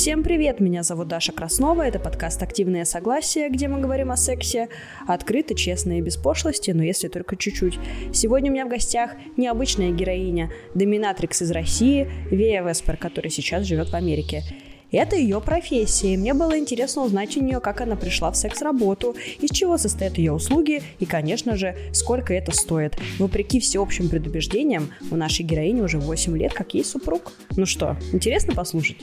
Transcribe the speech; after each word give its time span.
Всем 0.00 0.22
привет, 0.22 0.60
меня 0.60 0.82
зовут 0.82 1.08
Даша 1.08 1.30
Краснова, 1.30 1.82
это 1.82 1.98
подкаст 1.98 2.42
«Активное 2.42 2.86
согласие», 2.86 3.50
где 3.50 3.68
мы 3.68 3.80
говорим 3.80 4.10
о 4.10 4.16
сексе 4.16 4.70
открыто, 5.06 5.54
честно 5.54 5.98
и 5.98 6.00
без 6.00 6.16
пошлости, 6.16 6.70
но 6.70 6.82
если 6.82 7.08
только 7.08 7.36
чуть-чуть. 7.36 7.78
Сегодня 8.14 8.50
у 8.50 8.54
меня 8.54 8.64
в 8.64 8.70
гостях 8.70 9.10
необычная 9.36 9.90
героиня, 9.90 10.50
доминатрикс 10.74 11.42
из 11.42 11.50
России, 11.50 12.08
Вея 12.30 12.66
Веспер, 12.66 12.96
которая 12.96 13.30
сейчас 13.30 13.66
живет 13.66 13.90
в 13.90 13.94
Америке. 13.94 14.42
Это 14.90 15.16
ее 15.16 15.38
профессия, 15.38 16.14
и 16.14 16.16
мне 16.16 16.32
было 16.32 16.58
интересно 16.58 17.02
узнать 17.02 17.36
у 17.36 17.42
нее, 17.42 17.60
как 17.60 17.82
она 17.82 17.94
пришла 17.94 18.30
в 18.30 18.38
секс-работу, 18.38 19.14
из 19.38 19.50
чего 19.50 19.76
состоят 19.76 20.16
ее 20.16 20.32
услуги 20.32 20.80
и, 20.98 21.04
конечно 21.04 21.56
же, 21.56 21.76
сколько 21.92 22.32
это 22.32 22.52
стоит. 22.52 22.96
Вопреки 23.18 23.60
всеобщим 23.60 24.08
предубеждениям, 24.08 24.94
у 25.10 25.16
нашей 25.16 25.44
героини 25.44 25.82
уже 25.82 25.98
8 25.98 26.38
лет, 26.38 26.54
как 26.54 26.72
ей 26.72 26.86
супруг. 26.86 27.34
Ну 27.54 27.66
что, 27.66 27.98
интересно 28.14 28.54
послушать? 28.54 28.96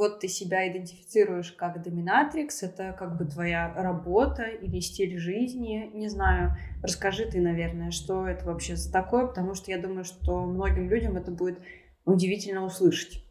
Вот 0.00 0.20
ты 0.20 0.28
себя 0.28 0.66
идентифицируешь 0.66 1.52
как 1.52 1.82
доминатрикс, 1.82 2.62
это 2.62 2.96
как 2.98 3.18
бы 3.18 3.26
твоя 3.26 3.70
работа 3.76 4.44
или 4.44 4.80
стиль 4.80 5.18
жизни, 5.18 5.90
не 5.92 6.08
знаю. 6.08 6.56
Расскажи 6.82 7.30
ты, 7.30 7.38
наверное, 7.38 7.90
что 7.90 8.26
это 8.26 8.46
вообще 8.46 8.76
за 8.76 8.90
такое, 8.90 9.26
потому 9.26 9.54
что 9.54 9.70
я 9.70 9.78
думаю, 9.78 10.04
что 10.04 10.46
многим 10.46 10.88
людям 10.88 11.18
это 11.18 11.30
будет 11.30 11.60
удивительно 12.06 12.64
услышать. 12.64 13.22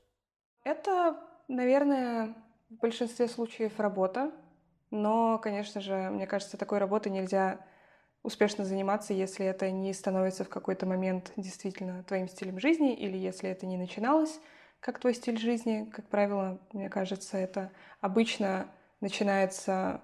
Это, 0.64 1.20
наверное, 1.48 2.36
в 2.70 2.76
большинстве 2.76 3.28
случаев 3.28 3.80
работа, 3.80 4.32
но, 4.92 5.40
конечно 5.40 5.82
же, 5.82 6.12
мне 6.12 6.28
кажется, 6.28 6.56
такой 6.56 6.78
работой 6.78 7.12
нельзя 7.12 7.66
успешно 8.22 8.64
заниматься, 8.64 9.16
если 9.16 9.44
это 9.44 9.72
не 9.72 9.92
становится 9.92 10.44
в 10.44 10.50
какой-то 10.50 10.86
момент 10.86 11.32
действительно 11.36 12.04
твоим 12.04 12.28
стилем 12.28 12.60
жизни 12.60 12.94
или 12.94 13.18
если 13.18 13.50
это 13.50 13.66
не 13.66 13.78
начиналось 13.78 14.40
как 14.80 15.00
твой 15.00 15.14
стиль 15.14 15.38
жизни. 15.38 15.90
Как 15.94 16.08
правило, 16.08 16.60
мне 16.74 16.90
кажется, 16.90 17.38
это 17.38 17.72
обычно 18.02 18.68
начинается 19.02 20.02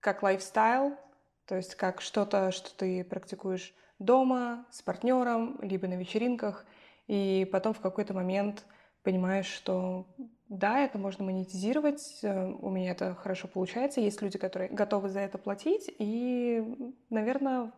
как 0.00 0.22
lifestyle, 0.22 0.96
то 1.46 1.56
есть 1.56 1.74
как 1.74 2.00
что-то, 2.00 2.52
что 2.52 2.74
ты 2.74 3.04
практикуешь 3.04 3.74
дома, 3.98 4.66
с 4.70 4.82
партнером, 4.82 5.58
либо 5.60 5.86
на 5.86 5.94
вечеринках, 5.94 6.64
и 7.06 7.48
потом 7.52 7.74
в 7.74 7.80
какой-то 7.80 8.14
момент 8.14 8.64
понимаешь, 9.02 9.46
что 9.46 10.06
да, 10.48 10.80
это 10.80 10.98
можно 10.98 11.24
монетизировать, 11.24 12.20
э, 12.22 12.46
у 12.46 12.70
меня 12.70 12.92
это 12.92 13.14
хорошо 13.14 13.46
получается, 13.46 14.00
есть 14.00 14.20
люди, 14.20 14.38
которые 14.38 14.70
готовы 14.70 15.08
за 15.08 15.20
это 15.20 15.38
платить, 15.38 15.90
и, 15.98 16.64
наверное, 17.08 17.72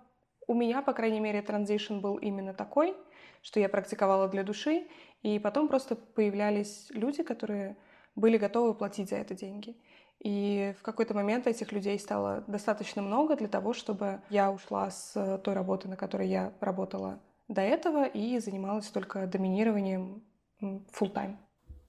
у 0.47 0.55
меня, 0.55 0.83
по 0.83 0.93
крайней 0.93 1.21
мере, 1.21 1.43
transition 1.43 1.99
был 1.99 2.17
именно 2.17 2.55
такой, 2.55 2.97
что 3.43 3.61
я 3.61 3.69
практиковала 3.69 4.29
для 4.29 4.43
души, 4.43 4.87
и 5.23 5.39
потом 5.39 5.69
просто 5.69 5.97
появлялись 5.97 6.89
люди, 6.91 7.23
которые 7.23 7.77
были 8.15 8.39
готовы 8.39 8.75
платить 8.75 9.09
за 9.09 9.17
это 9.17 9.35
деньги. 9.35 9.77
И 10.21 10.75
в 10.79 10.83
какой-то 10.83 11.15
момент 11.15 11.47
этих 11.47 11.73
людей 11.73 11.99
стало 11.99 12.45
достаточно 12.47 13.03
много 13.03 13.37
для 13.37 13.49
того, 13.49 13.73
чтобы 13.73 14.21
я 14.31 14.53
ушла 14.53 14.91
с 14.91 15.39
той 15.43 15.55
работы, 15.55 15.89
на 15.89 15.97
которой 15.97 16.29
я 16.29 16.53
работала 16.61 17.21
до 17.49 17.61
этого, 17.61 18.05
и 18.05 18.39
занималась 18.39 18.87
только 18.89 19.27
доминированием 19.27 20.23
full 20.61 21.13
time. 21.13 21.37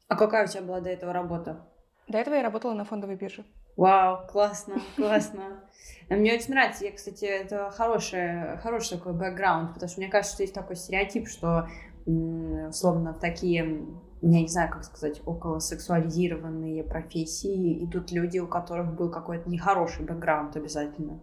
А 0.07 0.15
какая 0.15 0.45
у 0.45 0.47
тебя 0.47 0.63
была 0.63 0.81
до 0.81 0.89
этого 0.89 1.13
работа? 1.13 1.67
До 2.07 2.17
этого 2.17 2.35
я 2.35 2.43
работала 2.43 2.73
на 2.73 2.85
фондовой 2.85 3.15
бирже. 3.15 3.45
Вау, 3.77 4.27
классно, 4.27 4.75
классно. 4.95 5.63
Мне 6.09 6.33
очень 6.33 6.53
нравится, 6.53 6.85
я, 6.85 6.91
кстати, 6.91 7.25
это 7.25 7.71
хороший, 7.71 8.57
хороший 8.57 8.97
такой 8.97 9.13
бэкграунд, 9.13 9.73
потому 9.73 9.89
что 9.89 10.01
мне 10.01 10.09
кажется, 10.09 10.35
что 10.35 10.43
есть 10.43 10.53
такой 10.53 10.75
стереотип, 10.75 11.27
что 11.27 11.67
условно 12.05 13.13
в 13.13 13.19
такие, 13.19 13.85
я 14.21 14.41
не 14.41 14.47
знаю, 14.47 14.71
как 14.71 14.83
сказать, 14.83 15.21
около 15.25 15.59
сексуализированные 15.59 16.83
профессии 16.83 17.83
идут 17.85 18.11
люди, 18.11 18.39
у 18.39 18.47
которых 18.47 18.95
был 18.95 19.09
какой-то 19.09 19.49
нехороший 19.49 20.05
бэкграунд 20.05 20.55
обязательно. 20.55 21.19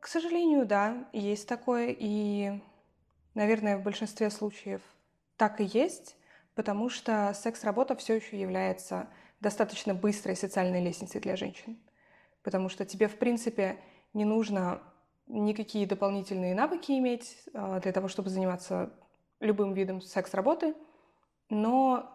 К 0.00 0.06
сожалению, 0.06 0.66
да, 0.66 1.08
есть 1.12 1.48
такое, 1.48 1.94
и, 1.98 2.62
наверное, 3.34 3.78
в 3.78 3.82
большинстве 3.82 4.30
случаев 4.30 4.80
так 5.36 5.60
и 5.60 5.64
есть, 5.64 6.16
потому 6.54 6.88
что 6.88 7.32
секс-работа 7.34 7.96
все 7.96 8.16
еще 8.16 8.40
является 8.40 9.08
достаточно 9.40 9.94
быстрой 9.94 10.36
социальной 10.36 10.82
лестницей 10.82 11.20
для 11.20 11.36
женщин. 11.36 11.78
Потому 12.42 12.68
что 12.68 12.84
тебе, 12.84 13.08
в 13.08 13.18
принципе, 13.18 13.78
не 14.14 14.24
нужно 14.24 14.82
никакие 15.26 15.86
дополнительные 15.86 16.54
навыки 16.54 16.92
иметь 16.92 17.36
а, 17.54 17.80
для 17.80 17.92
того, 17.92 18.08
чтобы 18.08 18.30
заниматься 18.30 18.92
любым 19.40 19.72
видом 19.72 20.00
секс-работы, 20.00 20.74
но, 21.48 22.10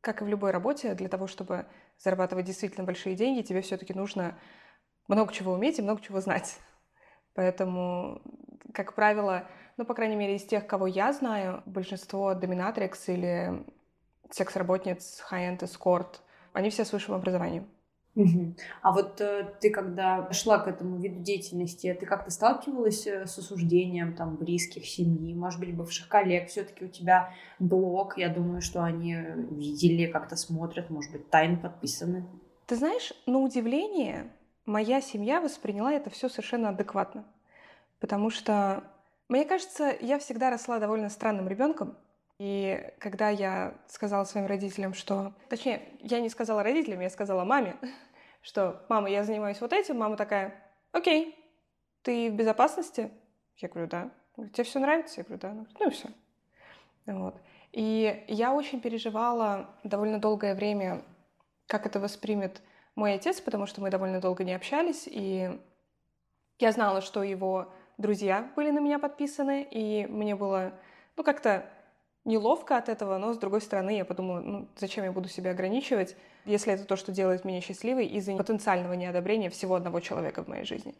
как 0.00 0.22
и 0.22 0.24
в 0.24 0.28
любой 0.28 0.50
работе, 0.50 0.94
для 0.94 1.08
того, 1.08 1.26
чтобы 1.26 1.66
зарабатывать 1.98 2.46
действительно 2.46 2.84
большие 2.84 3.14
деньги, 3.14 3.42
тебе 3.42 3.60
все-таки 3.60 3.94
нужно 3.94 4.38
много 5.08 5.32
чего 5.32 5.52
уметь 5.52 5.78
и 5.78 5.82
много 5.82 6.00
чего 6.00 6.20
знать. 6.20 6.58
Поэтому, 7.34 8.22
как 8.72 8.94
правило, 8.94 9.46
ну, 9.76 9.84
по 9.84 9.94
крайней 9.94 10.16
мере, 10.16 10.36
из 10.36 10.44
тех, 10.44 10.66
кого 10.66 10.86
я 10.86 11.12
знаю, 11.12 11.62
большинство 11.66 12.34
доминатрикс 12.34 13.08
или 13.08 13.64
секс-работниц, 14.30 15.24
high-end 15.30 15.60
escort, 15.60 16.20
они 16.52 16.70
все 16.70 16.84
с 16.84 16.92
высшим 16.92 17.14
образованием. 17.14 17.68
Угу. 18.16 18.54
А 18.82 18.92
вот 18.92 19.20
э, 19.20 19.54
ты, 19.60 19.70
когда 19.70 20.30
шла 20.32 20.58
к 20.58 20.66
этому 20.66 20.98
виду 20.98 21.20
деятельности, 21.20 21.96
ты 21.98 22.06
как-то 22.06 22.30
сталкивалась 22.30 23.06
э, 23.06 23.26
с 23.26 23.38
осуждением 23.38 24.14
там 24.14 24.36
близких, 24.36 24.84
семьи, 24.84 25.32
может 25.34 25.60
быть, 25.60 25.74
бывших 25.74 26.08
коллег? 26.08 26.48
Все-таки 26.48 26.84
у 26.84 26.88
тебя 26.88 27.32
блог, 27.60 28.18
я 28.18 28.28
думаю, 28.28 28.62
что 28.62 28.82
они 28.82 29.16
видели, 29.50 30.06
как-то 30.06 30.34
смотрят, 30.34 30.90
может 30.90 31.12
быть, 31.12 31.30
тайно 31.30 31.56
подписаны. 31.56 32.26
Ты 32.66 32.76
знаешь, 32.76 33.12
на 33.26 33.38
удивление, 33.38 34.30
моя 34.66 35.00
семья 35.00 35.40
восприняла 35.40 35.92
это 35.92 36.10
все 36.10 36.28
совершенно 36.28 36.70
адекватно. 36.70 37.24
Потому 38.00 38.30
что, 38.30 38.82
мне 39.28 39.44
кажется, 39.44 39.94
я 40.00 40.18
всегда 40.18 40.50
росла 40.50 40.78
довольно 40.78 41.10
странным 41.10 41.48
ребенком. 41.48 41.96
И 42.40 42.90
когда 43.00 43.28
я 43.28 43.74
сказала 43.86 44.24
своим 44.24 44.46
родителям, 44.46 44.94
что... 44.94 45.34
Точнее, 45.50 45.82
я 46.00 46.20
не 46.20 46.30
сказала 46.30 46.62
родителям, 46.62 47.00
я 47.00 47.10
сказала 47.10 47.44
маме, 47.44 47.76
что 48.40 48.82
«Мама, 48.88 49.10
я 49.10 49.24
занимаюсь 49.24 49.60
вот 49.60 49.74
этим». 49.74 49.98
Мама 49.98 50.16
такая 50.16 50.54
«Окей, 50.90 51.38
ты 52.00 52.30
в 52.30 52.34
безопасности?» 52.34 53.10
Я 53.58 53.68
говорю 53.68 53.88
«Да». 53.88 54.10
«Тебе 54.54 54.64
все 54.64 54.78
нравится?» 54.78 55.20
Я 55.20 55.24
говорю 55.24 55.38
«Да». 55.38 55.66
Ну 55.78 55.86
и 55.86 55.90
все. 55.90 56.08
Вот. 57.04 57.38
И 57.72 58.24
я 58.26 58.54
очень 58.54 58.80
переживала 58.80 59.68
довольно 59.84 60.18
долгое 60.18 60.54
время, 60.54 61.02
как 61.66 61.84
это 61.84 62.00
воспримет 62.00 62.62
мой 62.94 63.12
отец, 63.12 63.42
потому 63.42 63.66
что 63.66 63.82
мы 63.82 63.90
довольно 63.90 64.18
долго 64.18 64.44
не 64.44 64.54
общались, 64.54 65.06
и 65.06 65.60
я 66.58 66.72
знала, 66.72 67.02
что 67.02 67.22
его 67.22 67.70
друзья 67.98 68.50
были 68.56 68.70
на 68.70 68.78
меня 68.78 68.98
подписаны, 68.98 69.62
и 69.70 70.06
мне 70.06 70.34
было, 70.34 70.72
ну, 71.18 71.22
как-то 71.22 71.70
неловко 72.24 72.76
от 72.76 72.88
этого, 72.88 73.18
но 73.18 73.32
с 73.32 73.38
другой 73.38 73.60
стороны 73.60 73.96
я 73.96 74.04
подумала, 74.04 74.40
ну 74.40 74.68
зачем 74.76 75.04
я 75.04 75.12
буду 75.12 75.28
себя 75.28 75.52
ограничивать, 75.52 76.16
если 76.44 76.72
это 76.72 76.84
то, 76.84 76.96
что 76.96 77.12
делает 77.12 77.44
меня 77.44 77.60
счастливой 77.60 78.06
из-за 78.06 78.36
потенциального 78.36 78.92
неодобрения 78.94 79.50
всего 79.50 79.74
одного 79.74 80.00
человека 80.00 80.42
в 80.42 80.48
моей 80.48 80.64
жизни. 80.64 80.94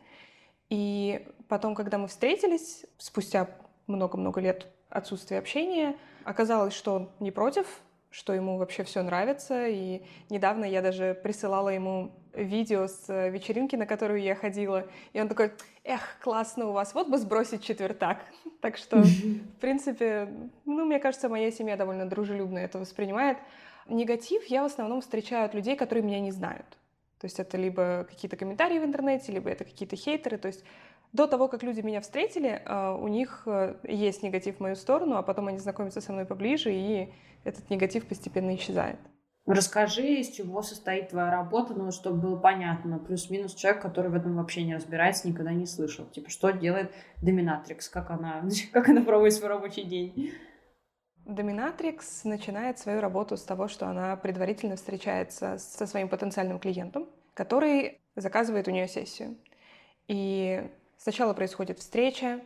И 0.71 1.27
потом, 1.49 1.75
когда 1.75 1.99
мы 1.99 2.09
встретились, 2.09 2.87
спустя 2.97 3.49
много-много 3.87 4.41
лет 4.41 4.67
отсутствия 4.89 5.39
общения, 5.39 5.97
оказалось, 6.25 6.75
что 6.75 6.95
он 6.95 7.11
не 7.19 7.31
против, 7.31 7.67
что 8.11 8.33
ему 8.33 8.59
вообще 8.59 8.83
все 8.83 9.03
нравится. 9.03 9.69
И 9.69 10.03
недавно 10.29 10.65
я 10.65 10.83
даже 10.83 11.19
присылала 11.23 11.69
ему 11.69 12.13
видео 12.35 12.87
с 12.87 13.09
э, 13.09 13.31
вечеринки, 13.31 13.77
на 13.77 13.87
которую 13.87 14.21
я 14.21 14.35
ходила. 14.35 14.87
И 15.13 15.21
он 15.21 15.29
такой, 15.29 15.53
эх, 15.85 16.01
классно 16.21 16.69
у 16.69 16.73
вас, 16.73 16.95
вот 16.95 17.09
бы 17.09 17.19
сбросить 17.19 17.65
четвертак. 17.65 18.19
Так 18.61 18.77
что, 18.77 19.01
в 19.01 19.61
принципе, 19.63 20.29
ну, 20.67 20.85
мне 20.85 20.99
кажется, 20.99 21.31
моя 21.31 21.51
семья 21.51 21.79
довольно 21.79 22.07
дружелюбно 22.07 22.59
это 22.59 22.79
воспринимает. 22.79 23.39
Негатив 23.89 24.45
я 24.45 24.63
в 24.63 24.67
основном 24.67 25.01
встречаю 25.01 25.47
от 25.47 25.55
людей, 25.55 25.77
которые 25.77 26.05
меня 26.05 26.21
не 26.21 26.31
знают. 26.31 26.67
То 27.21 27.25
есть 27.25 27.41
это 27.41 27.57
либо 27.57 28.07
какие-то 28.09 28.37
комментарии 28.37 28.79
в 28.79 28.85
интернете, 28.85 29.33
либо 29.33 29.49
это 29.49 29.65
какие-то 29.65 29.97
хейтеры. 29.97 30.37
То 30.37 30.49
есть 30.49 30.63
до 31.13 31.27
того, 31.27 31.49
как 31.49 31.63
люди 31.63 31.81
меня 31.81 32.01
встретили, 32.01 32.63
э, 32.65 32.95
у 32.95 33.09
них 33.09 33.43
э, 33.47 33.77
есть 33.85 34.23
негатив 34.23 34.57
в 34.57 34.61
мою 34.61 34.77
сторону, 34.77 35.17
а 35.17 35.23
потом 35.23 35.49
они 35.49 35.59
знакомятся 35.59 36.01
со 36.01 36.13
мной 36.13 36.25
поближе, 36.25 36.73
и 36.73 37.13
этот 37.45 37.69
негатив 37.71 38.07
постепенно 38.07 38.55
исчезает. 38.55 38.99
Расскажи, 39.47 40.21
из 40.21 40.29
чего 40.29 40.63
состоит 40.63 41.09
твоя 41.09 41.31
работа, 41.31 41.75
ну, 41.75 41.91
чтобы 41.91 42.21
было 42.21 42.37
понятно. 42.37 42.99
Плюс-минус 42.99 43.55
человек, 43.55 43.83
который 43.83 44.11
в 44.11 44.15
этом 44.15 44.37
вообще 44.37 44.63
не 44.63 44.77
разбирается, 44.77 45.27
никогда 45.27 45.53
не 45.53 45.67
слышал. 45.67 46.07
Типа, 46.07 46.31
что 46.31 46.51
делает 46.51 46.93
Доминатрикс, 47.23 47.89
как 47.89 48.11
она, 48.11 48.45
как 48.73 48.89
она 48.89 49.03
проводит 49.03 49.35
свой 49.35 49.49
рабочий 49.49 49.83
день. 49.83 50.33
Доминатрикс 51.25 52.25
начинает 52.25 52.79
свою 52.79 53.01
работу 53.01 53.37
с 53.37 53.43
того, 53.43 53.67
что 53.67 53.89
она 53.89 54.15
предварительно 54.17 54.77
встречается 54.77 55.59
со 55.59 55.87
своим 55.87 56.09
потенциальным 56.09 56.59
клиентом, 56.59 57.09
который 57.35 58.01
заказывает 58.17 58.69
у 58.69 58.71
нее 58.71 58.89
сессию. 58.89 59.37
И 60.07 60.71
сначала 61.01 61.33
происходит 61.33 61.79
встреча, 61.79 62.41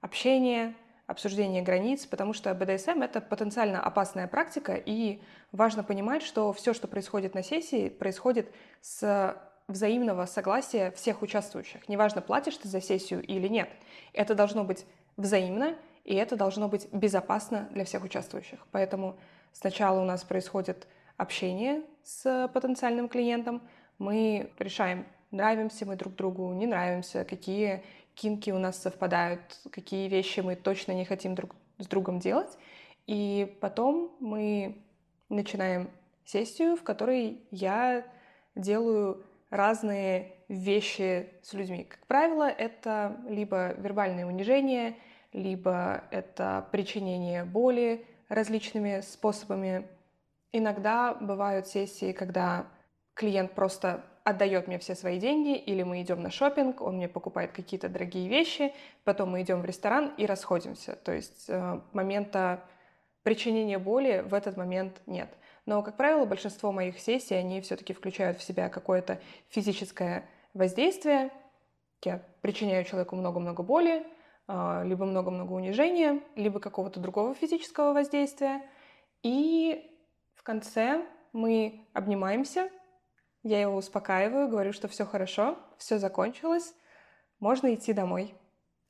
общение, 0.00 0.74
обсуждение 1.06 1.62
границ, 1.62 2.06
потому 2.06 2.32
что 2.32 2.52
БДСМ— 2.54 3.02
это 3.02 3.20
потенциально 3.20 3.82
опасная 3.82 4.26
практика, 4.26 4.74
и 4.74 5.20
важно 5.52 5.84
понимать, 5.84 6.22
что 6.22 6.52
все, 6.52 6.72
что 6.74 6.88
происходит 6.88 7.34
на 7.34 7.42
сессии, 7.42 7.88
происходит 7.88 8.52
с 8.80 9.36
взаимного 9.68 10.24
согласия 10.24 10.90
всех 10.92 11.20
участвующих. 11.22 11.88
Неважно, 11.88 12.22
платишь 12.22 12.56
ты 12.56 12.68
за 12.68 12.80
сессию 12.80 13.22
или 13.22 13.48
нет. 13.48 13.68
Это 14.14 14.34
должно 14.34 14.64
быть 14.64 14.86
взаимно, 15.16 15.76
и 16.04 16.14
это 16.14 16.36
должно 16.36 16.68
быть 16.68 16.88
безопасно 16.92 17.68
для 17.72 17.84
всех 17.84 18.02
участвующих. 18.02 18.66
Поэтому 18.70 19.18
сначала 19.52 20.00
у 20.00 20.04
нас 20.04 20.24
происходит 20.24 20.86
общение 21.18 21.82
с 22.02 22.48
потенциальным 22.54 23.08
клиентом, 23.08 23.60
мы 23.98 24.52
решаем, 24.58 25.06
нравимся 25.30 25.86
мы 25.86 25.96
друг 25.96 26.14
другу, 26.14 26.52
не 26.52 26.66
нравимся, 26.66 27.24
какие 27.24 27.82
кинки 28.14 28.50
у 28.50 28.58
нас 28.58 28.80
совпадают, 28.80 29.40
какие 29.70 30.08
вещи 30.08 30.40
мы 30.40 30.56
точно 30.56 30.92
не 30.92 31.04
хотим 31.04 31.34
друг 31.34 31.54
с 31.78 31.86
другом 31.86 32.18
делать. 32.18 32.58
И 33.06 33.56
потом 33.60 34.16
мы 34.20 34.76
начинаем 35.28 35.90
сессию, 36.24 36.76
в 36.76 36.82
которой 36.82 37.40
я 37.50 38.04
делаю 38.54 39.24
разные 39.50 40.34
вещи 40.48 41.30
с 41.42 41.52
людьми. 41.52 41.84
Как 41.84 42.06
правило, 42.06 42.48
это 42.48 43.16
либо 43.28 43.72
вербальное 43.74 44.26
унижение, 44.26 44.96
либо 45.32 46.04
это 46.10 46.66
причинение 46.72 47.44
боли 47.44 48.04
различными 48.28 49.00
способами. 49.00 49.86
Иногда 50.52 51.14
бывают 51.14 51.66
сессии, 51.66 52.12
когда 52.12 52.66
клиент 53.14 53.52
просто 53.52 54.04
отдает 54.28 54.68
мне 54.68 54.78
все 54.78 54.94
свои 54.94 55.18
деньги, 55.18 55.56
или 55.56 55.82
мы 55.82 56.02
идем 56.02 56.22
на 56.22 56.30
шопинг, 56.30 56.82
он 56.82 56.96
мне 56.96 57.08
покупает 57.08 57.52
какие-то 57.52 57.88
дорогие 57.88 58.28
вещи, 58.28 58.74
потом 59.04 59.30
мы 59.30 59.40
идем 59.40 59.62
в 59.62 59.64
ресторан 59.64 60.12
и 60.18 60.26
расходимся. 60.26 60.96
То 60.96 61.12
есть 61.12 61.46
э, 61.48 61.80
момента 61.92 62.62
причинения 63.22 63.78
боли 63.78 64.22
в 64.26 64.34
этот 64.34 64.58
момент 64.58 65.00
нет. 65.06 65.30
Но, 65.64 65.82
как 65.82 65.96
правило, 65.96 66.26
большинство 66.26 66.72
моих 66.72 66.98
сессий, 66.98 67.34
они 67.34 67.62
все-таки 67.62 67.94
включают 67.94 68.38
в 68.38 68.42
себя 68.42 68.68
какое-то 68.68 69.18
физическое 69.48 70.28
воздействие. 70.52 71.30
Я 72.04 72.22
причиняю 72.42 72.84
человеку 72.84 73.16
много-много 73.16 73.62
боли, 73.62 74.06
э, 74.46 74.82
либо 74.84 75.06
много-много 75.06 75.52
унижения, 75.52 76.20
либо 76.36 76.60
какого-то 76.60 77.00
другого 77.00 77.34
физического 77.34 77.94
воздействия. 77.94 78.60
И 79.22 79.90
в 80.34 80.42
конце 80.42 81.02
мы 81.32 81.86
обнимаемся, 81.94 82.68
я 83.42 83.60
его 83.60 83.76
успокаиваю, 83.76 84.48
говорю, 84.48 84.72
что 84.72 84.88
все 84.88 85.04
хорошо, 85.04 85.58
все 85.76 85.98
закончилось, 85.98 86.74
можно 87.40 87.74
идти 87.74 87.92
домой. 87.92 88.34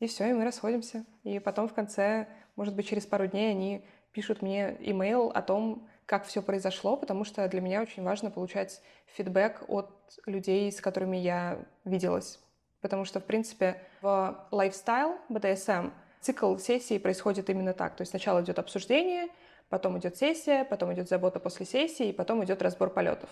И 0.01 0.07
все, 0.07 0.31
и 0.31 0.33
мы 0.33 0.45
расходимся. 0.45 1.05
И 1.25 1.39
потом 1.39 1.69
в 1.69 1.75
конце, 1.75 2.29
может 2.57 2.75
быть, 2.75 2.87
через 2.87 3.05
пару 3.07 3.27
дней 3.27 3.51
они 3.51 3.85
пишут 4.13 4.43
мне 4.43 4.77
имейл 4.81 5.29
о 5.29 5.43
том, 5.43 5.89
как 6.07 6.25
все 6.25 6.41
произошло, 6.41 6.97
потому 6.97 7.25
что 7.25 7.47
для 7.49 7.61
меня 7.61 7.83
очень 7.83 8.03
важно 8.03 8.31
получать 8.31 8.81
фидбэк 9.07 9.65
от 9.69 9.91
людей, 10.25 10.73
с 10.73 10.81
которыми 10.81 11.17
я 11.17 11.59
виделась. 11.85 12.41
Потому 12.81 13.05
что, 13.05 13.21
в 13.21 13.25
принципе, 13.25 13.83
в 14.01 14.47
лайфстайл 14.51 15.19
BDSM 15.29 15.93
цикл 16.21 16.57
сессии 16.57 16.99
происходит 16.99 17.51
именно 17.51 17.75
так. 17.75 17.97
То 17.97 18.03
есть 18.03 18.11
сначала 18.11 18.41
идет 18.41 18.59
обсуждение, 18.59 19.29
потом 19.69 19.99
идет 19.99 20.17
сессия, 20.17 20.65
потом 20.65 20.95
идет 20.95 21.09
забота 21.09 21.41
после 21.41 21.67
сессии, 21.67 22.09
и 22.09 22.13
потом 22.13 22.43
идет 22.45 22.63
разбор 22.63 22.91
полетов. 22.91 23.29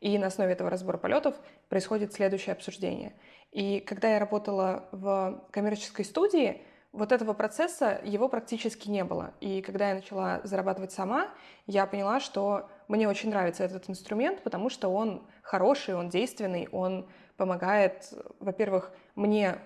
И 0.00 0.16
на 0.18 0.28
основе 0.28 0.52
этого 0.52 0.70
разбора 0.70 0.96
полетов 0.96 1.34
происходит 1.68 2.12
следующее 2.12 2.52
обсуждение. 2.52 3.14
И 3.50 3.80
когда 3.80 4.12
я 4.12 4.18
работала 4.18 4.88
в 4.92 5.44
коммерческой 5.50 6.04
студии, 6.04 6.62
вот 6.92 7.12
этого 7.12 7.32
процесса 7.34 8.00
его 8.04 8.28
практически 8.28 8.88
не 8.88 9.04
было. 9.04 9.34
И 9.40 9.60
когда 9.60 9.90
я 9.90 9.94
начала 9.96 10.40
зарабатывать 10.44 10.92
сама, 10.92 11.28
я 11.66 11.86
поняла, 11.86 12.20
что 12.20 12.70
мне 12.88 13.08
очень 13.08 13.30
нравится 13.30 13.64
этот 13.64 13.90
инструмент, 13.90 14.42
потому 14.42 14.70
что 14.70 14.88
он 14.88 15.26
хороший, 15.42 15.94
он 15.94 16.08
действенный, 16.08 16.68
он 16.72 17.08
помогает, 17.36 18.12
во-первых, 18.40 18.90
мне 19.14 19.58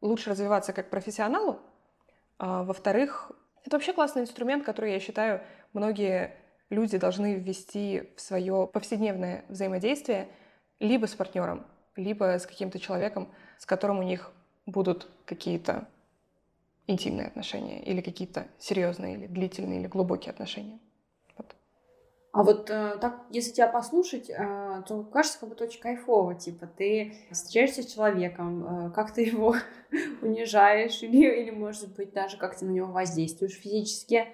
лучше 0.00 0.30
развиваться 0.30 0.72
как 0.72 0.88
профессионалу, 0.88 1.60
а 2.38 2.62
во-вторых, 2.62 3.32
это 3.64 3.76
вообще 3.76 3.92
классный 3.92 4.22
инструмент, 4.22 4.64
который, 4.64 4.92
я 4.92 5.00
считаю, 5.00 5.42
многие 5.72 6.36
люди 6.70 6.98
должны 6.98 7.34
ввести 7.34 8.10
в 8.16 8.20
свое 8.20 8.68
повседневное 8.72 9.44
взаимодействие 9.48 10.28
либо 10.80 11.06
с 11.06 11.14
партнером, 11.14 11.66
либо 11.96 12.38
с 12.38 12.46
каким-то 12.46 12.78
человеком, 12.78 13.32
с 13.58 13.66
которым 13.66 13.98
у 13.98 14.02
них 14.02 14.32
будут 14.66 15.08
какие-то 15.24 15.86
интимные 16.86 17.26
отношения 17.26 17.82
или 17.82 18.00
какие-то 18.00 18.46
серьезные 18.58 19.14
или 19.14 19.26
длительные 19.26 19.80
или 19.80 19.86
глубокие 19.86 20.30
отношения. 20.30 20.78
Вот. 21.36 21.54
А 22.32 22.42
вот 22.42 22.70
э, 22.70 22.98
так, 23.00 23.22
если 23.30 23.52
тебя 23.52 23.68
послушать, 23.68 24.30
э, 24.30 24.82
то 24.86 25.02
кажется, 25.04 25.40
как 25.40 25.48
будто 25.48 25.64
очень 25.64 25.80
кайфово. 25.80 26.34
Типа, 26.34 26.66
ты 26.66 27.14
встречаешься 27.30 27.82
с 27.82 27.92
человеком, 27.92 28.88
э, 28.88 28.90
как 28.90 29.12
ты 29.12 29.22
его 29.22 29.56
унижаешь, 30.22 31.02
или, 31.02 31.42
или, 31.42 31.50
может 31.50 31.94
быть, 31.96 32.12
даже 32.12 32.36
как 32.36 32.56
ты 32.56 32.64
на 32.64 32.70
него 32.70 32.92
воздействуешь 32.92 33.54
физически, 33.54 34.28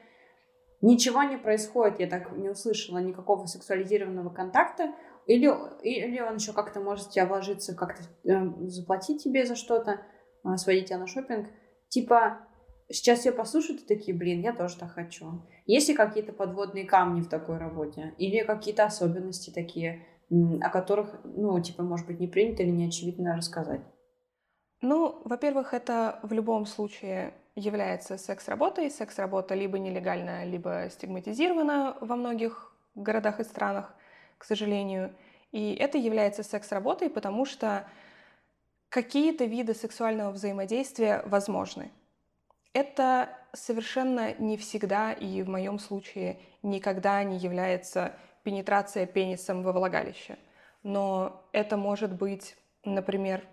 ничего 0.82 1.22
не 1.22 1.38
происходит, 1.38 2.00
я 2.00 2.06
так 2.06 2.32
не 2.32 2.50
услышала 2.50 2.98
никакого 2.98 3.46
сексуализированного 3.46 4.30
контакта, 4.30 4.92
или, 5.26 5.46
или 5.82 6.20
он 6.20 6.34
еще 6.34 6.52
как-то 6.52 6.80
может 6.80 7.10
тебя 7.10 7.26
вложиться, 7.26 7.74
как-то 7.74 8.02
э, 8.24 8.68
заплатить 8.68 9.22
тебе 9.22 9.46
за 9.46 9.54
что-то, 9.54 10.00
э, 10.44 10.56
сводить 10.56 10.88
тебя 10.88 10.98
на 10.98 11.06
шопинг. 11.06 11.48
Типа, 11.88 12.40
сейчас 12.88 13.20
все 13.20 13.32
послушают 13.32 13.82
и 13.82 13.86
такие, 13.86 14.16
блин, 14.16 14.40
я 14.40 14.52
тоже 14.52 14.76
так 14.76 14.90
хочу. 14.90 15.42
Есть 15.66 15.88
ли 15.88 15.94
какие-то 15.94 16.32
подводные 16.32 16.84
камни 16.84 17.20
в 17.20 17.28
такой 17.28 17.58
работе? 17.58 18.14
Или 18.18 18.44
какие-то 18.44 18.84
особенности 18.84 19.50
такие, 19.50 20.04
о 20.60 20.70
которых, 20.70 21.20
ну, 21.24 21.60
типа, 21.62 21.84
может 21.84 22.06
быть, 22.06 22.18
не 22.18 22.26
принято 22.26 22.64
или 22.64 22.70
не 22.70 22.86
очевидно 22.86 23.36
рассказать? 23.36 23.82
Ну, 24.80 25.22
во-первых, 25.24 25.74
это 25.74 26.18
в 26.24 26.32
любом 26.32 26.66
случае 26.66 27.34
является 27.54 28.18
секс-работой. 28.18 28.90
Секс-работа 28.90 29.54
либо 29.54 29.78
нелегальная, 29.78 30.44
либо 30.44 30.88
стигматизирована 30.90 31.96
во 32.00 32.16
многих 32.16 32.72
городах 32.94 33.40
и 33.40 33.44
странах, 33.44 33.94
к 34.38 34.44
сожалению. 34.44 35.14
И 35.50 35.74
это 35.74 35.98
является 35.98 36.42
секс-работой, 36.42 37.10
потому 37.10 37.44
что 37.44 37.86
какие-то 38.88 39.44
виды 39.44 39.74
сексуального 39.74 40.30
взаимодействия 40.30 41.22
возможны. 41.26 41.90
Это 42.74 43.28
совершенно 43.52 44.34
не 44.34 44.56
всегда 44.56 45.12
и 45.12 45.42
в 45.42 45.48
моем 45.48 45.78
случае 45.78 46.40
никогда 46.62 47.22
не 47.22 47.36
является 47.36 48.14
пенетрация 48.44 49.06
пенисом 49.06 49.62
во 49.62 49.72
влагалище. 49.72 50.38
Но 50.82 51.46
это 51.52 51.76
может 51.76 52.12
быть, 52.12 52.56
например, 52.84 53.44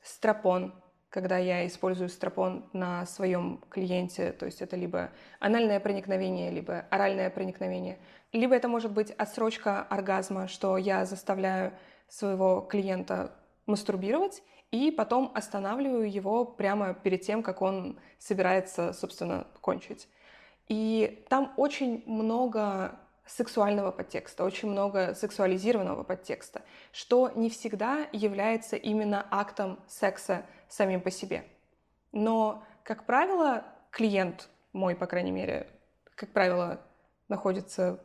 стропон, 0.00 0.74
когда 1.10 1.38
я 1.38 1.66
использую 1.66 2.08
стропон 2.08 2.68
на 2.72 3.06
своем 3.06 3.62
клиенте, 3.70 4.32
то 4.32 4.46
есть 4.46 4.60
это 4.60 4.76
либо 4.76 5.10
анальное 5.40 5.80
проникновение, 5.80 6.50
либо 6.50 6.86
оральное 6.90 7.30
проникновение, 7.30 7.98
либо 8.32 8.54
это 8.54 8.68
может 8.68 8.92
быть 8.92 9.10
отсрочка 9.12 9.82
оргазма, 9.82 10.48
что 10.48 10.76
я 10.76 11.06
заставляю 11.06 11.72
своего 12.08 12.60
клиента 12.60 13.32
мастурбировать 13.66 14.42
и 14.70 14.90
потом 14.90 15.32
останавливаю 15.34 16.10
его 16.10 16.44
прямо 16.44 16.92
перед 16.92 17.22
тем, 17.22 17.42
как 17.42 17.62
он 17.62 17.98
собирается, 18.18 18.92
собственно, 18.92 19.46
кончить. 19.60 20.08
И 20.68 21.24
там 21.30 21.54
очень 21.56 22.02
много 22.06 22.98
сексуального 23.26 23.90
подтекста, 23.90 24.44
очень 24.44 24.70
много 24.70 25.14
сексуализированного 25.14 26.02
подтекста, 26.02 26.62
что 26.92 27.30
не 27.34 27.50
всегда 27.50 28.06
является 28.12 28.76
именно 28.76 29.26
актом 29.30 29.78
секса 29.86 30.44
самим 30.68 31.00
по 31.00 31.10
себе. 31.10 31.44
Но, 32.12 32.62
как 32.84 33.04
правило, 33.04 33.64
клиент 33.90 34.48
мой, 34.72 34.94
по 34.94 35.06
крайней 35.06 35.32
мере, 35.32 35.66
как 36.14 36.30
правило, 36.30 36.80
находится 37.28 38.00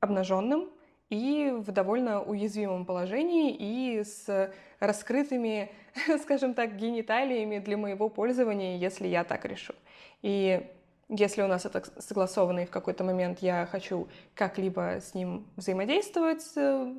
обнаженным 0.00 0.70
и 1.10 1.50
в 1.56 1.72
довольно 1.72 2.22
уязвимом 2.22 2.84
положении 2.84 3.54
и 3.54 4.04
с 4.04 4.52
раскрытыми, 4.78 5.70
скажем 6.22 6.54
так, 6.54 6.76
гениталиями 6.76 7.58
для 7.58 7.76
моего 7.76 8.08
пользования, 8.08 8.76
если 8.76 9.06
я 9.06 9.24
так 9.24 9.44
решу. 9.44 9.74
И 10.22 10.66
Если 11.08 11.40
у 11.40 11.46
нас 11.46 11.64
это 11.64 11.82
согласовано, 12.02 12.60
и 12.60 12.66
в 12.66 12.70
какой-то 12.70 13.02
момент 13.02 13.38
я 13.40 13.66
хочу 13.66 14.08
как-либо 14.34 15.00
с 15.00 15.14
ним 15.14 15.46
взаимодействовать 15.56 16.44
э, 16.56 16.94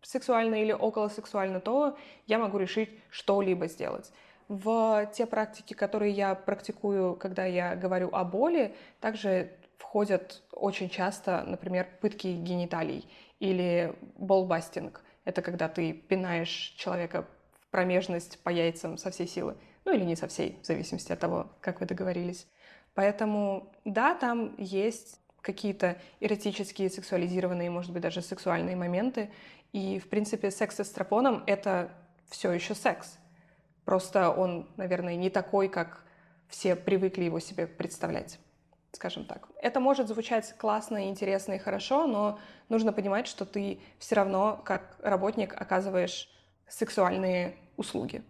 сексуально 0.00 0.62
или 0.62 0.72
околосексуально, 0.72 1.60
то 1.60 1.96
я 2.28 2.38
могу 2.38 2.58
решить 2.58 2.90
что-либо 3.10 3.66
сделать. 3.66 4.12
В 4.54 5.10
те 5.14 5.24
практики, 5.24 5.72
которые 5.72 6.12
я 6.12 6.34
практикую, 6.34 7.16
когда 7.16 7.46
я 7.46 7.74
говорю 7.74 8.10
о 8.12 8.22
боли, 8.22 8.74
также 9.00 9.50
входят 9.78 10.42
очень 10.52 10.90
часто, 10.90 11.42
например, 11.44 11.88
пытки 12.02 12.26
гениталий 12.26 13.08
или 13.40 13.96
болбастинг. 14.18 15.02
Это 15.24 15.40
когда 15.40 15.70
ты 15.70 15.94
пинаешь 15.94 16.74
человека 16.76 17.26
в 17.60 17.66
промежность 17.68 18.42
по 18.42 18.50
яйцам 18.50 18.98
со 18.98 19.10
всей 19.10 19.26
силы. 19.26 19.56
Ну 19.86 19.94
или 19.94 20.04
не 20.04 20.16
со 20.16 20.28
всей, 20.28 20.58
в 20.62 20.66
зависимости 20.66 21.12
от 21.12 21.18
того, 21.18 21.50
как 21.62 21.80
вы 21.80 21.86
договорились. 21.86 22.46
Поэтому, 22.92 23.72
да, 23.86 24.14
там 24.14 24.54
есть 24.58 25.18
какие-то 25.40 25.96
эротические, 26.20 26.90
сексуализированные, 26.90 27.70
может 27.70 27.90
быть, 27.90 28.02
даже 28.02 28.20
сексуальные 28.20 28.76
моменты. 28.76 29.30
И, 29.72 29.98
в 29.98 30.10
принципе, 30.10 30.50
секс 30.50 30.76
с 30.76 30.80
эстропоном— 30.80 31.42
это 31.46 31.90
все 32.28 32.52
еще 32.52 32.74
секс. 32.74 33.18
Просто 33.84 34.30
он, 34.30 34.68
наверное, 34.76 35.16
не 35.16 35.30
такой, 35.30 35.68
как 35.68 36.04
все 36.48 36.76
привыкли 36.76 37.24
его 37.24 37.40
себе 37.40 37.66
представлять, 37.66 38.38
скажем 38.92 39.24
так. 39.24 39.48
Это 39.60 39.80
может 39.80 40.08
звучать 40.08 40.54
классно, 40.56 41.08
интересно 41.08 41.54
и 41.54 41.58
хорошо, 41.58 42.06
но 42.06 42.38
нужно 42.68 42.92
понимать, 42.92 43.26
что 43.26 43.44
ты 43.44 43.80
все 43.98 44.14
равно, 44.14 44.60
как 44.64 44.96
работник, 45.02 45.54
оказываешь 45.60 46.28
сексуальные 46.68 47.56
услуги 47.76 48.22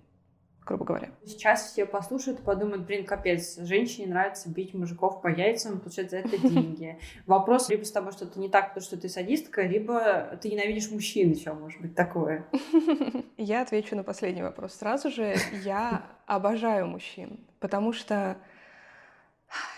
грубо 0.65 0.85
говоря. 0.85 1.11
Сейчас 1.25 1.73
все 1.73 1.87
послушают 1.87 2.41
и 2.41 2.43
подумают, 2.43 2.87
блин, 2.87 3.05
капец, 3.05 3.59
женщине 3.59 4.09
нравится 4.09 4.49
бить 4.49 4.75
мужиков 4.75 5.21
по 5.21 5.29
яйцам, 5.29 5.81
получать 5.81 6.11
за 6.11 6.19
это 6.19 6.39
деньги. 6.39 6.99
Вопрос 7.27 7.69
либо 7.69 7.85
с 7.85 7.91
тобой 7.91 8.13
что-то 8.13 8.39
не 8.39 8.49
так, 8.49 8.69
потому 8.69 8.85
что 8.85 8.97
ты 8.97 9.09
садистка, 9.09 9.63
либо 9.63 10.39
ты 10.41 10.51
ненавидишь 10.51 10.91
мужчин 10.91 11.33
еще, 11.33 11.53
может 11.53 11.81
быть, 11.81 11.95
такое. 11.95 12.47
Я 13.37 13.63
отвечу 13.63 13.97
на 13.97 14.05
последний 14.05 14.43
вопрос 14.43 14.75
сразу 14.75 15.11
же. 15.11 15.37
Я 15.65 16.07
обожаю 16.27 16.87
мужчин, 16.87 17.41
потому 17.59 17.93
что 17.93 18.37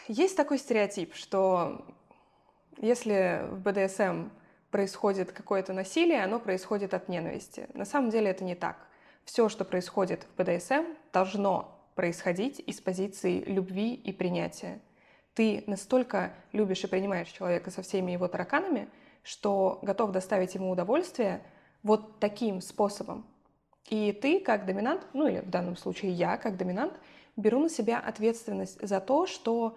есть 0.07 0.37
такой 0.37 0.59
стереотип, 0.59 1.15
что 1.15 1.85
если 2.79 3.47
в 3.51 3.61
БДСМ 3.61 4.29
происходит 4.71 5.33
какое-то 5.33 5.73
насилие, 5.73 6.23
оно 6.23 6.41
происходит 6.41 6.95
от 6.95 7.09
ненависти. 7.09 7.69
На 7.75 7.85
самом 7.85 8.11
деле 8.11 8.31
это 8.31 8.45
не 8.45 8.55
так 8.55 8.77
все, 9.25 9.49
что 9.49 9.65
происходит 9.65 10.25
в 10.25 10.43
БДСМ, 10.43 10.85
должно 11.13 11.75
происходить 11.95 12.61
из 12.61 12.81
позиции 12.81 13.41
любви 13.41 13.95
и 13.95 14.13
принятия. 14.13 14.81
Ты 15.35 15.65
настолько 15.67 16.35
любишь 16.53 16.85
и 16.85 16.87
принимаешь 16.87 17.29
человека 17.29 17.71
со 17.71 17.83
всеми 17.83 18.13
его 18.13 18.29
тараканами, 18.29 18.89
что 19.23 19.79
готов 19.83 20.13
доставить 20.13 20.55
ему 20.55 20.71
удовольствие 20.71 21.43
вот 21.83 22.21
таким 22.21 22.61
способом. 22.61 23.27
И 23.89 24.13
ты, 24.13 24.41
как 24.41 24.67
доминант, 24.67 25.07
ну 25.13 25.27
или 25.27 25.41
в 25.41 25.51
данном 25.51 25.77
случае 25.77 26.13
я, 26.13 26.37
как 26.37 26.57
доминант, 26.57 26.95
беру 27.37 27.61
на 27.61 27.69
себя 27.69 27.99
ответственность 27.99 28.81
за 28.87 29.01
то, 29.01 29.27
что 29.27 29.77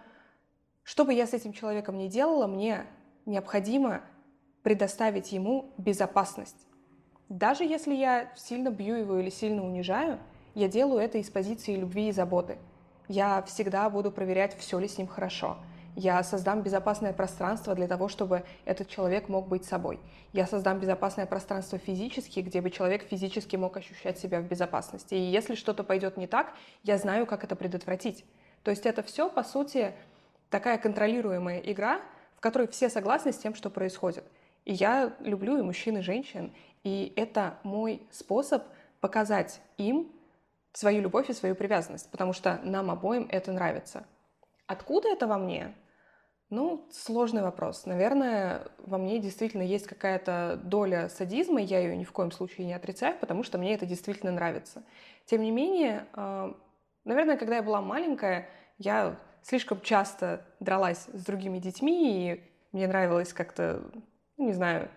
что 0.84 1.04
бы 1.04 1.14
я 1.14 1.28
с 1.28 1.34
этим 1.34 1.52
человеком 1.52 1.98
ни 1.98 2.08
делала, 2.08 2.48
мне 2.48 2.86
необходимо 3.26 4.04
предоставить 4.64 5.34
ему 5.34 5.74
безопасность. 5.78 6.66
Даже 7.30 7.66
если 7.66 7.94
я 7.94 8.32
сильно 8.36 8.70
бью 8.70 8.96
его 8.96 9.20
или 9.20 9.30
сильно 9.30 9.66
унижаю, 9.66 10.18
я 10.56 10.68
делаю 10.68 11.02
это 11.02 11.18
из 11.18 11.30
позиции 11.30 11.76
любви 11.76 12.08
и 12.08 12.12
заботы. 12.12 12.58
Я 13.10 13.42
всегда 13.44 13.90
буду 13.90 14.12
проверять, 14.12 14.58
все 14.58 14.80
ли 14.80 14.88
с 14.88 14.98
ним 14.98 15.08
хорошо. 15.08 15.58
Я 15.96 16.24
создам 16.24 16.62
безопасное 16.62 17.12
пространство 17.12 17.74
для 17.74 17.88
того, 17.88 18.08
чтобы 18.08 18.44
этот 18.66 18.88
человек 18.88 19.30
мог 19.30 19.48
быть 19.48 19.66
собой. 19.66 20.00
Я 20.32 20.46
создам 20.46 20.80
безопасное 20.80 21.26
пространство 21.26 21.80
физически, 21.80 22.42
где 22.42 22.62
бы 22.62 22.70
человек 22.70 23.04
физически 23.04 23.56
мог 23.56 23.76
ощущать 23.76 24.20
себя 24.20 24.40
в 24.40 24.44
безопасности. 24.44 25.16
И 25.16 25.20
если 25.20 25.56
что-то 25.56 25.84
пойдет 25.84 26.16
не 26.16 26.28
так, 26.28 26.54
я 26.84 26.98
знаю, 26.98 27.26
как 27.26 27.44
это 27.44 27.56
предотвратить. 27.56 28.26
То 28.64 28.72
есть 28.72 28.86
это 28.86 29.02
все, 29.02 29.28
по 29.28 29.44
сути, 29.44 29.94
такая 30.50 30.78
контролируемая 30.78 31.60
игра, 31.60 32.00
в 32.36 32.42
которой 32.42 32.68
все 32.68 32.90
согласны 32.90 33.34
с 33.34 33.38
тем, 33.38 33.56
что 33.56 33.70
происходит. 33.70 34.24
И 34.66 34.74
я 34.74 35.16
люблю 35.22 35.58
и 35.58 35.62
мужчин, 35.62 35.98
и 35.98 36.02
женщин, 36.02 36.52
и 36.88 37.12
это 37.18 37.60
мой 37.64 38.02
способ 38.12 38.64
показать 39.02 39.60
им 39.78 40.10
свою 40.72 41.02
любовь 41.02 41.30
и 41.30 41.34
свою 41.34 41.54
привязанность, 41.54 42.10
потому 42.12 42.32
что 42.32 42.62
нам 42.64 42.90
обоим 42.90 43.28
это 43.30 43.52
нравится. 43.52 44.06
Откуда 44.68 45.10
это 45.10 45.28
во 45.28 45.38
мне? 45.38 45.76
Ну, 46.50 46.88
сложный 46.92 47.42
вопрос. 47.42 47.86
Наверное, 47.86 48.68
во 48.78 48.98
мне 48.98 49.20
действительно 49.20 49.64
есть 49.64 49.86
какая-то 49.86 50.58
доля 50.64 51.10
садизма, 51.10 51.60
я 51.60 51.80
ее 51.80 51.98
ни 51.98 52.06
в 52.06 52.14
коем 52.14 52.32
случае 52.32 52.66
не 52.66 52.74
отрицаю, 52.74 53.18
потому 53.20 53.44
что 53.44 53.58
мне 53.58 53.74
это 53.74 53.86
действительно 53.86 54.32
нравится. 54.32 54.84
Тем 55.26 55.42
не 55.42 55.52
менее, 55.52 56.08
а, 56.14 56.56
наверное, 57.04 57.36
когда 57.36 57.58
я 57.58 57.64
была 57.64 57.82
маленькая, 57.82 58.48
я 58.78 59.20
слишком 59.42 59.82
часто 59.82 60.46
дралась 60.62 61.08
с 61.12 61.26
другими 61.26 61.60
детьми, 61.60 62.32
и 62.32 62.44
мне 62.72 62.88
нравилось 62.88 63.34
как-то, 63.34 63.84
не 64.38 64.54
знаю, 64.54 64.90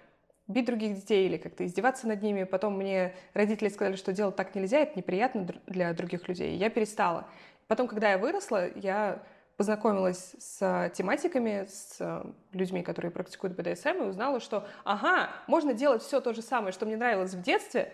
бить 0.50 0.66
других 0.66 0.95
детей 0.95 1.26
или 1.26 1.37
как-то 1.37 1.64
издеваться 1.64 2.07
над 2.07 2.23
ними. 2.23 2.45
Потом 2.45 2.76
мне 2.76 3.14
родители 3.35 3.69
сказали, 3.69 3.97
что 3.97 4.12
делать 4.12 4.37
так 4.37 4.54
нельзя, 4.54 4.80
это 4.80 4.99
неприятно 4.99 5.47
для 5.66 5.92
других 5.92 6.28
людей. 6.28 6.57
Я 6.57 6.71
перестала. 6.71 7.26
Потом, 7.69 7.87
когда 7.87 8.11
я 8.11 8.19
выросла, 8.19 8.69
я 8.75 9.23
познакомилась 9.57 10.35
с 10.38 10.90
тематиками, 10.95 11.66
с 11.69 12.25
людьми, 12.52 12.83
которые 12.83 13.11
практикуют 13.11 13.57
БДСМ, 13.57 14.02
и 14.02 14.07
узнала, 14.07 14.40
что, 14.40 14.66
ага, 14.85 15.30
можно 15.47 15.75
делать 15.75 16.02
все 16.02 16.21
то 16.21 16.33
же 16.33 16.40
самое, 16.40 16.73
что 16.73 16.87
мне 16.87 16.97
нравилось 16.97 17.35
в 17.35 17.42
детстве, 17.42 17.92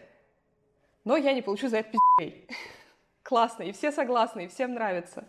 но 1.04 1.16
я 1.16 1.32
не 1.32 1.42
получу 1.42 1.68
за 1.68 1.78
это 1.78 1.90
пиздей. 1.90 2.48
Классно, 3.22 3.64
и 3.64 3.72
все 3.72 3.90
согласны, 3.90 4.44
и 4.44 4.48
всем 4.48 4.74
нравится. 4.74 5.24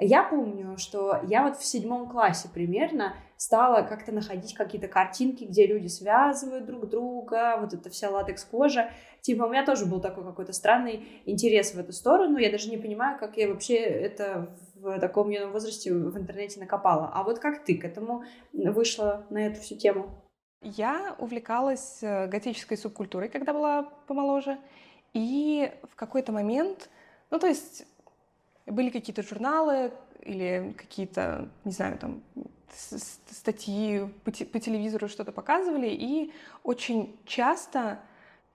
Я 0.00 0.22
помню, 0.22 0.76
что 0.78 1.20
я 1.26 1.42
вот 1.42 1.56
в 1.56 1.64
седьмом 1.64 2.08
классе 2.08 2.48
примерно 2.52 3.16
стала 3.36 3.82
как-то 3.82 4.12
находить 4.12 4.54
какие-то 4.54 4.86
картинки, 4.86 5.42
где 5.42 5.66
люди 5.66 5.88
связывают 5.88 6.66
друг 6.66 6.88
друга, 6.88 7.56
вот 7.60 7.74
эта 7.74 7.90
вся 7.90 8.08
латекс-кожа. 8.08 8.90
Типа 9.22 9.44
у 9.44 9.48
меня 9.48 9.66
тоже 9.66 9.86
был 9.86 10.00
такой 10.00 10.24
какой-то 10.24 10.52
странный 10.52 11.04
интерес 11.24 11.74
в 11.74 11.78
эту 11.80 11.92
сторону. 11.92 12.38
Я 12.38 12.52
даже 12.52 12.70
не 12.70 12.76
понимаю, 12.76 13.18
как 13.18 13.36
я 13.36 13.48
вообще 13.48 13.76
это 13.76 14.56
в 14.76 15.00
таком 15.00 15.30
юном 15.30 15.50
возрасте 15.50 15.92
в 15.92 16.16
интернете 16.16 16.60
накопала. 16.60 17.10
А 17.12 17.24
вот 17.24 17.40
как 17.40 17.64
ты 17.64 17.76
к 17.76 17.84
этому 17.84 18.22
вышла 18.52 19.26
на 19.30 19.38
эту 19.38 19.60
всю 19.60 19.76
тему? 19.76 20.10
Я 20.62 21.16
увлекалась 21.18 21.98
э, 22.02 22.26
готической 22.26 22.76
субкультурой, 22.76 23.28
когда 23.28 23.52
была 23.52 23.82
помоложе. 24.06 24.58
И 25.12 25.72
в 25.90 25.96
какой-то 25.96 26.32
момент, 26.32 26.88
ну 27.30 27.38
то 27.38 27.46
есть 27.46 27.86
были 28.70 28.90
какие-то 28.90 29.22
журналы 29.22 29.92
или 30.22 30.74
какие-то, 30.76 31.48
не 31.64 31.72
знаю, 31.72 31.98
там 31.98 32.22
статьи 32.70 34.06
по, 34.24 34.30
телевизору 34.30 35.08
что-то 35.08 35.32
показывали, 35.32 35.88
и 35.88 36.32
очень 36.62 37.18
часто 37.24 38.00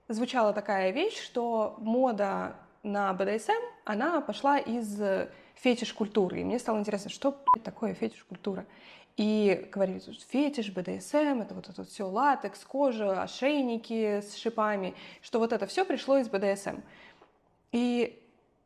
звучала 0.08 0.52
такая 0.52 0.90
вещь, 0.90 1.20
что 1.20 1.76
мода 1.78 2.56
на 2.82 3.12
БДСМ, 3.12 3.52
она 3.84 4.20
пошла 4.20 4.58
из 4.58 5.00
фетиш-культуры. 5.56 6.40
И 6.40 6.44
мне 6.44 6.58
стало 6.58 6.78
интересно, 6.78 7.10
что 7.10 7.42
такое 7.62 7.94
фетиш-культура. 7.94 8.66
И 9.16 9.68
говорили, 9.72 10.00
что 10.00 10.12
фетиш, 10.12 10.72
БДСМ, 10.72 11.42
это 11.42 11.54
вот 11.54 11.68
это 11.68 11.82
вот 11.82 11.88
все 11.88 12.04
латекс, 12.04 12.64
кожа, 12.64 13.22
ошейники 13.22 14.20
с 14.20 14.36
шипами, 14.36 14.94
что 15.22 15.38
вот 15.38 15.52
это 15.52 15.66
все 15.66 15.84
пришло 15.84 16.18
из 16.18 16.28
БДСМ. 16.28 16.80
И 17.70 18.20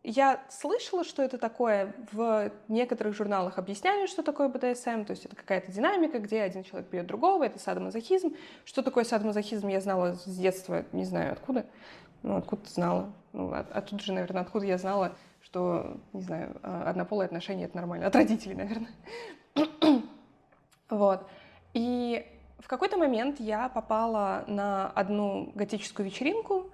я 0.09 0.41
слышала, 0.49 1.05
что 1.05 1.23
это 1.23 1.37
такое. 1.37 1.95
В 2.13 2.51
некоторых 2.69 3.15
журналах 3.15 3.59
объясняли, 3.59 4.07
что 4.07 4.23
такое 4.23 4.49
БДСМ. 4.49 5.05
То 5.05 5.11
есть 5.11 5.27
это 5.27 5.37
какая-то 5.37 5.71
динамика, 5.71 6.19
где 6.19 6.41
один 6.41 6.65
человек 6.65 6.89
бьет 6.89 7.07
другого. 7.07 7.45
Это 7.45 7.59
садомазохизм. 7.59 8.35
Что 8.65 8.83
такое 8.83 9.05
садомазохизм, 9.05 9.69
я 9.69 9.83
знала 9.83 10.15
с 10.15 10.25
детства, 10.25 10.87
не 10.93 11.05
знаю 11.05 11.33
откуда. 11.33 11.67
Ну, 12.23 12.39
откуда 12.39 12.63
знала. 12.71 13.13
Ну, 13.35 13.53
от, 13.53 13.71
оттуда 13.71 14.03
же, 14.03 14.15
наверное, 14.15 14.41
откуда 14.41 14.65
я 14.65 14.79
знала, 14.79 15.15
что, 15.43 15.99
не 16.15 16.23
знаю, 16.23 16.57
а, 16.63 16.89
однополые 16.89 17.27
отношения— 17.27 17.65
это 17.67 17.77
нормально. 17.77 18.07
От 18.07 18.17
родителей, 18.17 18.55
наверное. 18.55 18.91
вот. 20.89 21.29
И 21.75 22.27
в 22.61 22.67
какой-то 22.67 22.97
момент 22.97 23.41
я 23.41 23.69
попала 23.69 24.45
на 24.47 24.89
одну 24.89 25.53
готическую 25.55 26.07
вечеринку, 26.07 26.71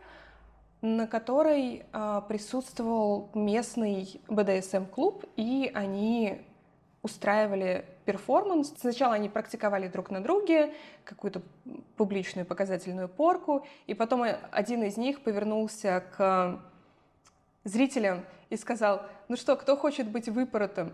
на 0.84 1.06
которой 1.06 1.86
э, 1.90 2.22
присутствовал 2.28 3.30
местный 3.32 4.20
БДСМ-клуб, 4.28 5.24
и 5.34 5.70
они 5.74 6.42
устраивали 7.00 7.86
перформанс. 8.04 8.74
Сначала 8.78 9.14
они 9.14 9.30
практиковали 9.30 9.88
друг 9.88 10.10
на 10.10 10.22
друге 10.22 10.74
какую-то 11.04 11.40
публичную 11.96 12.44
показательную 12.44 13.08
порку, 13.08 13.66
и 13.86 13.94
потом 13.94 14.26
один 14.50 14.82
из 14.82 14.98
них 14.98 15.22
повернулся 15.22 16.04
к 16.14 16.60
зрителям 17.64 18.22
и 18.50 18.56
сказал, 18.58 19.06
ну 19.28 19.36
что, 19.36 19.56
кто 19.56 19.78
хочет 19.78 20.06
быть 20.10 20.28
выпоротым? 20.28 20.92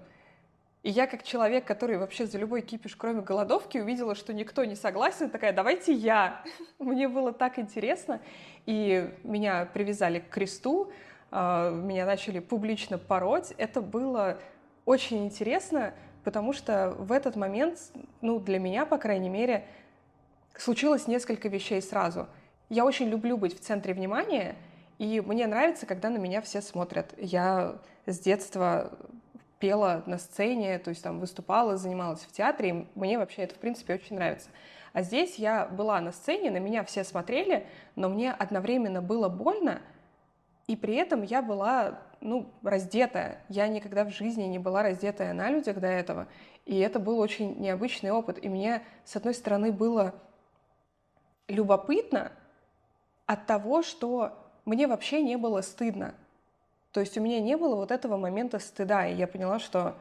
И 0.82 0.90
я, 0.90 1.06
как 1.06 1.22
человек, 1.22 1.66
который 1.66 1.98
вообще 1.98 2.26
за 2.26 2.38
любой 2.38 2.62
кипиш, 2.62 2.96
кроме 2.96 3.20
голодовки, 3.20 3.76
увидела, 3.76 4.14
что 4.14 4.32
никто 4.32 4.64
не 4.64 4.74
согласен, 4.74 5.28
такая, 5.28 5.52
давайте 5.52 5.92
я. 5.92 6.42
Мне 6.78 7.06
было 7.06 7.32
так 7.32 7.58
интересно. 7.58 8.20
И 8.64 9.10
меня 9.22 9.66
привязали 9.66 10.20
к 10.20 10.30
кресту, 10.30 10.90
а, 11.30 11.70
меня 11.70 12.06
начали 12.06 12.38
публично 12.38 12.96
пороть. 12.96 13.52
Это 13.58 13.82
было 13.82 14.38
очень 14.86 15.24
интересно, 15.26 15.92
потому 16.24 16.54
что 16.54 16.94
в 16.98 17.12
этот 17.12 17.36
момент, 17.36 17.78
ну, 18.22 18.40
для 18.40 18.58
меня, 18.58 18.86
по 18.86 18.96
крайней 18.96 19.28
мере, 19.28 19.66
случилось 20.56 21.06
несколько 21.06 21.48
вещей 21.48 21.82
сразу. 21.82 22.26
Я 22.70 22.86
очень 22.86 23.08
люблю 23.08 23.36
быть 23.36 23.54
в 23.54 23.60
центре 23.60 23.92
внимания, 23.92 24.56
и 24.98 25.20
мне 25.20 25.46
нравится, 25.46 25.84
когда 25.84 26.08
на 26.08 26.18
меня 26.18 26.40
все 26.40 26.62
смотрят. 26.62 27.12
Я 27.18 27.76
с 28.06 28.18
детства 28.18 28.92
пела 29.60 30.02
на 30.06 30.18
сцене, 30.18 30.78
то 30.78 30.90
есть 30.90 31.02
там 31.04 31.20
выступала, 31.20 31.76
занималась 31.76 32.22
в 32.22 32.32
театре, 32.32 32.70
и 32.70 32.98
мне 32.98 33.18
вообще 33.18 33.42
это, 33.42 33.54
в 33.54 33.58
принципе, 33.58 33.94
очень 33.94 34.16
нравится. 34.16 34.48
А 34.92 35.02
здесь 35.02 35.36
я 35.36 35.66
была 35.66 36.00
на 36.00 36.10
сцене, 36.10 36.50
на 36.50 36.56
меня 36.56 36.82
все 36.82 37.04
смотрели, 37.04 37.66
но 37.94 38.08
мне 38.08 38.32
одновременно 38.32 39.00
было 39.00 39.28
больно, 39.28 39.80
и 40.66 40.76
при 40.76 40.94
этом 40.94 41.22
я 41.22 41.42
была, 41.42 42.00
ну, 42.20 42.48
раздетая. 42.62 43.42
Я 43.48 43.66
никогда 43.68 44.04
в 44.04 44.10
жизни 44.10 44.44
не 44.44 44.58
была 44.60 44.82
раздетая 44.82 45.32
на 45.32 45.50
людях 45.50 45.78
до 45.78 45.88
этого. 45.88 46.28
И 46.64 46.78
это 46.78 47.00
был 47.00 47.18
очень 47.18 47.58
необычный 47.58 48.12
опыт. 48.12 48.38
И 48.44 48.48
мне, 48.48 48.82
с 49.04 49.16
одной 49.16 49.34
стороны, 49.34 49.72
было 49.72 50.14
любопытно 51.48 52.30
от 53.26 53.46
того, 53.46 53.82
что 53.82 54.32
мне 54.64 54.86
вообще 54.86 55.22
не 55.22 55.34
было 55.34 55.60
стыдно. 55.60 56.14
То 56.92 57.00
есть 57.00 57.16
у 57.16 57.20
меня 57.20 57.40
не 57.40 57.56
было 57.56 57.76
вот 57.76 57.90
этого 57.90 58.16
момента 58.16 58.58
стыда, 58.58 59.06
и 59.06 59.14
я 59.14 59.26
поняла, 59.26 59.58
что, 59.58 59.94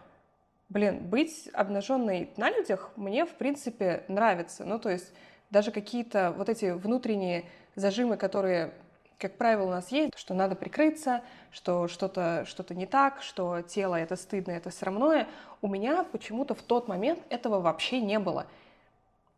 блин, 0.69 1.07
быть 1.07 1.49
обнаженной 1.53 2.31
на 2.37 2.49
людях 2.49 2.91
мне, 2.95 3.25
в 3.25 3.35
принципе, 3.35 4.03
нравится. 4.07 4.65
Ну, 4.65 4.79
то 4.79 4.89
есть 4.89 5.13
даже 5.51 5.71
какие-то 5.71 6.33
вот 6.37 6.49
эти 6.49 6.71
внутренние 6.71 7.45
зажимы, 7.75 8.17
которые, 8.17 8.73
как 9.19 9.37
правило, 9.37 9.67
у 9.67 9.69
нас 9.69 9.91
есть, 9.91 10.17
что 10.17 10.33
надо 10.33 10.55
прикрыться, 10.55 11.21
что 11.51 11.87
что-то 11.87 12.43
что 12.47 12.73
не 12.73 12.87
так, 12.87 13.21
что 13.21 13.61
тело 13.61 13.95
это 13.95 14.15
стыдно, 14.15 14.51
это 14.51 14.71
срамное, 14.71 15.27
у 15.61 15.67
меня 15.67 16.03
почему-то 16.03 16.55
в 16.55 16.61
тот 16.63 16.87
момент 16.87 17.19
этого 17.29 17.59
вообще 17.59 18.01
не 18.01 18.17
было. 18.17 18.47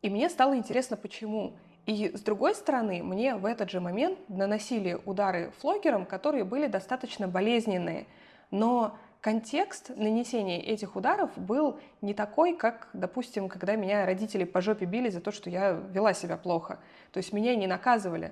И 0.02 0.10
мне 0.10 0.30
стало 0.30 0.56
интересно, 0.56 0.98
почему. 0.98 1.54
И 1.92 2.16
с 2.16 2.22
другой 2.22 2.56
стороны, 2.56 3.04
мне 3.04 3.36
в 3.36 3.46
этот 3.46 3.70
же 3.70 3.82
момент 3.82 4.18
наносили 4.30 4.98
удары 5.06 5.52
флогером, 5.60 6.06
которые 6.06 6.46
были 6.46 6.68
достаточно 6.68 7.28
болезненные. 7.28 8.08
Но 8.50 8.98
контекст 9.20 9.90
нанесения 9.98 10.62
этих 10.62 10.96
ударов 10.96 11.38
был 11.38 11.82
не 12.00 12.14
такой, 12.14 12.56
как, 12.56 12.88
допустим, 12.94 13.50
когда 13.50 13.76
меня 13.76 14.06
родители 14.06 14.46
по 14.46 14.62
жопе 14.62 14.86
били 14.86 15.10
за 15.10 15.20
то, 15.20 15.34
что 15.34 15.50
я 15.50 15.72
вела 15.72 16.14
себя 16.14 16.38
плохо. 16.38 16.80
То 17.12 17.18
есть 17.18 17.34
меня 17.34 17.58
не 17.58 17.68
наказывали. 17.68 18.32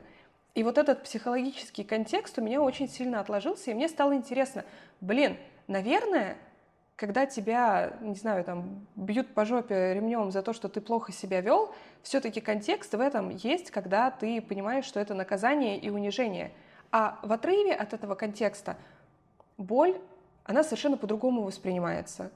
И 0.55 0.63
вот 0.63 0.77
этот 0.77 1.03
психологический 1.03 1.83
контекст 1.83 2.37
у 2.37 2.41
меня 2.41 2.61
очень 2.61 2.87
сильно 2.87 3.19
отложился, 3.19 3.71
и 3.71 3.73
мне 3.73 3.89
стало 3.89 4.15
интересно, 4.15 4.63
блин, 5.01 5.35
наверное, 5.67 6.37
когда 6.99 7.25
тебя, 7.25 7.93
не 8.01 8.15
знаю, 8.15 8.43
там, 8.43 8.85
бьют 8.97 9.33
по 9.33 9.45
жопе 9.45 9.93
ремнем 9.93 10.31
за 10.31 10.41
то, 10.41 10.51
что 10.51 10.67
ты 10.67 10.81
плохо 10.81 11.13
себя 11.13 11.39
вел, 11.39 11.73
все-таки 12.03 12.41
контекст 12.41 12.93
в 12.93 12.99
этом 12.99 13.29
есть, 13.29 13.71
когда 13.71 14.11
ты 14.11 14.41
понимаешь, 14.41 14.83
что 14.83 14.99
это 14.99 15.13
наказание 15.13 15.79
и 15.79 15.89
унижение. 15.89 16.51
А 16.91 17.17
в 17.23 17.31
отрыве 17.31 17.73
от 17.73 17.93
этого 17.93 18.15
контекста 18.15 18.75
боль, 19.57 19.97
она 20.43 20.61
совершенно 20.61 20.97
по-другому 20.97 21.43
воспринимается. 21.43 22.31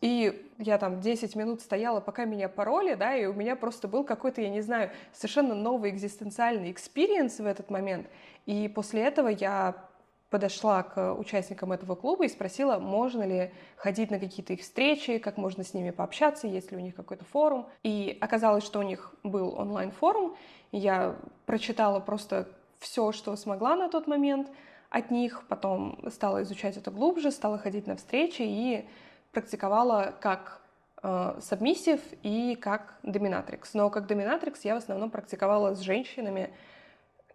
И 0.00 0.50
я 0.58 0.76
там 0.78 1.00
10 1.00 1.36
минут 1.36 1.60
стояла, 1.60 2.00
пока 2.00 2.24
меня 2.24 2.48
пороли, 2.48 2.94
да, 2.94 3.14
и 3.14 3.26
у 3.26 3.32
меня 3.32 3.54
просто 3.54 3.86
был 3.86 4.02
какой-то, 4.02 4.40
я 4.40 4.48
не 4.48 4.60
знаю, 4.60 4.90
совершенно 5.12 5.54
новый 5.54 5.90
экзистенциальный 5.90 6.72
experience 6.72 7.38
в 7.38 7.46
этот 7.46 7.70
момент. 7.70 8.08
И 8.44 8.66
после 8.66 9.02
этого 9.02 9.28
я 9.28 9.87
подошла 10.30 10.82
к 10.82 11.14
участникам 11.14 11.72
этого 11.72 11.94
клуба 11.94 12.24
и 12.24 12.28
спросила, 12.28 12.78
можно 12.78 13.22
ли 13.22 13.52
ходить 13.76 14.10
на 14.10 14.18
какие-то 14.18 14.52
их 14.52 14.60
встречи, 14.60 15.18
как 15.18 15.38
можно 15.38 15.64
с 15.64 15.72
ними 15.72 15.90
пообщаться, 15.90 16.46
есть 16.46 16.70
ли 16.70 16.76
у 16.76 16.80
них 16.80 16.94
какой-то 16.94 17.24
форум. 17.24 17.68
И 17.82 18.16
оказалось, 18.20 18.64
что 18.64 18.78
у 18.78 18.82
них 18.82 19.14
был 19.22 19.54
онлайн-форум. 19.58 20.36
Я 20.70 21.16
прочитала 21.46 22.00
просто 22.00 22.48
все, 22.78 23.12
что 23.12 23.34
смогла 23.36 23.74
на 23.74 23.88
тот 23.88 24.06
момент 24.06 24.48
от 24.90 25.10
них, 25.10 25.44
потом 25.48 25.98
стала 26.10 26.42
изучать 26.42 26.76
это 26.76 26.90
глубже, 26.90 27.30
стала 27.30 27.58
ходить 27.58 27.86
на 27.86 27.96
встречи 27.96 28.42
и 28.42 28.88
практиковала 29.32 30.14
как 30.20 30.60
э, 31.02 31.38
сабмиссив 31.40 32.00
и 32.22 32.54
как 32.54 32.98
доминатрикс. 33.02 33.74
Но 33.74 33.90
как 33.90 34.06
доминатрикс 34.06 34.64
я 34.64 34.74
в 34.74 34.78
основном 34.78 35.10
практиковала 35.10 35.74
с 35.74 35.80
женщинами, 35.80 36.50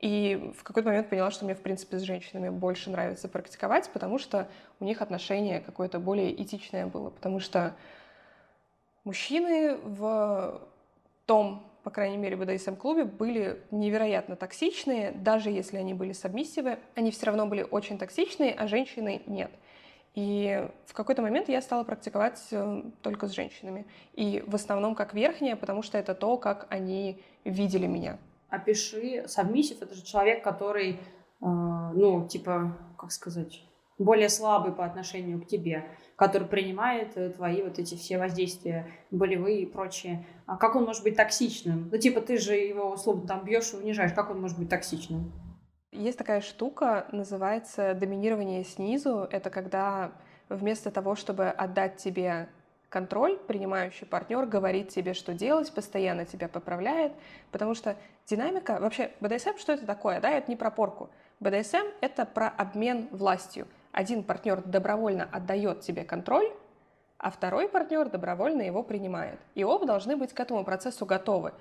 и 0.04 0.52
в 0.58 0.64
какой-то 0.64 0.90
момент 0.90 1.08
поняла, 1.08 1.32
что 1.32 1.46
мне, 1.46 1.56
в 1.56 1.62
принципе, 1.62 1.98
с 1.98 2.02
женщинами 2.02 2.50
больше 2.50 2.90
нравится 2.90 3.30
практиковать, 3.30 3.90
потому 3.94 4.20
что 4.20 4.50
у 4.82 4.84
них 4.84 5.02
отношение 5.02 5.62
какое-то 5.62 5.98
более 5.98 6.44
этичное 6.44 6.88
было. 6.88 7.10
Потому 7.10 7.40
что 7.40 7.74
мужчины 9.06 9.78
в 9.78 10.62
том, 11.26 11.66
по 11.84 11.90
крайней 11.90 12.18
мере, 12.18 12.36
БДСМ-клубе 12.36 13.06
были 13.06 13.64
невероятно 13.72 14.36
токсичные, 14.36 15.12
даже 15.12 15.50
если 15.50 15.78
они 15.78 15.94
были 15.94 16.12
сабмиссивы, 16.12 16.80
они 16.96 17.10
все 17.12 17.28
равно 17.28 17.46
были 17.46 17.64
очень 17.64 17.98
токсичные, 17.98 18.52
а 18.52 18.68
женщины 18.68 19.22
нет. 19.26 19.52
И 20.16 20.68
в 20.86 20.94
какой-то 20.94 21.22
момент 21.22 21.48
я 21.48 21.62
стала 21.62 21.86
практиковать 21.86 22.46
э, 22.52 22.84
только 23.02 23.28
с 23.28 23.32
женщинами. 23.32 23.86
И 24.16 24.44
в 24.46 24.56
основном 24.56 24.96
как 24.96 25.14
верхняя, 25.14 25.56
потому 25.56 25.82
что 25.82 25.98
это 25.98 26.14
то, 26.14 26.36
как 26.36 26.68
они 26.70 27.24
видели 27.46 27.88
меня 27.88 28.20
опиши. 28.54 29.24
Сабмиссив— 29.28 29.82
это 29.82 29.96
же 29.96 30.04
человек, 30.04 30.44
который, 30.44 30.92
э, 30.92 30.96
ну, 31.42 32.28
типа, 32.28 32.78
как 32.98 33.12
сказать, 33.12 33.64
более 33.98 34.30
слабый 34.30 34.74
по 34.74 34.86
отношению 34.86 35.42
к 35.42 35.48
тебе, 35.48 35.86
который 36.16 36.48
принимает 36.48 37.18
э, 37.18 37.30
твои 37.30 37.64
вот 37.64 37.80
эти 37.80 37.96
все 37.96 38.18
воздействия 38.18 38.88
болевые 39.12 39.62
и 39.62 39.66
прочее. 39.66 40.26
А 40.46 40.58
как 40.58 40.76
он 40.76 40.86
может 40.86 41.04
быть 41.04 41.16
токсичным? 41.16 41.90
Ну, 41.92 41.98
типа, 41.98 42.22
ты 42.22 42.38
же 42.38 42.54
его, 42.56 42.92
условно, 42.92 43.28
там 43.28 43.44
бьешь 43.44 43.74
и 43.74 43.78
унижаешь. 43.78 44.14
Как 44.14 44.30
он 44.30 44.42
может 44.42 44.58
быть 44.58 44.70
токсичным? 44.70 45.32
Есть 45.92 46.18
такая 46.18 46.42
штука, 46.42 47.08
называется 47.12 47.94
доминирование 47.94 48.64
снизу. 48.64 49.28
Это 49.32 49.50
когда 49.50 50.12
вместо 50.50 50.92
того, 50.92 51.16
чтобы 51.16 51.50
отдать 51.50 51.98
тебе 51.98 52.50
контроль, 52.94 53.40
принимающий 53.40 54.06
партнер 54.06 54.46
говорит 54.46 54.90
тебе, 54.90 55.16
что 55.16 55.34
делать, 55.34 55.74
постоянно 55.74 56.26
тебя 56.26 56.48
поправляет, 56.48 57.12
потому 57.52 57.74
что 57.74 57.96
динамика, 58.28 58.78
вообще 58.80 59.10
БДСМ, 59.20 59.58
что 59.58 59.74
это 59.74 59.88
такое, 59.88 60.22
да, 60.22 60.30
это 60.30 60.52
не 60.52 60.56
про 60.56 60.70
порку. 60.70 61.10
БДСМ— 61.40 61.88
это 62.02 62.28
про 62.28 62.50
обмен 62.50 63.08
властью. 63.10 63.68
Один 63.94 64.22
партнер 64.22 64.62
добровольно 64.62 65.28
отдает 65.32 65.82
тебе 65.82 66.04
контроль, 66.04 66.46
а 67.18 67.32
второй 67.32 67.68
партнер 67.68 68.10
добровольно 68.10 68.62
его 68.62 68.84
принимает. 68.84 69.40
И 69.56 69.64
оба 69.64 69.88
должны 69.88 70.16
быть 70.16 70.32
к 70.32 70.40
этому 70.40 70.64
процессу 70.64 71.08
готовы. 71.08 71.54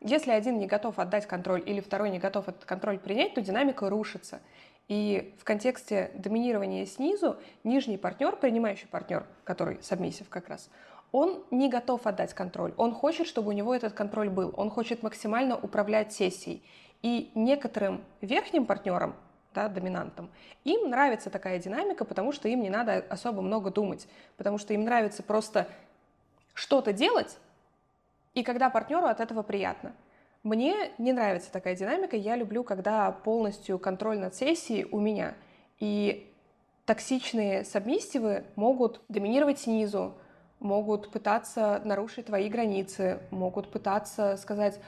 Если 0.00 0.32
один 0.32 0.58
не 0.58 0.66
готов 0.66 0.98
отдать 0.98 1.28
контроль 1.28 1.62
или 1.64 1.78
второй 1.78 2.10
не 2.10 2.18
готов 2.18 2.48
этот 2.48 2.64
контроль 2.64 2.98
принять, 2.98 3.34
то 3.34 3.40
динамика 3.40 3.88
рушится. 3.88 4.40
И 4.88 5.34
в 5.38 5.44
контексте 5.44 6.10
доминирования 6.14 6.84
снизу 6.86 7.36
нижний 7.64 7.96
партнер, 7.96 8.36
принимающий 8.36 8.88
партнер, 8.88 9.26
который 9.44 9.82
сабмиссив 9.82 10.28
как 10.28 10.48
раз, 10.48 10.68
он 11.12 11.44
не 11.50 11.68
готов 11.68 12.06
отдать 12.06 12.34
контроль. 12.34 12.72
Он 12.76 12.94
хочет, 12.94 13.26
чтобы 13.26 13.50
у 13.50 13.52
него 13.52 13.74
этот 13.74 13.92
контроль 13.92 14.30
был. 14.30 14.52
Он 14.56 14.70
хочет 14.70 15.02
максимально 15.02 15.56
управлять 15.56 16.12
сессией. 16.12 16.62
И 17.02 17.30
некоторым 17.34 18.02
верхним 18.20 18.64
партнерам, 18.64 19.14
да, 19.54 19.68
доминантам, 19.68 20.30
им 20.64 20.88
нравится 20.88 21.30
такая 21.30 21.58
динамика, 21.58 22.04
потому 22.04 22.32
что 22.32 22.48
им 22.48 22.62
не 22.62 22.70
надо 22.70 23.04
особо 23.10 23.42
много 23.42 23.70
думать, 23.70 24.08
потому 24.36 24.56
что 24.58 24.72
им 24.72 24.84
нравится 24.84 25.22
просто 25.22 25.68
что-то 26.54 26.92
делать, 26.92 27.38
и 28.34 28.42
когда 28.42 28.70
партнеру 28.70 29.06
от 29.06 29.20
этого 29.20 29.42
приятно. 29.42 29.92
Мне 30.42 30.90
не 30.98 31.12
нравится 31.12 31.52
такая 31.52 31.76
динамика. 31.76 32.16
Я 32.16 32.34
люблю, 32.34 32.64
когда 32.64 33.12
полностью 33.12 33.78
контроль 33.78 34.18
над 34.18 34.34
сессией 34.34 34.88
у 34.90 34.98
меня. 34.98 35.34
И 35.78 36.34
токсичные 36.84 37.64
сабмиссивы 37.64 38.44
могут 38.56 39.02
доминировать 39.08 39.60
снизу, 39.60 40.14
могут 40.58 41.12
пытаться 41.12 41.80
нарушить 41.84 42.26
твои 42.26 42.48
границы, 42.48 43.20
могут 43.30 43.70
пытаться 43.70 44.36
сказать, 44.36 44.80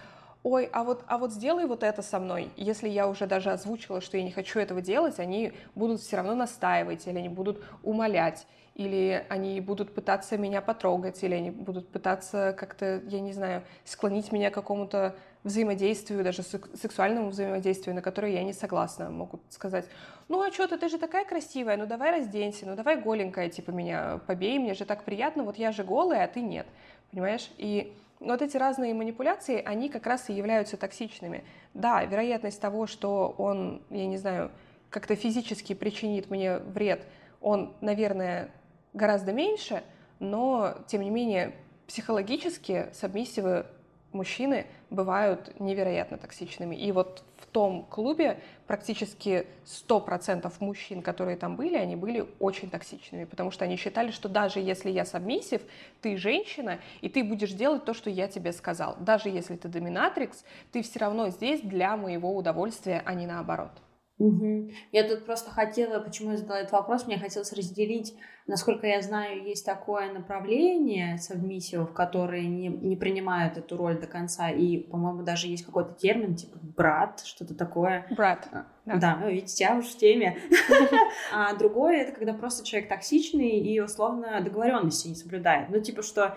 ой, 0.42 0.68
а 0.72 0.82
вот, 0.82 1.04
а 1.06 1.18
вот 1.18 1.32
сделай 1.32 1.66
вот 1.66 1.84
это 1.84 2.02
со 2.02 2.18
мной. 2.18 2.50
Если 2.56 2.88
я 2.88 3.06
уже 3.08 3.26
даже 3.26 3.52
озвучила, 3.52 4.00
что 4.00 4.16
я 4.16 4.24
не 4.24 4.32
хочу 4.32 4.58
этого 4.58 4.82
делать, 4.82 5.20
они 5.20 5.52
будут 5.76 6.00
все 6.00 6.16
равно 6.16 6.34
настаивать 6.34 7.06
или 7.06 7.18
они 7.18 7.28
будут 7.28 7.64
умолять. 7.84 8.46
или 8.74 9.24
они 9.28 9.60
будут 9.60 9.94
пытаться 9.94 10.36
меня 10.36 10.60
потрогать, 10.60 11.22
или 11.22 11.34
они 11.34 11.50
будут 11.50 11.88
пытаться 11.90 12.54
как-то, 12.58 13.00
я 13.06 13.20
не 13.20 13.32
знаю, 13.32 13.62
склонить 13.84 14.32
меня 14.32 14.50
к 14.50 14.54
какому-то 14.54 15.14
взаимодействию, 15.44 16.24
даже 16.24 16.42
сексуальному 16.42 17.28
взаимодействию, 17.28 17.94
на 17.94 18.02
которое 18.02 18.32
я 18.32 18.42
не 18.42 18.54
согласна. 18.54 19.10
Могут 19.10 19.42
сказать, 19.50 19.86
ну 20.28 20.42
а 20.42 20.50
что 20.50 20.66
ты, 20.66 20.78
ты 20.78 20.88
же 20.88 20.98
такая 20.98 21.24
красивая, 21.26 21.76
ну 21.76 21.86
давай 21.86 22.18
разденься, 22.18 22.66
ну 22.66 22.74
давай 22.74 22.96
голенькая, 22.96 23.50
типа 23.50 23.70
меня 23.70 24.20
побей, 24.26 24.58
мне 24.58 24.74
же 24.74 24.86
так 24.86 25.04
приятно, 25.04 25.44
вот 25.44 25.58
я 25.58 25.70
же 25.70 25.84
голая, 25.84 26.24
а 26.24 26.28
ты 26.28 26.40
нет, 26.40 26.66
понимаешь? 27.10 27.50
И 27.58 27.94
вот 28.20 28.40
эти 28.40 28.56
разные 28.56 28.94
манипуляции, 28.94 29.62
они 29.64 29.90
как 29.90 30.06
раз 30.06 30.30
и 30.30 30.32
являются 30.32 30.78
токсичными. 30.78 31.44
Да, 31.74 32.02
вероятность 32.04 32.60
того, 32.60 32.86
что 32.86 33.34
он, 33.36 33.82
я 33.90 34.06
не 34.06 34.16
знаю, 34.16 34.50
как-то 34.88 35.14
физически 35.14 35.74
причинит 35.74 36.30
мне 36.30 36.58
вред, 36.58 37.04
он, 37.42 37.74
наверное, 37.82 38.50
гораздо 38.94 39.32
меньше, 39.32 39.82
но, 40.20 40.78
тем 40.86 41.02
не 41.02 41.10
менее, 41.10 41.52
психологически 41.86 42.86
сабмиссивы 42.94 43.66
мужчины 44.14 44.66
бывают 44.90 45.58
невероятно 45.60 46.16
токсичными. 46.16 46.74
И 46.74 46.92
вот 46.92 47.22
в 47.36 47.46
том 47.46 47.84
клубе 47.84 48.40
практически 48.66 49.46
100% 49.66 50.50
мужчин, 50.60 51.02
которые 51.02 51.36
там 51.36 51.56
были, 51.56 51.76
они 51.76 51.96
были 51.96 52.26
очень 52.40 52.70
токсичными, 52.70 53.24
потому 53.24 53.50
что 53.50 53.64
они 53.64 53.76
считали, 53.76 54.10
что 54.10 54.28
даже 54.28 54.60
если 54.60 54.90
я 54.90 55.04
сабмиссив, 55.04 55.62
ты 56.00 56.16
женщина, 56.16 56.78
и 57.00 57.08
ты 57.08 57.22
будешь 57.22 57.52
делать 57.52 57.84
то, 57.84 57.92
что 57.94 58.08
я 58.08 58.28
тебе 58.28 58.52
сказал. 58.52 58.96
Даже 58.98 59.28
если 59.28 59.56
ты 59.56 59.68
доминатрикс, 59.68 60.44
ты 60.72 60.82
все 60.82 60.98
равно 61.00 61.28
здесь 61.28 61.60
для 61.60 61.96
моего 61.96 62.34
удовольствия, 62.34 63.02
а 63.04 63.14
не 63.14 63.26
наоборот. 63.26 63.72
Угу. 64.18 64.70
Я 64.92 65.08
тут 65.08 65.24
просто 65.24 65.50
хотела, 65.50 65.98
почему 65.98 66.30
я 66.32 66.36
задала 66.36 66.60
этот 66.60 66.72
вопрос, 66.72 67.06
мне 67.06 67.18
хотелось 67.18 67.52
разделить, 67.52 68.14
насколько 68.46 68.86
я 68.86 69.02
знаю, 69.02 69.42
есть 69.42 69.66
такое 69.66 70.12
направление 70.12 71.18
совмиссивов, 71.18 71.92
которые 71.92 72.46
не, 72.46 72.68
не 72.68 72.94
принимают 72.94 73.58
эту 73.58 73.76
роль 73.76 73.98
до 73.98 74.06
конца, 74.06 74.50
и, 74.50 74.78
по-моему, 74.78 75.22
даже 75.24 75.48
есть 75.48 75.64
какой-то 75.66 75.94
термин, 75.94 76.36
типа 76.36 76.58
брат, 76.62 77.22
что-то 77.24 77.56
такое. 77.56 78.06
Брат. 78.16 78.48
А, 78.52 78.66
да, 78.84 78.96
да 78.98 79.16
ну, 79.20 79.30
видите, 79.30 79.64
я 79.64 79.76
уж 79.76 79.86
в 79.86 79.98
теме. 79.98 80.38
А 81.32 81.54
другое, 81.54 82.02
это 82.02 82.12
когда 82.12 82.34
просто 82.34 82.64
человек 82.64 82.88
токсичный 82.88 83.58
и, 83.58 83.80
условно, 83.80 84.40
договоренности 84.42 85.08
не 85.08 85.14
соблюдает. 85.16 85.70
Ну, 85.70 85.80
типа, 85.80 86.02
что 86.02 86.36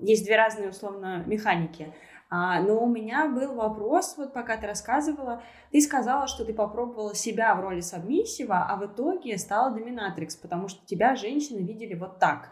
есть 0.00 0.24
две 0.24 0.36
разные, 0.36 0.70
условно, 0.70 1.24
механики. 1.26 1.92
А, 2.34 2.62
но 2.62 2.82
у 2.82 2.88
меня 2.88 3.28
был 3.28 3.56
вопрос, 3.56 4.14
вот 4.16 4.32
пока 4.32 4.56
ты 4.56 4.66
рассказывала, 4.66 5.42
ты 5.70 5.82
сказала, 5.82 6.26
что 6.26 6.46
ты 6.46 6.54
попробовала 6.54 7.14
себя 7.14 7.54
в 7.54 7.60
роли 7.60 7.80
сабмиссива, 7.80 8.64
а 8.70 8.76
в 8.76 8.86
итоге 8.86 9.36
стала 9.36 9.70
доминатрикс, 9.70 10.36
потому 10.36 10.68
что 10.68 10.80
тебя 10.86 11.14
женщины 11.14 11.58
видели 11.58 11.92
вот 11.92 12.18
так. 12.18 12.48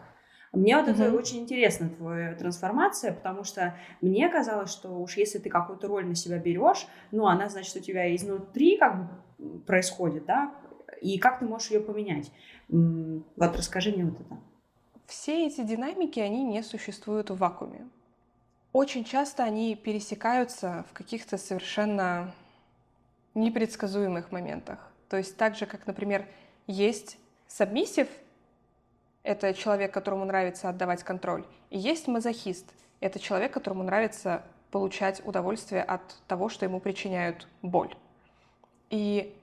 Мне 0.53 0.77
вот 0.77 0.87
mm-hmm. 0.87 1.03
это 1.07 1.15
очень 1.15 1.39
интересно, 1.39 1.89
твоя 1.89 2.35
трансформация, 2.35 3.11
потому 3.11 3.43
что 3.43 3.75
мне 4.01 4.29
казалось, 4.29 4.69
что 4.69 5.01
уж 5.01 5.17
если 5.17 5.39
ты 5.39 5.49
какую-то 5.49 5.87
роль 5.87 6.05
на 6.05 6.13
себя 6.13 6.37
берешь, 6.37 6.85
ну, 7.09 7.25
она, 7.25 7.49
значит, 7.49 7.75
у 7.75 7.79
тебя 7.79 8.15
изнутри 8.15 8.77
как 8.77 8.99
бы 8.99 9.59
происходит, 9.61 10.25
да, 10.27 10.53
и 11.01 11.17
как 11.17 11.39
ты 11.39 11.45
можешь 11.45 11.71
ее 11.71 11.79
поменять. 11.79 12.31
Вот 12.69 13.57
расскажи 13.57 13.91
мне 13.93 14.05
вот 14.05 14.21
это. 14.21 14.37
Все 15.07 15.47
эти 15.47 15.63
динамики, 15.63 16.19
они 16.19 16.43
не 16.43 16.61
существуют 16.61 17.31
в 17.31 17.37
вакууме. 17.37 17.89
Очень 18.73 19.03
часто 19.03 19.43
они 19.43 19.75
пересекаются 19.75 20.85
в 20.89 20.93
каких-то 20.93 21.37
совершенно 21.37 22.33
непредсказуемых 23.33 24.31
моментах. 24.31 24.79
То 25.09 25.17
есть 25.17 25.35
так 25.35 25.55
же, 25.57 25.65
как, 25.65 25.87
например, 25.87 26.25
есть 26.67 27.17
сабмиссив, 27.47 28.07
это 29.23 29.53
человек, 29.53 29.93
которому 29.93 30.23
нравится 30.23 30.69
отдавать 30.69 31.03
контроль, 31.03 31.45
и 31.69 31.77
есть 31.77 32.07
мазохист, 32.07 32.73
это 33.01 33.19
человек, 33.19 33.51
которому 33.51 33.83
нравится 33.83 34.41
получать 34.71 35.21
удовольствие 35.25 35.83
от 35.83 36.01
того, 36.27 36.47
что 36.47 36.65
ему 36.65 36.79
причиняют 36.79 37.49
боль. 37.61 37.93
И 38.89 39.35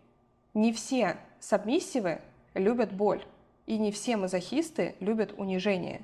не 0.55 0.73
все 0.73 1.19
сабмиссивы 1.39 2.21
любят 2.55 2.93
боль, 2.93 3.23
и 3.67 3.77
не 3.77 3.93
все 3.93 4.17
мазохисты 4.17 4.97
любят 5.01 5.35
унижение. 5.37 6.01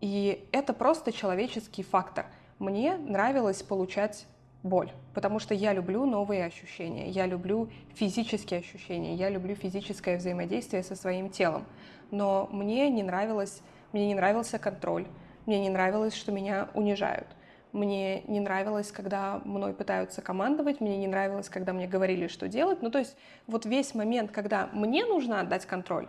И 0.00 0.44
это 0.50 0.72
просто 0.72 1.12
человеческий 1.12 1.84
фактор– 1.84 2.26
мне 2.58 2.96
нравилось 2.96 3.62
получать 3.62 4.26
боль, 4.62 4.90
потому 5.14 5.38
что 5.38 5.54
я 5.54 5.72
люблю 5.72 6.04
новые 6.04 6.44
ощущения, 6.44 7.08
я 7.08 7.26
люблю 7.26 7.68
физические 7.94 8.60
ощущения, 8.60 9.14
я 9.14 9.30
люблю 9.30 9.54
физическое 9.54 10.18
взаимодействие 10.18 10.82
со 10.82 10.96
своим 10.96 11.30
телом. 11.30 11.64
Но 12.10 12.48
мне 12.50 12.90
не 12.90 13.02
нравилось, 13.02 13.62
мне 13.92 14.06
не 14.08 14.14
нравился 14.14 14.58
контроль, 14.58 15.06
мне 15.46 15.60
не 15.60 15.70
нравилось, 15.70 16.14
что 16.14 16.32
меня 16.32 16.68
унижают. 16.74 17.26
Мне 17.72 18.22
не 18.22 18.40
нравилось, 18.40 18.90
когда 18.90 19.42
мной 19.44 19.74
пытаются 19.74 20.22
командовать, 20.22 20.80
мне 20.80 20.96
не 20.96 21.06
нравилось, 21.06 21.50
когда 21.50 21.74
мне 21.74 21.86
говорили, 21.86 22.26
что 22.26 22.48
делать. 22.48 22.80
Ну, 22.80 22.90
то 22.90 22.98
есть 22.98 23.16
вот 23.46 23.66
весь 23.66 23.94
момент, 23.94 24.30
когда 24.30 24.70
мне 24.72 25.04
нужно 25.04 25.40
отдать 25.40 25.66
контроль, 25.66 26.08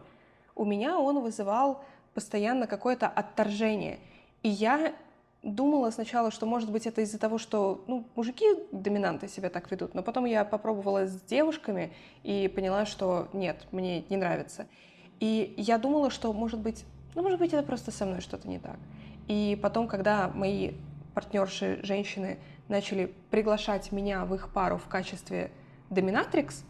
у 0.56 0.64
меня 0.64 0.98
он 0.98 1.20
вызывал 1.20 1.84
постоянно 2.14 2.66
какое-то 2.66 3.08
отторжение. 3.08 4.00
И 4.42 4.50
я 4.50 4.94
думала 5.44 5.90
сначала, 5.92 6.32
что, 6.32 6.46
может 6.46 6.72
быть, 6.72 6.86
это 6.86 7.02
из-за 7.02 7.18
того, 7.18 7.38
что, 7.38 7.84
ну, 7.88 8.06
мужики 8.16 8.46
доминанты 8.72 9.28
себя 9.28 9.50
так 9.50 9.70
ведут, 9.72 9.94
но 9.94 10.04
потом 10.04 10.26
я 10.26 10.44
попробовала 10.44 11.06
с 11.06 11.22
девушками 11.22 11.94
и 12.24 12.52
поняла, 12.54 12.86
что 12.86 13.30
нет, 13.34 13.68
мне 13.72 14.04
не 14.10 14.18
нравится. 14.18 14.68
И 15.20 15.54
я 15.58 15.78
думала, 15.78 16.10
что, 16.10 16.34
может 16.34 16.60
быть, 16.60 16.86
ну, 17.16 17.24
может 17.24 17.40
быть, 17.40 17.54
это 17.54 17.64
просто 17.64 17.92
со 17.92 18.06
мной 18.06 18.22
что-то 18.22 18.48
не 18.48 18.60
так. 18.60 18.78
И 19.28 19.58
потом, 19.62 19.88
когда 19.88 20.30
мои 20.30 20.74
партнерши, 21.14 21.80
женщины, 21.84 22.40
начали 22.68 23.14
приглашать 23.32 23.92
меня 23.92 24.26
в 24.26 24.36
их 24.36 24.54
пару 24.54 24.78
в 24.78 24.88
качестве 24.88 25.52
доминатрикс, 25.90 26.64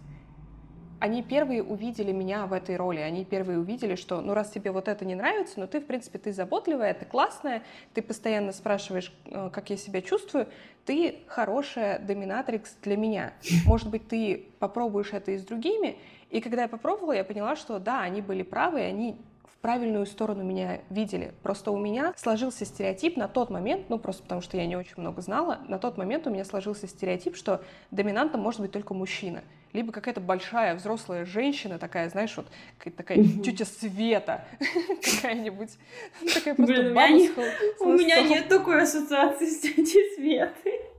они 1.00 1.24
первые 1.24 1.64
увидели 1.64 2.12
меня 2.12 2.46
в 2.46 2.54
этой 2.54 2.76
роли, 2.76 3.00
они 3.00 3.24
первые 3.24 3.60
увидели, 3.60 3.96
что, 3.96 4.22
ну, 4.22 4.34
раз 4.34 4.50
тебе 4.52 4.72
вот 4.72 4.88
это 4.88 5.06
не 5.06 5.16
нравится, 5.16 5.60
но 5.60 5.68
ты, 5.68 5.80
в 5.80 5.86
принципе, 5.86 6.20
ты 6.20 6.34
заботливая, 6.34 6.94
ты 6.94 7.06
классная, 7.06 7.64
ты 7.94 8.02
постоянно 8.02 8.52
спрашиваешь, 8.52 9.14
э, 9.26 9.50
как 9.52 9.70
я 9.70 9.78
себя 9.78 10.02
чувствую, 10.02 10.48
ты 10.86 11.20
хорошая 11.28 12.00
доминатрикс 12.00 12.76
для 12.82 12.98
меня. 12.98 13.34
Может 13.66 13.90
быть, 13.90 14.08
ты 14.08 14.48
попробуешь 14.60 15.14
это 15.14 15.32
и 15.32 15.38
с 15.38 15.44
другими. 15.44 15.98
И 16.30 16.42
когда 16.42 16.64
я 16.64 16.68
попробовала, 16.68 17.14
я 17.14 17.24
поняла, 17.24 17.56
что 17.56 17.80
да, 17.80 18.02
они 18.02 18.22
были 18.22 18.44
правы, 18.44 18.82
они 18.82 19.18
в 19.46 19.62
правильную 19.62 20.06
сторону 20.06 20.44
меня 20.44 20.80
видели. 20.90 21.34
Просто 21.44 21.72
у 21.72 21.78
меня 21.78 22.14
сложился 22.18 22.66
стереотип 22.66 23.18
на 23.18 23.28
тот 23.28 23.50
момент, 23.50 23.90
ну 23.90 24.00
просто 24.00 24.24
потому 24.24 24.42
что 24.42 24.58
я 24.58 24.66
не 24.66 24.76
очень 24.76 24.96
много 24.98 25.22
знала, 25.22 25.60
на 25.68 25.80
тот 25.80 25.98
момент 25.98 26.28
у 26.28 26.30
меня 26.30 26.46
сложился 26.46 26.88
стереотип, 26.88 27.36
что 27.36 27.62
доминантом 27.92 28.42
может 28.42 28.62
быть 28.62 28.72
только 28.72 28.94
мужчина 28.94 29.44
либо 29.74 29.92
какая-то 29.92 30.22
большая 30.22 30.76
взрослая 30.76 31.26
женщина 31.26 31.78
такая, 31.80 32.10
знаешь, 32.10 32.36
вот 32.36 32.48
такая 32.96 33.24
тетя 33.44 33.66
Света 33.66 34.46
какая-нибудь. 35.04 35.78
Такая 36.34 36.56
просто 36.56 36.94
баба 36.94 37.52
У 37.80 37.94
меня 37.94 38.22
нет 38.22 38.48
такой 38.48 38.82
ассоциации 38.82 39.46
с 39.46 39.60
тетей 39.60 40.16
Светой. 40.16 40.90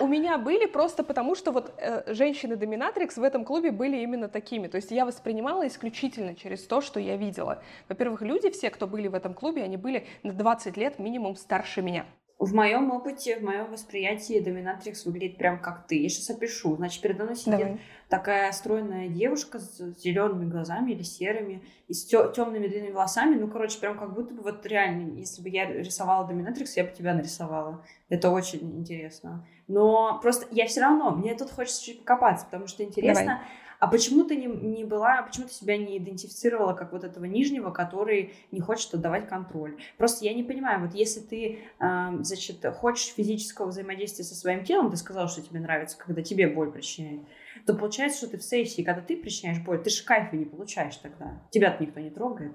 У 0.00 0.06
меня 0.06 0.38
были 0.38 0.66
просто 0.66 1.02
потому, 1.02 1.34
что 1.34 1.50
вот 1.50 1.72
э, 1.78 2.14
женщины-доминатрикс 2.14 3.16
в 3.16 3.22
этом 3.22 3.44
клубе 3.44 3.72
были 3.72 3.96
именно 3.96 4.28
такими. 4.28 4.68
То 4.68 4.76
есть 4.76 4.92
я 4.92 5.04
воспринимала 5.04 5.66
исключительно 5.66 6.36
через 6.36 6.62
то, 6.64 6.80
что 6.80 7.00
я 7.00 7.16
видела. 7.16 7.62
Во-первых, 7.88 8.22
люди 8.22 8.50
все, 8.50 8.70
кто 8.70 8.86
были 8.86 9.08
в 9.08 9.14
этом 9.14 9.34
клубе, 9.34 9.64
они 9.64 9.76
были 9.76 10.06
на 10.22 10.32
20 10.32 10.76
лет 10.76 10.98
минимум 11.00 11.34
старше 11.34 11.82
меня. 11.82 12.06
В 12.38 12.54
моем 12.54 12.92
опыте, 12.92 13.36
в 13.36 13.42
моем 13.42 13.68
восприятии 13.68 14.38
доминатрикс 14.38 15.06
выглядит 15.06 15.38
прям 15.38 15.60
как 15.60 15.88
ты. 15.88 16.00
Я 16.00 16.08
сейчас 16.08 16.30
опишу. 16.30 16.76
Значит, 16.76 17.02
передо 17.02 17.24
мной 17.24 17.34
сидит 17.34 17.58
Давай. 17.58 17.80
такая 18.08 18.52
стройная 18.52 19.08
девушка 19.08 19.58
с 19.58 19.76
зелеными 19.98 20.48
глазами 20.48 20.92
или 20.92 21.02
серыми 21.02 21.64
и 21.88 21.94
с 21.94 22.04
темными 22.06 22.68
длинными 22.68 22.92
волосами. 22.92 23.34
Ну, 23.34 23.48
короче, 23.48 23.80
прям 23.80 23.98
как 23.98 24.14
будто 24.14 24.34
бы 24.34 24.42
вот 24.42 24.64
реально, 24.66 25.18
если 25.18 25.42
бы 25.42 25.48
я 25.48 25.66
рисовала 25.66 26.28
доминатрикс, 26.28 26.76
я 26.76 26.84
бы 26.84 26.92
тебя 26.92 27.12
нарисовала. 27.12 27.84
Это 28.08 28.30
очень 28.30 28.78
интересно. 28.78 29.44
Но 29.66 30.20
просто 30.22 30.46
я 30.52 30.66
все 30.66 30.80
равно, 30.80 31.10
мне 31.10 31.34
тут 31.34 31.50
хочется 31.50 31.84
чуть 31.84 32.00
покопаться, 32.00 32.44
потому 32.44 32.68
что 32.68 32.84
интересно. 32.84 33.24
Давай 33.24 33.38
а 33.78 33.86
почему 33.86 34.24
ты 34.24 34.36
не, 34.36 34.46
не 34.46 34.84
была, 34.84 35.22
почему 35.22 35.46
ты 35.46 35.52
себя 35.52 35.76
не 35.76 35.98
идентифицировала 35.98 36.72
как 36.72 36.92
вот 36.92 37.04
этого 37.04 37.24
нижнего, 37.24 37.70
который 37.70 38.34
не 38.50 38.60
хочет 38.60 38.94
отдавать 38.94 39.28
контроль? 39.28 39.78
Просто 39.96 40.24
я 40.24 40.34
не 40.34 40.42
понимаю, 40.42 40.80
вот 40.80 40.94
если 40.94 41.20
ты, 41.20 41.58
э, 41.78 42.08
значит, 42.20 42.64
хочешь 42.76 43.14
физического 43.14 43.66
взаимодействия 43.66 44.24
со 44.24 44.34
своим 44.34 44.64
телом, 44.64 44.90
ты 44.90 44.96
сказала, 44.96 45.28
что 45.28 45.42
тебе 45.42 45.60
нравится, 45.60 45.96
когда 45.96 46.22
тебе 46.22 46.48
боль 46.48 46.72
причиняет, 46.72 47.22
то 47.66 47.74
получается, 47.74 48.18
что 48.18 48.28
ты 48.28 48.38
в 48.38 48.42
сессии, 48.42 48.82
когда 48.82 49.00
ты 49.00 49.16
причиняешь 49.16 49.60
боль, 49.60 49.82
ты 49.82 49.90
же 49.90 50.04
кайфа 50.04 50.34
не 50.36 50.44
получаешь 50.44 50.96
тогда. 50.96 51.40
Тебя-то 51.50 51.82
никто 51.82 52.00
не 52.00 52.10
трогает. 52.10 52.52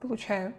Получаю. 0.00 0.54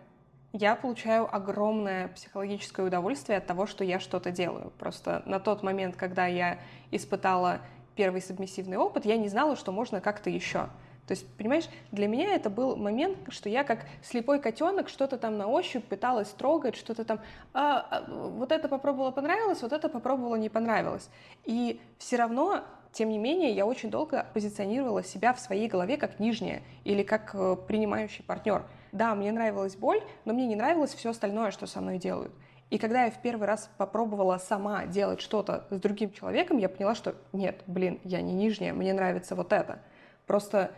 Я 0.57 0.75
получаю 0.75 1.27
огромное 1.35 2.07
психологическое 2.09 2.85
удовольствие 2.85 3.39
от 3.39 3.45
того, 3.45 3.65
что 3.65 3.83
я 3.83 3.99
что-то 3.99 4.31
делаю. 4.31 4.71
Просто 4.79 5.21
на 5.25 5.41
тот 5.41 5.63
момент, 5.63 5.97
когда 5.97 6.27
я 6.27 6.59
испытала 6.91 7.59
первый 7.95 8.21
субмиссивный 8.21 8.77
опыт, 8.77 9.05
я 9.05 9.17
не 9.17 9.29
знала, 9.29 9.55
что 9.55 9.71
можно 9.71 10.01
как-то 10.01 10.29
еще. 10.29 10.69
То 11.07 11.11
есть, 11.11 11.27
понимаешь, 11.37 11.69
для 11.91 12.07
меня 12.07 12.33
это 12.33 12.49
был 12.49 12.75
момент, 12.75 13.17
что 13.29 13.47
я 13.47 13.63
как 13.63 13.85
слепой 14.01 14.39
котенок 14.39 14.89
что-то 14.89 15.17
там 15.17 15.37
на 15.37 15.47
ощупь 15.47 15.85
пыталась 15.85 16.29
трогать, 16.29 16.75
что-то 16.75 17.05
там, 17.05 17.19
а, 17.53 17.85
а, 17.89 18.05
вот 18.09 18.51
это 18.51 18.67
попробовала 18.67 19.11
понравилось, 19.11 19.61
вот 19.61 19.71
это 19.71 19.87
попробовала 19.87 20.35
не 20.35 20.49
понравилось. 20.49 21.09
И 21.43 21.79
все 21.99 22.15
равно, 22.15 22.63
тем 22.91 23.09
не 23.09 23.19
менее, 23.19 23.51
я 23.51 23.67
очень 23.67 23.91
долго 23.91 24.25
позиционировала 24.33 25.03
себя 25.03 25.33
в 25.33 25.39
своей 25.39 25.67
голове 25.67 25.97
как 25.97 26.19
нижняя 26.19 26.63
или 26.85 27.03
как 27.03 27.35
э, 27.35 27.55
принимающий 27.67 28.23
партнер. 28.23 28.63
Да, 28.91 29.13
мне 29.13 29.31
нравилась 29.31 29.75
боль, 29.75 30.01
но 30.23 30.33
мне 30.33 30.47
не 30.47 30.55
нравилось 30.55 30.93
все 30.95 31.11
остальное, 31.11 31.51
что 31.51 31.67
со 31.67 31.81
мной 31.81 31.99
делают. 31.99 32.31
И 32.69 32.77
когда 32.77 33.05
я 33.05 33.11
в 33.11 33.21
первый 33.21 33.47
раз 33.47 33.69
попробовала 33.77 34.37
сама 34.37 34.85
делать 34.85 35.21
что-то 35.21 35.65
с 35.69 35.79
другим 35.79 36.11
человеком, 36.11 36.57
я 36.57 36.67
поняла, 36.67 36.95
что 36.95 37.15
нет, 37.31 37.61
блин, 37.67 37.99
я 38.03 38.21
не 38.21 38.33
нижняя, 38.33 38.73
мне 38.73 38.93
нравится 38.93 39.35
вот 39.35 39.53
это. 39.53 39.79
Просто 40.25 40.71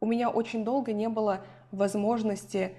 у 0.00 0.06
меня 0.06 0.30
очень 0.30 0.64
долго 0.64 0.92
не 0.92 1.08
было 1.08 1.40
возможности 1.72 2.76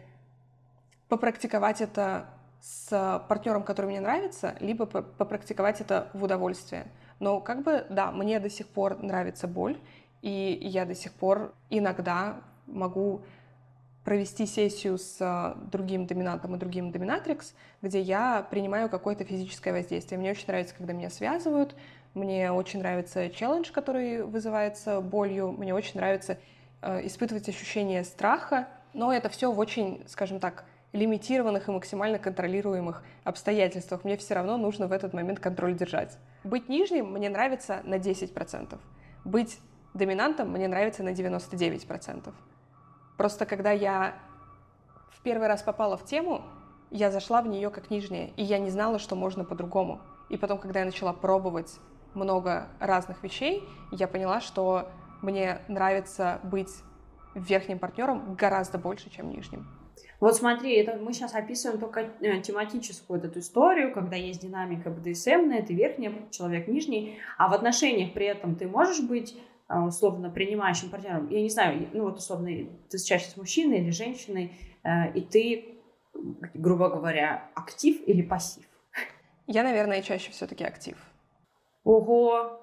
попрактиковать 1.09 1.81
это 1.81 2.27
с 2.61 3.23
партнером, 3.27 3.63
который 3.63 3.87
мне 3.87 3.99
нравится, 3.99 4.55
либо 4.59 4.85
попрактиковать 4.85 5.81
это 5.81 6.09
в 6.13 6.23
удовольствие. 6.23 6.87
Но 7.19 7.39
как 7.39 7.63
бы, 7.63 7.85
да, 7.89 8.11
мне 8.11 8.39
до 8.39 8.49
сих 8.49 8.67
пор 8.67 9.01
нравится 9.01 9.47
боль, 9.47 9.77
и 10.21 10.57
я 10.61 10.85
до 10.85 10.95
сих 10.95 11.13
пор 11.13 11.53
иногда 11.69 12.41
могу 12.65 13.21
провести 14.07 14.45
сессию 14.45 14.97
с 14.97 15.17
а, 15.19 15.57
другим 15.69 16.07
доминантом 16.07 16.55
и 16.55 16.57
другим 16.57 16.91
доминатрикс, 16.91 17.53
где 17.81 17.99
я 17.99 18.47
принимаю 18.49 18.87
какое-то 18.87 19.25
физическое 19.25 19.73
воздействие. 19.73 20.17
Мне 20.17 20.31
очень 20.31 20.47
нравится, 20.47 20.73
когда 20.73 20.93
меня 20.93 21.09
связывают, 21.09 21.75
мне 22.13 22.51
очень 22.51 22.79
нравится 22.79 23.29
челлендж, 23.29 23.71
который 23.71 24.23
вызывается 24.23 25.01
болью, 25.01 25.51
мне 25.51 25.75
очень 25.75 25.99
нравится 25.99 26.37
Э, 26.81 27.05
испытывать 27.05 27.49
ощущение 27.49 28.03
страха, 28.03 28.67
но 28.93 29.11
это 29.11 29.29
все 29.29 29.51
в 29.51 29.57
очень, 29.57 30.03
скажем 30.07 30.39
так, 30.39 30.63
лимитированных 30.93 31.67
и 31.67 31.71
максимально 31.71 32.19
контролируемых 32.19 33.03
обстоятельствах. 33.23 34.03
Мне 34.03 34.15
все 34.15 34.35
равно 34.35 34.57
нужно 34.57 34.87
в 34.87 34.91
этот 34.91 35.13
момент 35.13 35.39
контроль 35.39 35.75
держать. 35.75 36.17
Быть 36.43 36.69
нижним 36.69 37.11
мне 37.11 37.29
нравится 37.29 37.81
на 37.83 37.95
10%. 37.95 38.77
Быть 39.25 39.59
доминантом 39.95 40.51
мне 40.51 40.67
нравится 40.67 41.01
на 41.01 41.09
99%. 41.09 42.31
Просто 43.17 43.45
когда 43.45 43.71
я 43.71 44.13
в 45.11 45.21
первый 45.21 45.47
раз 45.47 45.63
попала 45.63 45.97
в 45.97 46.05
тему, 46.05 46.43
я 46.91 47.11
зашла 47.11 47.41
в 47.41 47.47
нее 47.47 47.69
как 47.69 47.89
нижняя, 47.89 48.31
и 48.37 48.43
я 48.43 48.59
не 48.59 48.69
знала, 48.69 48.99
что 48.99 49.15
можно 49.15 49.43
по-другому. 49.43 49.99
И 50.29 50.37
потом, 50.37 50.59
когда 50.59 50.79
я 50.79 50.85
начала 50.85 51.13
пробовать 51.13 51.79
много 52.13 52.67
разных 52.79 53.23
вещей, 53.23 53.63
я 53.91 54.07
поняла, 54.07 54.39
что 54.39 54.89
мне 55.21 55.59
нравится 55.67 56.39
быть 56.43 56.69
верхним 57.35 57.79
партнером 57.79 58.35
гораздо 58.35 58.77
больше, 58.77 59.09
чем 59.09 59.29
нижним. 59.29 59.67
Вот 60.19 60.35
смотри, 60.35 60.75
это 60.75 60.97
мы 60.97 61.13
сейчас 61.13 61.35
описываем 61.35 61.79
только 61.79 62.09
э, 62.21 62.41
тематическую 62.41 63.19
вот 63.19 63.29
эту 63.29 63.39
историю, 63.39 63.93
когда 63.93 64.15
есть 64.15 64.41
динамика 64.41 64.89
БДСМ, 64.89 65.51
это 65.51 65.73
верхний, 65.73 66.11
человек 66.31 66.67
нижний, 66.67 67.19
а 67.37 67.49
в 67.49 67.53
отношениях 67.53 68.13
при 68.13 68.25
этом 68.25 68.55
ты 68.55 68.67
можешь 68.67 69.01
быть 69.01 69.37
условно 69.69 70.29
принимающим 70.29 70.89
партнером. 70.89 71.29
Я 71.29 71.41
не 71.41 71.49
знаю, 71.49 71.89
ну 71.93 72.03
вот 72.03 72.17
условно, 72.17 72.49
ты 72.89 72.97
чаще 72.97 73.29
с 73.29 73.37
мужчиной 73.37 73.79
или 73.79 73.91
женщиной, 73.91 74.53
э, 74.83 75.11
и 75.13 75.21
ты, 75.21 75.75
грубо 76.53 76.89
говоря, 76.89 77.49
актив 77.55 78.01
или 78.07 78.21
пассив? 78.21 78.65
Я, 79.45 79.63
наверное, 79.63 80.01
чаще 80.01 80.31
все-таки 80.31 80.63
актив. 80.63 80.97
Ого, 81.83 82.59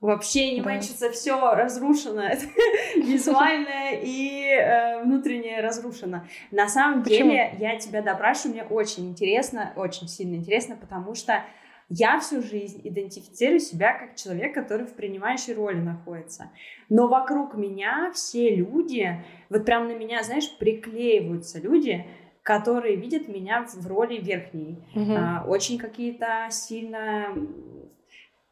Вообще 0.00 0.52
не 0.52 0.60
да. 0.60 1.10
все 1.10 1.54
разрушено, 1.54 2.28
визуальное 2.96 3.98
и 4.00 4.44
э, 4.44 5.02
внутреннее 5.02 5.60
разрушено. 5.60 6.22
На 6.52 6.68
самом 6.68 7.02
Почему? 7.02 7.30
деле 7.30 7.56
я 7.58 7.76
тебя 7.78 8.00
допрашиваю, 8.00 8.52
мне 8.52 8.64
очень 8.64 9.08
интересно, 9.08 9.72
очень 9.74 10.06
сильно 10.06 10.36
интересно, 10.36 10.76
потому 10.76 11.16
что 11.16 11.42
я 11.88 12.18
всю 12.20 12.42
жизнь 12.42 12.80
идентифицирую 12.84 13.60
себя 13.60 13.98
как 13.98 14.16
человек, 14.16 14.54
который 14.54 14.86
в 14.86 14.94
принимающей 14.94 15.54
роли 15.54 15.78
находится. 15.78 16.50
Но 16.88 17.08
вокруг 17.08 17.54
меня 17.54 18.10
все 18.12 18.54
люди, 18.54 19.24
вот 19.48 19.64
прям 19.64 19.88
на 19.88 19.94
меня, 19.94 20.22
знаешь, 20.22 20.56
приклеиваются 20.58 21.60
люди, 21.60 22.06
которые 22.42 22.96
видят 22.96 23.28
меня 23.28 23.64
в 23.64 23.86
роли 23.86 24.18
верхней. 24.18 24.78
Угу. 24.94 25.12
А, 25.16 25.44
очень 25.46 25.78
какие-то 25.78 26.48
сильно 26.50 27.34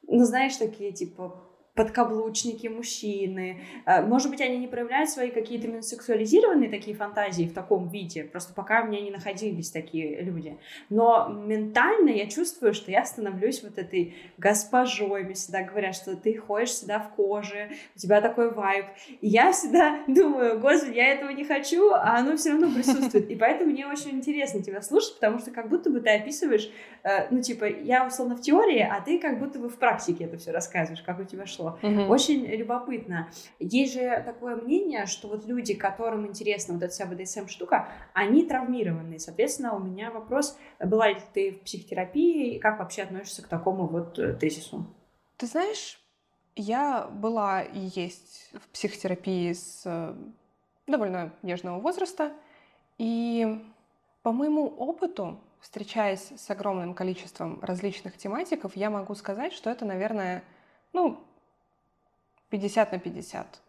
ну, 0.08 0.24
знаешь, 0.24 0.56
такие, 0.56 0.92
типа, 0.92 1.42
подкаблучники 1.76 2.68
мужчины. 2.68 3.60
А, 3.84 4.00
может 4.00 4.30
быть, 4.30 4.40
они 4.40 4.56
не 4.56 4.66
проявляют 4.66 5.10
свои 5.10 5.30
какие-то 5.30 5.68
именно 5.68 5.82
такие 6.70 6.96
фантазии 6.96 7.44
в 7.44 7.52
таком 7.52 7.88
виде, 7.88 8.24
просто 8.24 8.54
пока 8.54 8.82
у 8.82 8.86
меня 8.86 9.00
не 9.02 9.10
находились 9.10 9.70
такие 9.70 10.22
люди. 10.22 10.56
Но 10.88 11.28
ментально 11.28 12.08
я 12.08 12.26
чувствую, 12.26 12.72
что 12.72 12.90
я 12.90 13.04
становлюсь 13.04 13.62
вот 13.62 13.78
этой 13.78 14.14
госпожой. 14.38 15.24
Мне 15.24 15.34
всегда 15.34 15.62
говорят, 15.62 15.94
что 15.94 16.16
ты 16.16 16.34
ходишь 16.34 16.70
всегда 16.70 16.98
в 16.98 17.10
коже, 17.10 17.70
у 17.94 17.98
тебя 17.98 18.22
такой 18.22 18.50
вайб. 18.50 18.86
И 19.20 19.28
я 19.28 19.52
всегда 19.52 20.00
думаю, 20.06 20.58
господи, 20.58 20.96
я 20.96 21.12
этого 21.12 21.30
не 21.30 21.44
хочу, 21.44 21.90
а 21.90 22.16
оно 22.16 22.38
все 22.38 22.52
равно 22.52 22.70
присутствует. 22.74 23.30
И 23.30 23.36
поэтому 23.36 23.70
мне 23.70 23.86
очень 23.86 24.12
интересно 24.12 24.62
тебя 24.62 24.80
слушать, 24.80 25.16
потому 25.16 25.38
что 25.38 25.50
как 25.50 25.68
будто 25.68 25.90
бы 25.90 26.00
ты 26.00 26.08
описываешь, 26.08 26.70
э, 27.02 27.26
ну, 27.30 27.42
типа, 27.42 27.66
я 27.66 28.06
условно 28.06 28.34
в 28.34 28.40
теории, 28.40 28.80
а 28.80 29.02
ты 29.02 29.18
как 29.18 29.38
будто 29.38 29.58
бы 29.58 29.68
в 29.68 29.76
практике 29.76 30.24
это 30.24 30.38
все 30.38 30.52
рассказываешь, 30.52 31.02
как 31.02 31.20
у 31.20 31.24
тебя 31.24 31.44
шло 31.44 31.65
произошло. 31.72 32.04
Угу. 32.04 32.12
Очень 32.12 32.46
любопытно. 32.46 33.30
Есть 33.58 33.94
же 33.94 34.22
такое 34.24 34.56
мнение, 34.56 35.06
что 35.06 35.28
вот 35.28 35.46
люди, 35.46 35.74
которым 35.74 36.26
интересна 36.26 36.74
вот 36.74 36.82
эта 36.82 36.92
вся 36.92 37.06
БДСМ-штука, 37.06 37.88
они 38.12 38.44
травмированные. 38.44 39.18
Соответственно, 39.18 39.74
у 39.74 39.78
меня 39.78 40.10
вопрос, 40.10 40.58
была 40.80 41.08
ли 41.08 41.18
ты 41.32 41.52
в 41.52 41.60
психотерапии, 41.60 42.54
и 42.54 42.58
как 42.58 42.78
вообще 42.78 43.02
относишься 43.02 43.42
к 43.42 43.48
такому 43.48 43.86
вот 43.86 44.18
э, 44.18 44.34
тезису? 44.34 44.86
Ты 45.36 45.46
знаешь, 45.46 46.00
я 46.54 47.06
была 47.06 47.62
и 47.62 47.90
есть 47.94 48.50
в 48.54 48.68
психотерапии 48.68 49.52
с 49.52 49.82
э, 49.84 50.14
довольно 50.86 51.32
нежного 51.42 51.80
возраста, 51.80 52.32
и 52.98 53.62
по 54.22 54.32
моему 54.32 54.66
опыту, 54.66 55.38
встречаясь 55.60 56.32
с 56.36 56.50
огромным 56.50 56.94
количеством 56.94 57.60
различных 57.62 58.16
тематиков, 58.16 58.74
я 58.74 58.90
могу 58.90 59.14
сказать, 59.14 59.52
что 59.52 59.70
это, 59.70 59.84
наверное, 59.84 60.42
ну, 60.92 61.20
50 62.50 62.92
на 62.92 62.98
50. 62.98 63.60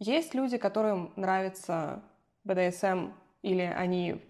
Есть 0.00 0.34
люди, 0.34 0.58
которым 0.58 1.12
нравится 1.16 2.02
БДСМ, 2.44 3.12
или 3.42 3.62
они 3.62 4.24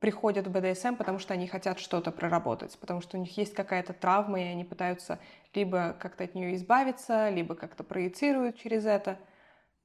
приходят 0.00 0.46
в 0.46 0.50
БДСМ, 0.50 0.94
потому 0.94 1.18
что 1.18 1.34
они 1.34 1.46
хотят 1.46 1.78
что-то 1.78 2.10
проработать, 2.10 2.78
потому 2.78 3.00
что 3.00 3.16
у 3.16 3.20
них 3.20 3.36
есть 3.36 3.54
какая-то 3.54 3.92
травма, 3.92 4.40
и 4.40 4.44
они 4.44 4.64
пытаются 4.64 5.18
либо 5.52 5.94
как-то 5.98 6.24
от 6.24 6.34
нее 6.34 6.54
избавиться, 6.54 7.28
либо 7.28 7.54
как-то 7.54 7.84
проецируют 7.84 8.56
через 8.56 8.86
это. 8.86 9.18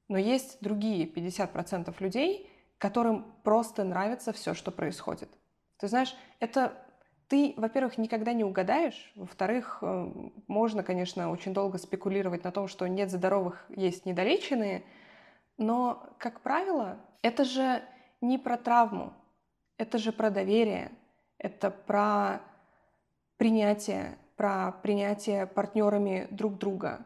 Но 0.07 0.17
есть 0.17 0.57
другие 0.61 1.05
50% 1.05 1.93
людей, 1.99 2.49
которым 2.77 3.33
просто 3.43 3.83
нравится 3.83 4.33
все, 4.33 4.53
что 4.53 4.71
происходит. 4.71 5.29
Ты 5.77 5.87
знаешь, 5.87 6.15
это 6.39 6.73
ты, 7.29 7.53
во-первых, 7.57 7.99
никогда 7.99 8.33
не 8.33 8.43
угадаешь, 8.43 9.11
во-вторых, 9.15 9.77
э, 9.81 10.11
можно, 10.47 10.83
конечно, 10.83 11.29
очень 11.31 11.53
долго 11.53 11.77
спекулировать 11.77 12.43
на 12.43 12.51
том, 12.51 12.67
что 12.67 12.87
нет 12.87 13.11
здоровых, 13.11 13.65
есть 13.69 14.05
недолеченные, 14.05 14.83
но, 15.57 16.03
как 16.17 16.41
правило, 16.41 16.97
это 17.21 17.45
же 17.45 17.83
не 18.19 18.39
про 18.39 18.57
травму, 18.57 19.13
это 19.77 19.99
же 19.99 20.11
про 20.11 20.31
доверие, 20.31 20.91
это 21.37 21.69
про 21.69 22.41
принятие, 23.37 24.17
про 24.35 24.71
принятие 24.81 25.45
партнерами 25.45 26.27
друг 26.31 26.57
друга, 26.57 27.05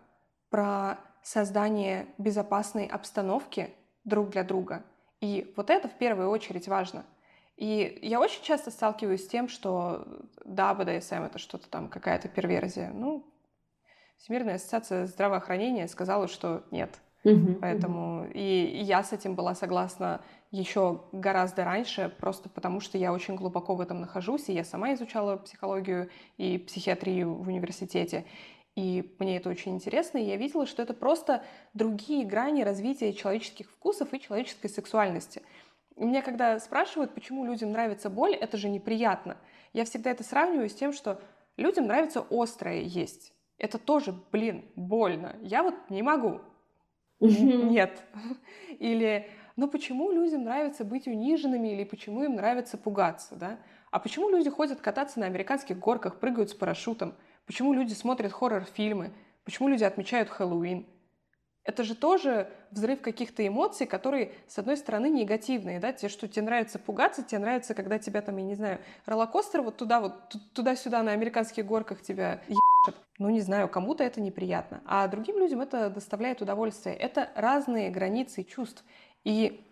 про 0.50 0.98
создание 1.22 2.08
безопасной 2.18 2.88
обстановки 2.88 3.74
друг 4.06 4.30
для 4.30 4.44
друга. 4.44 4.84
И 5.20 5.54
вот 5.58 5.70
это 5.70 5.90
в 5.90 5.94
первую 5.94 6.30
очередь 6.30 6.68
важно. 6.68 7.04
И 7.56 8.00
я 8.02 8.20
очень 8.20 8.44
часто 8.44 8.72
сталкиваюсь 8.72 9.26
с 9.26 9.28
тем, 9.28 9.48
что 9.48 10.06
да, 10.44 10.74
БДСМ 10.74 11.24
это 11.24 11.38
что-то 11.38 11.70
там, 11.70 11.88
какая-то 11.88 12.28
перверзия. 12.28 12.92
Ну, 12.94 13.30
Всемирная 14.18 14.56
ассоциация 14.56 15.06
здравоохранения 15.06 15.86
сказала, 15.88 16.30
что 16.30 16.64
нет. 16.72 17.02
Угу, 17.26 17.56
Поэтому 17.62 18.24
угу. 18.24 18.32
И, 18.34 18.66
и 18.66 18.84
я 18.84 19.04
с 19.04 19.14
этим 19.14 19.36
была 19.36 19.54
согласна 19.54 20.22
еще 20.52 21.02
гораздо 21.12 21.64
раньше, 21.66 22.14
просто 22.20 22.48
потому 22.48 22.80
что 22.80 22.98
я 22.98 23.12
очень 23.12 23.36
глубоко 23.36 23.76
в 23.76 23.82
этом 23.82 24.00
нахожусь, 24.02 24.50
и 24.50 24.54
я 24.54 24.64
сама 24.64 24.94
изучала 24.94 25.38
психологию 25.38 26.10
и 26.38 26.58
психиатрию 26.58 27.34
в 27.34 27.48
университете. 27.48 28.26
И 28.76 29.14
мне 29.20 29.38
это 29.38 29.50
очень 29.50 29.76
интересно, 29.76 30.18
и 30.18 30.26
я 30.26 30.36
видела, 30.36 30.66
что 30.66 30.82
это 30.82 30.94
просто 30.94 31.44
другие 31.74 32.26
грани 32.26 32.64
развития 32.64 33.14
человеческих 33.14 33.70
вкусов 33.70 34.14
и 34.14 34.20
человеческой 34.20 34.70
сексуальности. 34.70 35.44
Меня 35.96 36.22
когда 36.22 36.60
спрашивают, 36.60 37.14
почему 37.14 37.46
людям 37.46 37.72
нравится 37.72 38.10
боль, 38.10 38.34
это 38.34 38.58
же 38.58 38.70
неприятно. 38.70 39.38
Я 39.74 39.86
всегда 39.86 40.12
это 40.12 40.24
сравниваю 40.24 40.70
с 40.70 40.74
тем, 40.74 40.92
что 40.94 41.22
людям 41.58 41.88
нравится 41.88 42.26
острое 42.30 42.82
есть. 42.82 43.34
Это 43.58 43.78
тоже, 43.78 44.14
блин, 44.32 44.66
больно. 44.76 45.36
Я 45.42 45.64
вот 45.64 45.76
не 45.90 46.02
могу. 46.02 46.42
Нет. 47.20 48.04
Или, 48.80 49.30
ну 49.56 49.68
почему 49.68 50.12
людям 50.12 50.44
нравится 50.44 50.84
быть 50.84 51.08
униженными, 51.08 51.70
или 51.70 51.84
почему 51.84 52.24
им 52.24 52.36
нравится 52.36 52.78
пугаться, 52.78 53.36
да? 53.36 53.60
А 53.92 54.00
почему 54.00 54.30
люди 54.30 54.50
ходят 54.50 54.82
кататься 54.82 55.20
на 55.20 55.28
американских 55.28 55.78
горках, 55.78 56.20
прыгают 56.20 56.50
с 56.50 56.54
парашютом? 56.54 57.14
Почему 57.46 57.74
люди 57.74 57.94
смотрят 57.94 58.32
хоррор-фильмы? 58.32 59.12
Почему 59.46 59.68
люди 59.68 59.84
отмечают 59.84 60.30
Хэллоуин? 60.30 60.88
Это 61.66 61.84
же 61.84 61.96
тоже 61.96 62.50
взрыв 62.72 63.02
каких-то 63.02 63.46
эмоций, 63.48 63.88
которые, 63.88 64.34
с 64.48 64.60
одной 64.60 64.76
стороны, 64.76 65.10
негативные, 65.10 65.80
да, 65.80 65.94
те, 65.94 66.10
что 66.10 66.28
тебе 66.28 66.46
нравится 66.46 66.78
пугаться, 66.78 67.24
тебе 67.24 67.40
нравится, 67.40 67.74
когда 67.74 68.00
тебя 68.00 68.22
там, 68.22 68.36
я 68.38 68.44
не 68.44 68.56
знаю, 68.56 68.80
роллокостер 69.06 69.62
вот 69.62 69.78
туда 69.78 70.02
вот, 70.02 70.14
туда-сюда 70.54 71.04
на 71.04 71.12
американских 71.12 71.66
горках 71.66 72.02
тебя 72.02 72.42
ебашит. 72.48 73.02
Ну, 73.18 73.30
не 73.30 73.40
знаю, 73.40 73.70
кому-то 73.70 74.04
это 74.04 74.20
неприятно, 74.20 74.82
а 74.86 75.08
другим 75.08 75.38
людям 75.38 75.62
это 75.62 75.90
доставляет 75.90 76.42
удовольствие. 76.42 76.96
Это 76.96 77.30
разные 77.36 77.90
границы 77.90 78.44
чувств. 78.44 78.84
И 79.24 79.66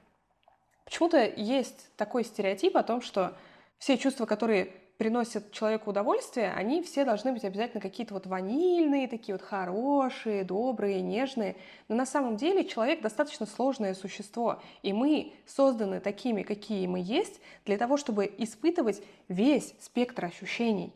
почему-то 0.86 1.25
есть 1.25 1.93
такой 1.97 2.23
стереотип 2.23 2.77
о 2.77 2.84
том, 2.84 3.01
что 3.01 3.36
все 3.80 3.97
чувства, 3.97 4.25
которые 4.25 4.71
приносят 5.01 5.51
человеку 5.51 5.89
удовольствие, 5.89 6.53
они 6.53 6.83
все 6.83 7.05
должны 7.05 7.31
быть 7.31 7.43
обязательно 7.43 7.81
какие-то 7.81 8.13
вот 8.13 8.27
ванильные, 8.27 9.07
такие 9.07 9.33
вот 9.33 9.41
хорошие, 9.41 10.43
добрые, 10.43 11.01
нежные. 11.01 11.55
Но 11.87 11.95
на 11.95 12.05
самом 12.05 12.37
деле 12.37 12.63
человек 12.63 13.01
достаточно 13.01 13.47
сложное 13.47 13.95
существо, 13.95 14.61
и 14.83 14.93
мы 14.93 15.33
созданы 15.47 16.01
такими, 16.01 16.43
какие 16.43 16.85
мы 16.85 16.99
есть, 16.99 17.41
для 17.65 17.79
того, 17.79 17.97
чтобы 17.97 18.31
испытывать 18.37 19.01
весь 19.27 19.73
спектр 19.79 20.25
ощущений. 20.25 20.93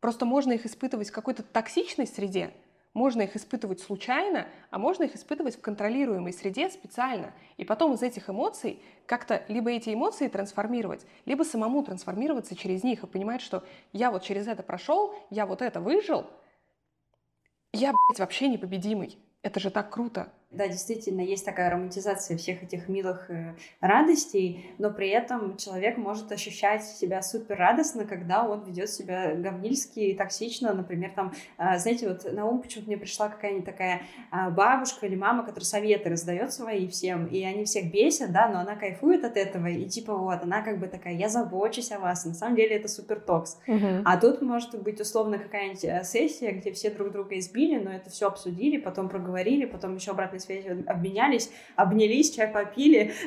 Просто 0.00 0.26
можно 0.26 0.52
их 0.52 0.66
испытывать 0.66 1.08
в 1.08 1.12
какой-то 1.12 1.42
токсичной 1.42 2.06
среде, 2.06 2.52
можно 2.94 3.22
их 3.22 3.36
испытывать 3.36 3.80
случайно, 3.80 4.46
а 4.70 4.78
можно 4.78 5.04
их 5.04 5.14
испытывать 5.14 5.56
в 5.56 5.60
контролируемой 5.60 6.32
среде 6.32 6.68
специально. 6.70 7.32
И 7.56 7.64
потом 7.64 7.94
из 7.94 8.02
этих 8.02 8.28
эмоций 8.28 8.82
как-то 9.06 9.42
либо 9.48 9.70
эти 9.70 9.94
эмоции 9.94 10.28
трансформировать, 10.28 11.06
либо 11.24 11.42
самому 11.42 11.82
трансформироваться 11.82 12.54
через 12.54 12.84
них 12.84 13.02
и 13.02 13.06
понимать, 13.06 13.40
что 13.40 13.64
я 13.92 14.10
вот 14.10 14.22
через 14.22 14.46
это 14.46 14.62
прошел, 14.62 15.14
я 15.30 15.46
вот 15.46 15.62
это 15.62 15.80
выжил, 15.80 16.26
я, 17.72 17.92
блядь, 17.92 18.20
вообще 18.20 18.48
непобедимый. 18.48 19.18
Это 19.42 19.58
же 19.58 19.70
так 19.70 19.90
круто. 19.90 20.30
Да, 20.52 20.68
действительно, 20.68 21.22
есть 21.22 21.46
такая 21.46 21.70
романтизация 21.70 22.36
всех 22.36 22.62
этих 22.62 22.86
милых 22.86 23.30
э, 23.30 23.54
радостей, 23.80 24.70
но 24.76 24.90
при 24.90 25.08
этом 25.08 25.56
человек 25.56 25.96
может 25.96 26.30
ощущать 26.30 26.84
себя 26.84 27.22
супер 27.22 27.56
радостно, 27.56 28.04
когда 28.04 28.46
он 28.46 28.62
ведет 28.64 28.90
себя 28.90 29.34
говнильски 29.34 30.00
и 30.00 30.14
токсично. 30.14 30.74
Например, 30.74 31.10
там, 31.16 31.32
э, 31.56 31.78
знаете, 31.78 32.06
вот 32.06 32.30
на 32.30 32.44
ум 32.44 32.60
почему-то 32.60 32.88
мне 32.88 32.98
пришла 32.98 33.30
какая-нибудь 33.30 33.64
такая 33.64 34.02
э, 34.30 34.50
бабушка 34.50 35.06
или 35.06 35.16
мама, 35.16 35.42
которая 35.42 35.64
советы 35.64 36.10
раздает 36.10 36.52
свои 36.52 36.86
всем, 36.86 37.24
и 37.28 37.42
они 37.44 37.64
всех 37.64 37.90
бесят, 37.90 38.30
да, 38.30 38.48
но 38.48 38.60
она 38.60 38.76
кайфует 38.76 39.24
от 39.24 39.38
этого, 39.38 39.68
и 39.68 39.86
типа 39.86 40.14
вот, 40.14 40.42
она 40.42 40.60
как 40.60 40.78
бы 40.78 40.86
такая, 40.86 41.14
я 41.14 41.30
забочусь 41.30 41.92
о 41.92 41.98
вас, 41.98 42.26
на 42.26 42.34
самом 42.34 42.56
деле 42.56 42.76
это 42.76 42.88
супер 42.88 43.20
токс. 43.20 43.58
Угу. 43.66 44.02
А 44.04 44.18
тут 44.18 44.42
может 44.42 44.78
быть 44.82 45.00
условно 45.00 45.38
какая-нибудь 45.38 45.84
э, 45.84 46.04
сессия, 46.04 46.52
где 46.52 46.72
все 46.72 46.90
друг 46.90 47.10
друга 47.10 47.38
избили, 47.38 47.78
но 47.78 47.90
это 47.90 48.10
все 48.10 48.26
обсудили, 48.26 48.76
потом 48.76 49.08
проговорили, 49.08 49.64
потом 49.64 49.94
еще 49.94 50.10
обратно 50.10 50.41
связи 50.42 50.84
обменялись, 50.86 51.50
обнялись, 51.76 52.34
чай 52.34 52.48
попили. 52.48 53.12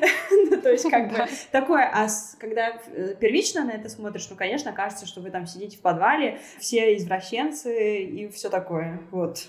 Ну, 0.47 0.61
то 0.61 0.71
есть 0.71 0.89
как 0.89 1.09
бы 1.09 1.25
такое. 1.51 1.89
А 1.91 2.07
когда 2.39 2.79
э, 2.87 3.15
первично 3.19 3.63
на 3.63 3.71
это 3.71 3.89
смотришь, 3.89 4.27
ну, 4.29 4.35
конечно, 4.35 4.73
кажется, 4.73 5.07
что 5.07 5.21
вы 5.21 5.31
там 5.31 5.47
сидите 5.47 5.77
в 5.77 5.81
подвале, 5.81 6.39
все 6.59 6.95
извращенцы 6.95 8.03
и 8.03 8.27
все 8.29 8.49
такое. 8.49 9.01
Вот. 9.11 9.47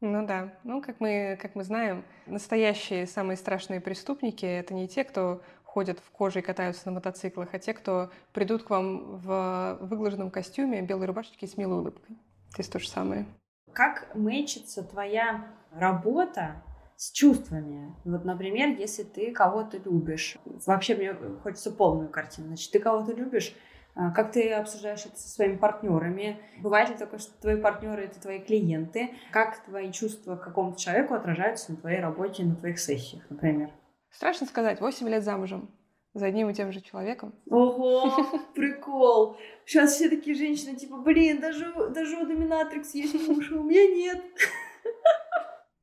Ну 0.00 0.26
да. 0.26 0.52
Ну, 0.64 0.82
как 0.82 1.00
мы, 1.00 1.38
как 1.40 1.54
мы 1.54 1.64
знаем, 1.64 2.04
настоящие 2.26 3.06
самые 3.06 3.36
страшные 3.36 3.80
преступники— 3.80 4.44
это 4.46 4.74
не 4.74 4.88
те, 4.88 5.04
кто 5.04 5.42
ходят 5.64 6.00
в 6.00 6.10
коже 6.10 6.40
и 6.40 6.42
катаются 6.42 6.82
на 6.86 6.92
мотоциклах, 6.92 7.48
а 7.52 7.58
те, 7.58 7.72
кто 7.72 8.10
придут 8.32 8.64
к 8.64 8.70
вам 8.70 9.16
в 9.18 9.78
выглаженном 9.80 10.30
костюме, 10.30 10.82
белой 10.82 11.06
рубашечке 11.06 11.46
и 11.46 11.48
с 11.48 11.56
милой 11.56 11.78
улыбкой. 11.78 12.18
Здесь 12.50 12.68
то 12.68 12.78
же 12.78 12.88
самое. 12.88 13.24
Как 13.72 14.14
мэчится 14.14 14.82
твоя 14.82 15.46
работа 15.70 16.62
с 16.96 17.10
чувствами. 17.12 17.94
Вот, 18.04 18.24
например, 18.24 18.76
если 18.78 19.02
ты 19.02 19.32
кого-то 19.32 19.78
любишь, 19.78 20.36
вообще 20.66 20.94
мне 20.94 21.14
хочется 21.42 21.70
полную 21.70 22.08
картину, 22.08 22.48
значит, 22.48 22.70
ты 22.70 22.78
кого-то 22.78 23.12
любишь, 23.12 23.54
а, 23.94 24.10
как 24.10 24.32
ты 24.32 24.50
обсуждаешь 24.52 25.04
это 25.04 25.18
со 25.18 25.28
своими 25.28 25.56
партнерами? 25.56 26.40
Бывает 26.60 26.88
ли 26.88 26.96
такое, 26.96 27.18
что 27.18 27.32
твои 27.40 27.56
партнеры 27.56 28.04
это 28.04 28.20
твои 28.20 28.38
клиенты? 28.38 29.10
Как 29.32 29.62
твои 29.64 29.92
чувства 29.92 30.36
к 30.36 30.44
какому-то 30.44 30.80
человеку 30.80 31.14
отражаются 31.14 31.72
на 31.72 31.76
твоей 31.76 32.00
работе, 32.00 32.44
на 32.44 32.56
твоих 32.56 32.78
сессиях, 32.78 33.22
например? 33.28 33.70
Страшно 34.10 34.46
сказать, 34.46 34.80
8 34.80 35.08
лет 35.08 35.24
замужем 35.24 35.70
за 36.14 36.26
одним 36.26 36.48
и 36.50 36.54
тем 36.54 36.72
же 36.72 36.80
человеком. 36.80 37.34
Ого, 37.50 38.26
прикол. 38.54 39.36
Сейчас 39.66 39.94
все 39.94 40.08
такие 40.08 40.36
женщины, 40.36 40.76
типа, 40.76 40.96
блин, 40.98 41.40
даже, 41.40 41.72
даже 41.90 42.16
у 42.16 42.26
доминатрикс 42.26 42.94
есть 42.94 43.28
муж, 43.28 43.50
а 43.52 43.56
у 43.56 43.62
меня 43.62 43.86
нет. 43.86 44.22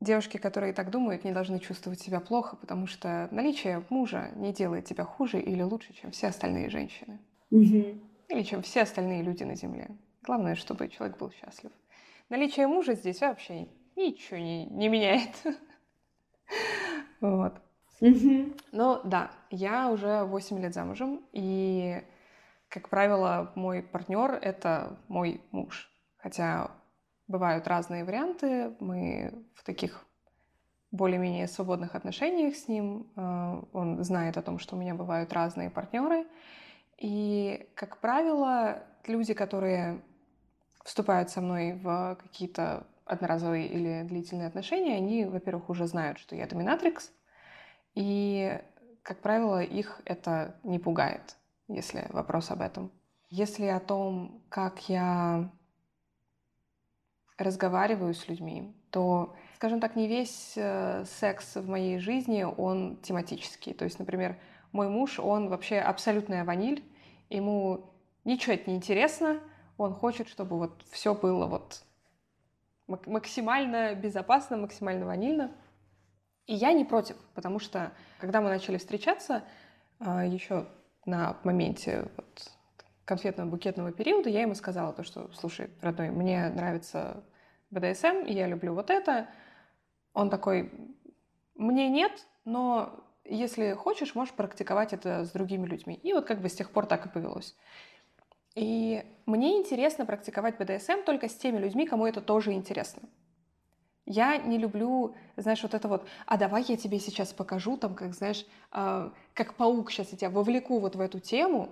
Девушки, 0.02 0.38
которые 0.38 0.72
так 0.72 0.92
думают, 0.92 1.26
не 1.26 1.34
должны 1.34 1.60
чувствовать 1.60 2.00
себя 2.00 2.22
плохо, 2.22 2.56
потому 2.56 2.88
что 2.88 3.28
наличие 3.32 3.84
мужа 3.90 4.32
не 4.36 4.54
делает 4.54 4.86
тебя 4.86 5.04
хуже 5.04 5.42
или 5.42 5.62
лучше, 5.62 5.94
чем 5.94 6.12
все 6.12 6.28
остальные 6.28 6.70
женщины. 6.70 7.20
Угу. 7.52 8.00
Или 8.30 8.44
чем 8.44 8.62
все 8.62 8.84
остальные 8.84 9.24
люди 9.24 9.44
на 9.44 9.56
Земле. 9.56 9.90
Главное, 10.24 10.56
чтобы 10.56 10.88
человек 10.88 11.18
был 11.18 11.32
счастлив. 11.32 11.72
Наличие 12.30 12.68
мужа 12.68 12.94
здесь 12.94 13.20
вообще 13.20 13.68
ничего 13.96 14.38
не, 14.38 14.66
не 14.66 14.88
меняет. 14.90 15.32
Вот. 17.22 17.62
Но 18.72 19.02
да, 19.04 19.32
я 19.50 19.92
уже 19.92 20.24
8 20.24 20.58
лет 20.60 20.74
замужем, 20.74 21.22
и, 21.34 22.02
как 22.70 22.88
правило, 22.88 23.52
мой 23.56 23.84
партнер— 23.84 24.32
это 24.42 24.98
мой 25.10 25.42
муж. 25.52 25.92
Хотя 26.18 26.72
бывают 27.30 27.66
разные 27.68 28.04
варианты. 28.04 28.76
Мы 28.82 29.46
в 29.56 29.64
таких 29.64 30.06
более-менее 30.92 31.48
свободных 31.48 31.96
отношениях 31.96 32.56
с 32.56 32.68
ним. 32.68 33.10
Э, 33.16 33.62
он 33.72 34.04
знает 34.04 34.36
о 34.36 34.42
том, 34.42 34.60
что 34.60 34.76
у 34.76 34.80
меня 34.80 34.96
бывают 34.96 35.32
разные 35.32 35.70
партнеры. 35.70 36.26
И, 36.98 37.70
как 37.76 38.02
правило, 38.02 38.84
люди, 39.06 39.34
которые 39.34 40.02
вступают 40.84 41.30
со 41.30 41.40
мной 41.40 41.74
в 41.74 42.18
какие-то 42.22 42.86
одноразовые 43.06 43.68
или 43.68 44.04
длительные 44.08 44.48
отношения, 44.48 44.98
они, 44.98 45.26
во-первых, 45.26 45.70
уже 45.70 45.88
знают, 45.88 46.18
что 46.18 46.36
я 46.36 46.46
доминатрикс, 46.46 47.12
и, 47.96 48.60
как 49.02 49.22
правило, 49.22 49.62
их 49.62 50.02
это 50.06 50.56
не 50.64 50.80
пугает, 50.80 51.38
если 51.68 52.06
вопрос 52.10 52.52
об 52.52 52.62
этом. 52.62 52.92
Если 53.30 53.66
о 53.66 53.80
том, 53.80 54.44
как 54.50 54.90
я 54.90 55.52
разговариваю 57.40 58.14
с 58.14 58.28
людьми, 58.28 58.74
то, 58.90 59.36
скажем 59.56 59.80
так, 59.80 59.96
не 59.96 60.08
весь 60.08 60.54
э, 60.56 61.06
секс 61.06 61.56
в 61.56 61.68
моей 61.68 62.00
жизни, 62.00 62.44
он 62.44 62.98
тематический. 62.98 63.74
То 63.74 63.86
есть, 63.86 64.00
например, 64.00 64.38
мой 64.72 64.90
муж, 64.90 65.20
он 65.20 65.50
вообще 65.50 65.80
абсолютная 65.80 66.44
ваниль, 66.44 66.84
ему 67.30 67.92
ничего 68.26 68.54
это 68.54 68.70
не 68.70 68.78
интересно, 68.78 69.40
он 69.78 69.94
хочет, 69.94 70.28
чтобы 70.28 70.58
вот 70.58 70.84
все 70.90 71.16
было 71.16 71.46
вот 71.46 71.84
максимально 72.88 73.94
безопасно, 73.94 74.58
максимально 74.58 75.06
ванильно. 75.06 75.52
И 76.48 76.56
я 76.56 76.74
не 76.74 76.84
против, 76.84 77.16
потому 77.36 77.60
что, 77.60 77.92
когда 78.18 78.42
мы 78.42 78.50
начали 78.50 78.78
встречаться, 78.78 79.44
э, 80.00 80.28
еще 80.28 80.66
на 81.06 81.38
моменте 81.44 82.08
вот 82.18 82.52
конфетного 83.10 83.50
букетного 83.50 83.92
периода 83.92 84.30
я 84.30 84.44
ему 84.44 84.54
сказала 84.54 84.94
то, 84.94 85.04
что, 85.04 85.32
слушай, 85.34 85.72
родной, 85.82 86.12
мне 86.12 86.48
нравится 86.50 87.24
БДСМ, 87.72 88.26
я 88.28 88.46
люблю 88.46 88.76
вот 88.76 88.92
это. 88.92 89.28
Он 90.14 90.30
такой, 90.30 90.72
мне 91.56 91.90
нет, 91.90 92.12
но 92.46 93.04
если 93.26 93.74
хочешь, 93.74 94.14
можешь 94.14 94.36
практиковать 94.36 94.94
это 94.94 95.26
с 95.26 95.32
другими 95.32 95.66
людьми. 95.66 95.96
И 95.96 96.14
вот 96.14 96.26
как 96.26 96.40
бы 96.40 96.50
с 96.50 96.54
тех 96.54 96.70
пор 96.70 96.86
так 96.86 97.08
и 97.08 97.10
повелось. 97.10 97.56
И 98.54 99.04
мне 99.26 99.58
интересно 99.58 100.06
практиковать 100.06 100.60
БДСМ 100.60 101.04
только 101.04 101.30
с 101.30 101.36
теми 101.36 101.58
людьми, 101.58 101.88
кому 101.88 102.06
это 102.06 102.22
тоже 102.22 102.54
интересно. 102.54 103.02
Я 104.06 104.38
не 104.38 104.60
люблю, 104.60 105.16
знаешь, 105.36 105.64
вот 105.64 105.74
это 105.74 105.88
вот, 105.88 106.08
а 106.28 106.38
давай 106.38 106.64
я 106.68 106.78
тебе 106.78 107.00
сейчас 107.00 107.34
покажу, 107.34 107.76
там, 107.76 107.96
как, 107.96 108.14
знаешь, 108.14 108.46
э, 108.72 109.10
как 109.34 109.56
паук 109.56 109.90
сейчас 109.92 110.12
я 110.12 110.18
тебя 110.18 110.30
вовлеку 110.30 110.80
вот 110.80 110.96
в 110.96 111.02
эту 111.02 111.20
тему, 111.20 111.70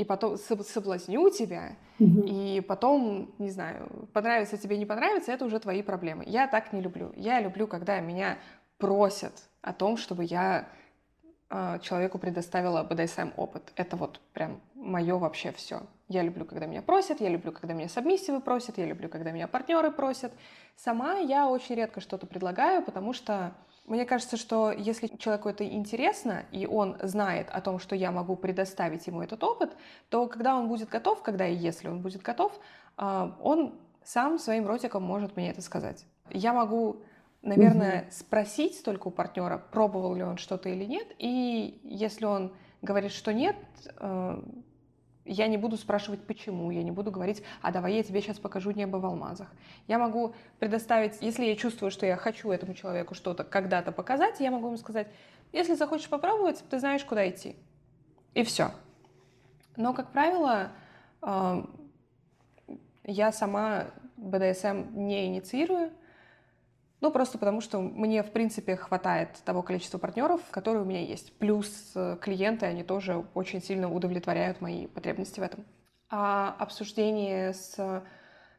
и 0.00 0.04
потом 0.04 0.38
соблазню 0.38 1.28
тебя, 1.28 1.76
угу. 1.98 2.22
и 2.24 2.62
потом, 2.62 3.34
не 3.38 3.50
знаю, 3.50 4.08
понравится 4.14 4.56
тебе, 4.56 4.78
не 4.78 4.86
понравится, 4.86 5.30
это 5.30 5.44
уже 5.44 5.60
твои 5.60 5.82
проблемы. 5.82 6.24
Я 6.26 6.48
так 6.48 6.72
не 6.72 6.80
люблю. 6.80 7.12
Я 7.16 7.38
люблю, 7.38 7.66
когда 7.66 8.00
меня 8.00 8.38
просят 8.78 9.34
о 9.60 9.74
том, 9.74 9.98
чтобы 9.98 10.24
я 10.24 10.66
э, 11.50 11.78
человеку 11.82 12.18
предоставила 12.18 12.82
BDSM 12.82 13.34
опыт. 13.36 13.72
Это 13.76 13.98
вот 13.98 14.20
прям 14.32 14.62
мое 14.74 15.18
вообще 15.18 15.52
все. 15.52 15.82
Я 16.08 16.22
люблю, 16.22 16.46
когда 16.46 16.64
меня 16.64 16.80
просят, 16.80 17.20
я 17.20 17.28
люблю, 17.28 17.52
когда 17.52 17.74
меня 17.74 17.90
сабмиссивы 17.90 18.40
просят, 18.40 18.78
я 18.78 18.86
люблю, 18.86 19.10
когда 19.10 19.32
меня 19.32 19.48
партнеры 19.48 19.90
просят. 19.90 20.32
Сама 20.76 21.18
я 21.18 21.46
очень 21.46 21.74
редко 21.74 22.00
что-то 22.00 22.26
предлагаю, 22.26 22.82
потому 22.82 23.12
что 23.12 23.52
мне 23.90 24.04
кажется, 24.04 24.36
что 24.36 24.70
если 24.70 25.08
человеку 25.08 25.48
это 25.48 25.68
интересно, 25.68 26.44
и 26.52 26.64
он 26.64 26.96
знает 27.02 27.50
о 27.50 27.60
том, 27.60 27.80
что 27.80 27.96
я 27.96 28.12
могу 28.12 28.36
предоставить 28.36 29.08
ему 29.08 29.20
этот 29.20 29.42
опыт, 29.42 29.76
то 30.10 30.28
когда 30.28 30.54
он 30.54 30.68
будет 30.68 30.88
готов, 30.88 31.22
когда 31.22 31.48
и 31.48 31.56
если 31.56 31.88
он 31.88 32.00
будет 32.00 32.22
готов, 32.22 32.52
а, 32.96 33.36
он 33.42 33.74
сам 34.04 34.38
своим 34.38 34.68
ротиком 34.68 35.02
может 35.02 35.36
мне 35.36 35.50
это 35.50 35.60
сказать. 35.60 36.06
Я 36.30 36.52
могу, 36.52 37.02
наверное, 37.42 38.02
угу. 38.02 38.10
спросить 38.12 38.80
только 38.84 39.08
у 39.08 39.10
партнера, 39.10 39.58
пробовал 39.58 40.14
ли 40.14 40.22
он 40.22 40.36
что-то 40.36 40.68
или 40.68 40.84
нет, 40.84 41.08
и 41.18 41.80
если 41.82 42.26
он 42.26 42.54
говорит, 42.82 43.10
что 43.10 43.32
нет, 43.32 43.56
э, 43.98 44.42
я 45.24 45.46
не 45.48 45.56
буду 45.56 45.76
спрашивать, 45.76 46.26
почему, 46.26 46.70
я 46.70 46.82
не 46.82 46.90
буду 46.90 47.10
говорить, 47.10 47.42
а 47.62 47.72
давай 47.72 47.94
я 47.94 48.02
тебе 48.02 48.20
сейчас 48.20 48.38
покажу 48.38 48.70
небо 48.70 48.96
в 48.96 49.06
алмазах. 49.06 49.48
Я 49.86 49.98
могу 49.98 50.34
предоставить, 50.58 51.20
если 51.20 51.44
я 51.44 51.56
чувствую, 51.56 51.90
что 51.90 52.06
я 52.06 52.16
хочу 52.16 52.50
этому 52.50 52.74
человеку 52.74 53.14
что-то 53.14 53.44
когда-то 53.44 53.92
показать, 53.92 54.40
я 54.40 54.50
могу 54.50 54.66
ему 54.66 54.76
сказать, 54.76 55.08
если 55.52 55.74
захочешь 55.74 56.08
попробовать, 56.08 56.62
ты 56.70 56.78
знаешь, 56.78 57.04
куда 57.04 57.28
идти. 57.28 57.56
И 58.34 58.44
все. 58.44 58.70
Но, 59.76 59.92
как 59.92 60.12
правило, 60.12 60.70
я 63.04 63.32
сама 63.32 63.86
БДСМ 64.16 64.94
не 64.94 65.26
инициирую, 65.26 65.90
ну, 67.00 67.10
просто 67.10 67.38
потому 67.38 67.60
что 67.60 67.80
мне, 67.80 68.22
в 68.22 68.30
принципе, 68.30 68.76
хватает 68.76 69.30
того 69.44 69.62
количества 69.62 69.98
партнеров, 69.98 70.40
которые 70.50 70.82
у 70.82 70.86
меня 70.86 71.02
есть. 71.02 71.32
Плюс 71.38 71.92
э, 71.94 72.18
клиенты, 72.20 72.66
они 72.66 72.82
тоже 72.82 73.24
очень 73.34 73.62
сильно 73.62 73.92
удовлетворяют 73.92 74.60
мои 74.60 74.86
потребности 74.86 75.40
в 75.40 75.42
этом. 75.42 75.64
А 76.10 76.54
обсуждение 76.58 77.54
с, 77.54 78.02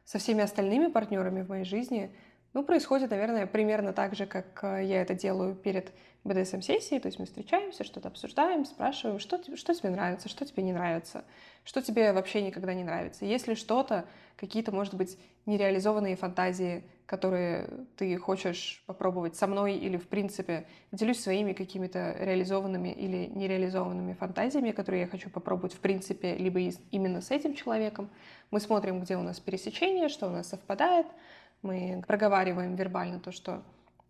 со 0.04 0.18
всеми 0.18 0.42
остальными 0.42 0.88
партнерами 0.88 1.42
в 1.42 1.48
моей 1.48 1.64
жизни, 1.64 2.14
ну, 2.54 2.62
происходит, 2.62 3.10
наверное, 3.10 3.46
примерно 3.46 3.92
так 3.92 4.14
же, 4.14 4.26
как 4.26 4.62
э, 4.62 4.84
я 4.84 5.02
это 5.02 5.14
делаю 5.14 5.54
перед 5.54 5.92
BDSM-сессией. 6.24 7.00
То 7.00 7.08
есть 7.08 7.18
мы 7.18 7.24
встречаемся, 7.24 7.84
что-то 7.84 8.08
обсуждаем, 8.08 8.64
спрашиваем, 8.64 9.18
что, 9.18 9.40
что 9.56 9.74
тебе 9.74 9.90
нравится, 9.90 10.28
что 10.28 10.44
тебе 10.44 10.62
не 10.62 10.72
нравится, 10.72 11.24
что 11.64 11.80
тебе 11.80 12.12
вообще 12.12 12.42
никогда 12.42 12.74
не 12.74 12.84
нравится. 12.84 13.24
Если 13.24 13.54
что-то, 13.54 14.04
какие-то, 14.36 14.72
может 14.72 14.94
быть, 14.94 15.18
нереализованные 15.46 16.16
фантазии, 16.16 16.84
которые 17.06 17.68
ты 17.96 18.16
хочешь 18.16 18.82
попробовать 18.86 19.36
со 19.36 19.46
мной 19.46 19.74
или, 19.74 19.96
в 19.96 20.08
принципе, 20.08 20.66
делюсь 20.92 21.20
своими 21.20 21.52
какими-то 21.52 22.16
реализованными 22.18 22.88
или 22.88 23.26
нереализованными 23.26 24.14
фантазиями, 24.14 24.70
которые 24.70 25.02
я 25.02 25.08
хочу 25.08 25.28
попробовать, 25.28 25.74
в 25.74 25.80
принципе, 25.80 26.36
либо 26.36 26.60
именно 26.90 27.20
с 27.20 27.30
этим 27.30 27.54
человеком. 27.54 28.08
Мы 28.50 28.60
смотрим, 28.60 29.00
где 29.00 29.16
у 29.16 29.22
нас 29.22 29.40
пересечение, 29.40 30.08
что 30.08 30.28
у 30.28 30.30
нас 30.30 30.48
совпадает. 30.48 31.06
Мы 31.62 32.02
проговариваем 32.06 32.74
вербально 32.74 33.20
то, 33.20 33.32
что 33.32 33.62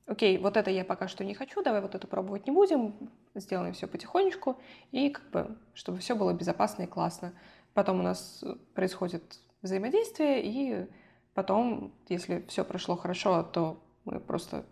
окей, 0.06 0.38
вот 0.38 0.56
это 0.56 0.70
я 0.70 0.84
пока 0.84 1.06
что 1.06 1.24
не 1.24 1.34
хочу, 1.34 1.62
давай 1.62 1.80
вот 1.80 1.94
это 1.94 2.06
пробовать 2.06 2.46
не 2.46 2.52
будем, 2.52 3.10
сделаем 3.34 3.74
все 3.74 3.86
потихонечку, 3.86 4.58
и 4.90 5.10
как 5.10 5.30
бы, 5.30 5.58
чтобы 5.74 5.98
все 5.98 6.16
было 6.16 6.32
безопасно 6.32 6.82
и 6.82 6.86
классно. 6.86 7.32
Потом 7.74 8.00
у 8.00 8.02
нас 8.02 8.44
происходит 8.74 9.38
взаимодействие, 9.62 10.42
и 10.44 10.88
Потом, 11.34 11.92
если 12.08 12.44
все 12.48 12.64
прошло 12.64 12.96
хорошо, 12.96 13.42
то 13.42 13.82
мы 14.04 14.20
просто 14.20 14.64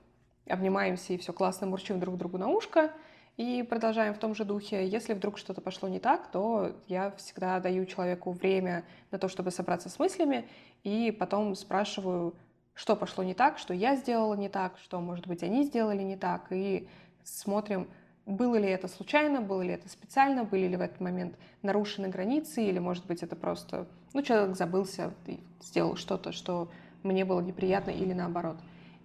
обнимаемся 0.47 1.15
и 1.15 1.19
все 1.19 1.33
классно 1.33 1.67
мурчим 1.67 2.01
друг 2.01 2.19
другу 2.19 2.37
на 2.37 2.49
ушко 2.49 2.93
и 3.37 3.63
продолжаем 3.63 4.13
в 4.13 4.19
том 4.19 4.35
же 4.35 4.45
духе. 4.45 4.87
Если 4.87 5.15
вдруг 5.15 5.39
что-то 5.39 5.63
пошло 5.63 5.89
не 5.89 6.01
так, 6.01 6.31
то 6.31 6.77
я 6.87 7.13
всегда 7.13 7.61
даю 7.61 7.87
человеку 7.87 8.33
время 8.33 8.85
на 9.11 9.19
то, 9.19 9.29
чтобы 9.29 9.51
собраться 9.51 9.89
с 9.89 9.99
мыслями, 9.99 10.47
и 10.83 11.11
потом 11.13 11.55
спрашиваю, 11.55 12.35
что 12.75 12.97
пошло 12.97 13.25
не 13.25 13.35
так, 13.35 13.59
что 13.59 13.75
я 13.75 13.97
сделала 13.97 14.35
не 14.35 14.49
так, 14.49 14.79
что, 14.83 15.01
может 15.01 15.27
быть, 15.27 15.43
они 15.43 15.65
сделали 15.65 16.03
не 16.03 16.17
так, 16.17 16.47
и 16.51 16.89
смотрим, 17.25 17.89
было 18.27 18.57
ли 18.57 18.69
это 18.69 18.89
случайно, 18.89 19.41
было 19.41 19.63
ли 19.63 19.71
это 19.71 19.89
специально, 19.89 20.45
были 20.45 20.67
ли 20.67 20.77
в 20.77 20.81
этот 20.81 21.01
момент 21.01 21.37
нарушены 21.63 22.09
границы, 22.09 22.65
или, 22.65 22.79
может 22.79 23.07
быть, 23.07 23.23
это 23.23 23.37
просто, 23.37 23.87
ну, 24.13 24.23
человек 24.23 24.57
забылся 24.57 25.13
и 25.27 25.41
сделал 25.61 25.97
что-то, 25.97 26.33
что 26.33 26.71
мне 27.03 27.25
было 27.25 27.41
неприятно, 27.41 27.91
или 27.91 28.13
наоборот. 28.13 28.57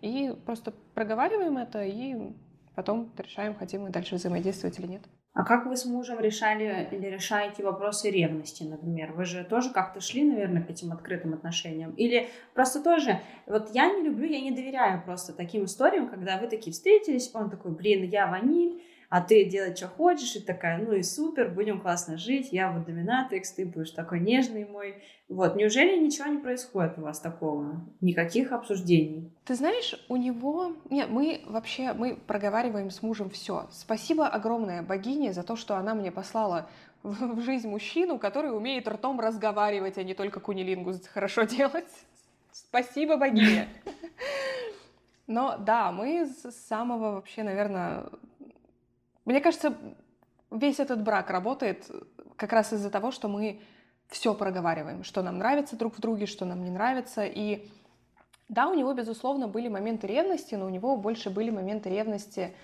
И 0.02 0.36
просто 0.46 0.74
проговариваем 0.94 1.58
это, 1.58 1.84
и 1.84 2.34
потом 2.76 3.10
решаем, 3.18 3.56
хотим 3.56 3.84
мы 3.84 3.90
дальше 3.90 4.16
взаимодействовать 4.16 4.78
или 4.80 4.88
нет. 4.88 5.02
А 5.36 5.44
как 5.44 5.66
вы 5.66 5.76
с 5.76 5.84
мужем 5.84 6.22
решали 6.22 6.88
или 6.92 7.08
решаете 7.08 7.62
вопросы 7.62 8.10
ревности, 8.10 8.64
например? 8.64 9.12
Вы 9.12 9.26
же 9.26 9.44
тоже 9.44 9.70
как-то 9.70 10.00
шли, 10.00 10.24
наверное, 10.24 10.64
к 10.64 10.70
этим 10.70 10.94
открытым 10.94 11.34
отношениям? 11.34 11.92
Или 11.92 12.30
просто 12.54 12.82
тоже, 12.82 13.20
вот 13.46 13.70
я 13.76 13.94
не 13.94 14.02
люблю, 14.02 14.26
я 14.26 14.40
не 14.40 14.52
доверяю 14.52 15.04
просто 15.04 15.34
таким 15.34 15.66
историям, 15.66 16.08
когда 16.08 16.38
вы 16.38 16.48
такие 16.48 16.72
встретились, 16.72 17.32
он 17.34 17.50
такой, 17.50 17.72
блин, 17.72 18.10
я 18.10 18.28
ваниль, 18.28 18.82
а 19.10 19.22
ты 19.22 19.46
делать, 19.46 19.78
что 19.78 19.88
хочешь, 19.88 20.36
и 20.36 20.40
такая, 20.40 20.78
ну 20.78 20.94
и 20.94 21.04
супер, 21.04 21.50
будем 21.50 21.80
классно 21.80 22.18
жить, 22.18 22.50
я 22.52 22.72
вот 22.72 22.86
доминатрикс, 22.86 23.52
ты 23.52 23.66
будешь 23.66 23.92
такой 23.92 24.20
нежный 24.20 24.66
мой. 24.66 25.04
Вот, 25.28 25.56
неужели 25.56 25.98
ничего 25.98 26.28
не 26.28 26.38
происходит 26.38 26.98
у 26.98 27.02
вас 27.02 27.20
такого? 27.20 27.86
Никаких 28.02 28.52
обсуждений? 28.52 29.32
Ты 29.46 29.56
знаешь, 29.56 29.96
у 30.10 30.18
него... 30.18 30.74
Нет, 30.90 31.10
мы 31.10 31.42
вообще, 31.48 31.94
мы 31.94 32.16
проговариваем 32.16 32.92
с 32.92 33.02
мужем 33.02 33.30
все. 33.30 33.68
Спасибо 33.72 34.28
огромное 34.28 34.82
богине 34.84 35.34
за 35.34 35.44
то, 35.44 35.56
что 35.56 35.78
она 35.78 35.96
мне 35.96 36.12
послала 36.12 36.68
в 37.04 37.42
жизнь 37.42 37.68
мужчину, 37.68 38.18
который 38.18 38.56
умеет 38.56 38.88
ртом 38.88 39.20
разговаривать, 39.20 39.98
а 39.98 40.04
не 40.04 40.16
только 40.16 40.40
кунилингу 40.40 40.94
хорошо 41.14 41.44
делать. 41.44 41.86
Спасибо 42.52 43.18
богине. 43.18 43.68
Но 45.28 45.58
да, 45.58 45.92
мы 45.92 46.26
с 46.26 46.52
самого 46.68 47.16
вообще, 47.16 47.44
наверное, 47.44 48.06
мне 49.26 49.42
кажется, 49.42 49.76
весь 50.52 50.80
этот 50.80 51.04
брак 51.04 51.30
работает 51.30 51.90
как 52.36 52.54
раз 52.54 52.74
из-за 52.74 52.90
того, 52.90 53.12
что 53.12 53.28
мы 53.28 53.62
все 54.08 54.34
проговариваем, 54.34 55.04
что 55.04 55.22
нам 55.22 55.40
нравится 55.40 55.76
друг 55.76 55.98
в 55.98 56.00
друге, 56.00 56.26
что 56.26 56.46
нам 56.46 56.64
не 56.64 56.70
нравится. 56.70 57.26
И 57.26 57.70
да, 58.50 58.68
у 58.68 58.76
него, 58.76 58.94
безусловно, 58.94 59.48
были 59.48 59.68
моменты 59.68 60.08
ревности, 60.08 60.56
но 60.56 60.66
у 60.66 60.70
него 60.70 60.96
больше 60.96 61.30
были 61.30 61.50
моменты 61.50 61.90
ревности 61.90 62.56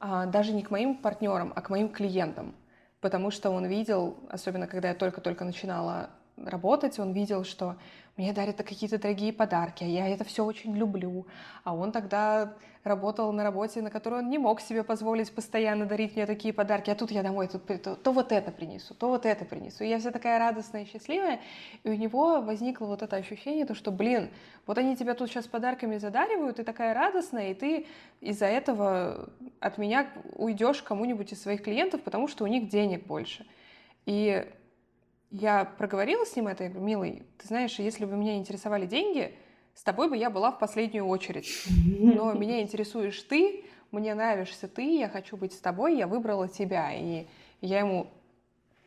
а, 0.00 0.26
даже 0.26 0.52
не 0.52 0.62
к 0.62 0.70
моим 0.70 0.96
партнерам, 0.96 1.52
а 1.54 1.62
к 1.62 1.70
моим 1.70 1.88
клиентам. 1.88 2.54
Потому 3.00 3.30
что 3.30 3.50
он 3.50 3.66
видел, 3.66 4.16
особенно 4.28 4.66
когда 4.66 4.88
я 4.88 4.94
только-только 4.94 5.44
начинала 5.44 6.10
работать, 6.44 6.98
он 6.98 7.12
видел, 7.12 7.44
что 7.44 7.76
мне 8.16 8.32
дарят 8.32 8.56
какие-то 8.56 8.98
дорогие 8.98 9.32
подарки, 9.32 9.84
а 9.84 9.86
я 9.86 10.08
это 10.08 10.24
все 10.24 10.44
очень 10.44 10.76
люблю. 10.76 11.26
А 11.62 11.74
он 11.74 11.92
тогда 11.92 12.54
работал 12.82 13.32
на 13.32 13.44
работе, 13.44 13.80
на 13.80 13.90
которой 13.90 14.20
он 14.20 14.30
не 14.30 14.38
мог 14.38 14.60
себе 14.60 14.82
позволить 14.82 15.32
постоянно 15.32 15.86
дарить 15.86 16.16
мне 16.16 16.26
такие 16.26 16.52
подарки. 16.52 16.90
А 16.90 16.96
тут 16.96 17.10
я 17.10 17.22
домой, 17.22 17.46
тут 17.46 17.64
то, 17.66 17.94
то 17.94 18.12
вот 18.12 18.32
это 18.32 18.50
принесу, 18.50 18.94
то 18.94 19.08
вот 19.08 19.24
это 19.24 19.44
принесу. 19.44 19.84
И 19.84 19.88
я 19.88 19.98
вся 20.00 20.10
такая 20.10 20.38
радостная 20.38 20.82
и 20.82 20.86
счастливая. 20.86 21.40
И 21.84 21.90
у 21.90 21.94
него 21.94 22.40
возникло 22.40 22.86
вот 22.86 23.02
это 23.02 23.16
ощущение, 23.16 23.66
то, 23.66 23.74
что, 23.74 23.92
блин, 23.92 24.30
вот 24.66 24.78
они 24.78 24.96
тебя 24.96 25.14
тут 25.14 25.28
сейчас 25.28 25.46
подарками 25.46 25.98
задаривают, 25.98 26.56
ты 26.56 26.64
такая 26.64 26.94
радостная, 26.94 27.50
и 27.50 27.54
ты 27.54 27.86
из-за 28.20 28.46
этого 28.46 29.28
от 29.60 29.78
меня 29.78 30.08
уйдешь 30.34 30.82
кому-нибудь 30.82 31.32
из 31.32 31.42
своих 31.42 31.62
клиентов, 31.62 32.02
потому 32.02 32.26
что 32.26 32.44
у 32.44 32.46
них 32.48 32.68
денег 32.68 33.06
больше. 33.06 33.46
И 34.06 34.44
я 35.30 35.64
проговорила 35.64 36.24
с 36.24 36.34
ним 36.36 36.48
это, 36.48 36.64
я 36.64 36.70
говорю, 36.70 36.86
милый, 36.86 37.22
ты 37.38 37.46
знаешь, 37.46 37.78
если 37.78 38.04
бы 38.04 38.16
меня 38.16 38.36
интересовали 38.36 38.86
деньги, 38.86 39.34
с 39.74 39.82
тобой 39.82 40.08
бы 40.08 40.16
я 40.16 40.30
была 40.30 40.50
в 40.50 40.58
последнюю 40.58 41.06
очередь. 41.06 41.48
Но 41.68 42.32
меня 42.34 42.60
интересуешь 42.60 43.22
ты, 43.22 43.64
мне 43.90 44.14
нравишься 44.14 44.68
ты, 44.68 44.98
я 44.98 45.08
хочу 45.08 45.36
быть 45.36 45.52
с 45.52 45.58
тобой, 45.58 45.96
я 45.96 46.06
выбрала 46.06 46.48
тебя. 46.48 46.92
И 46.94 47.26
я 47.60 47.80
ему 47.80 48.08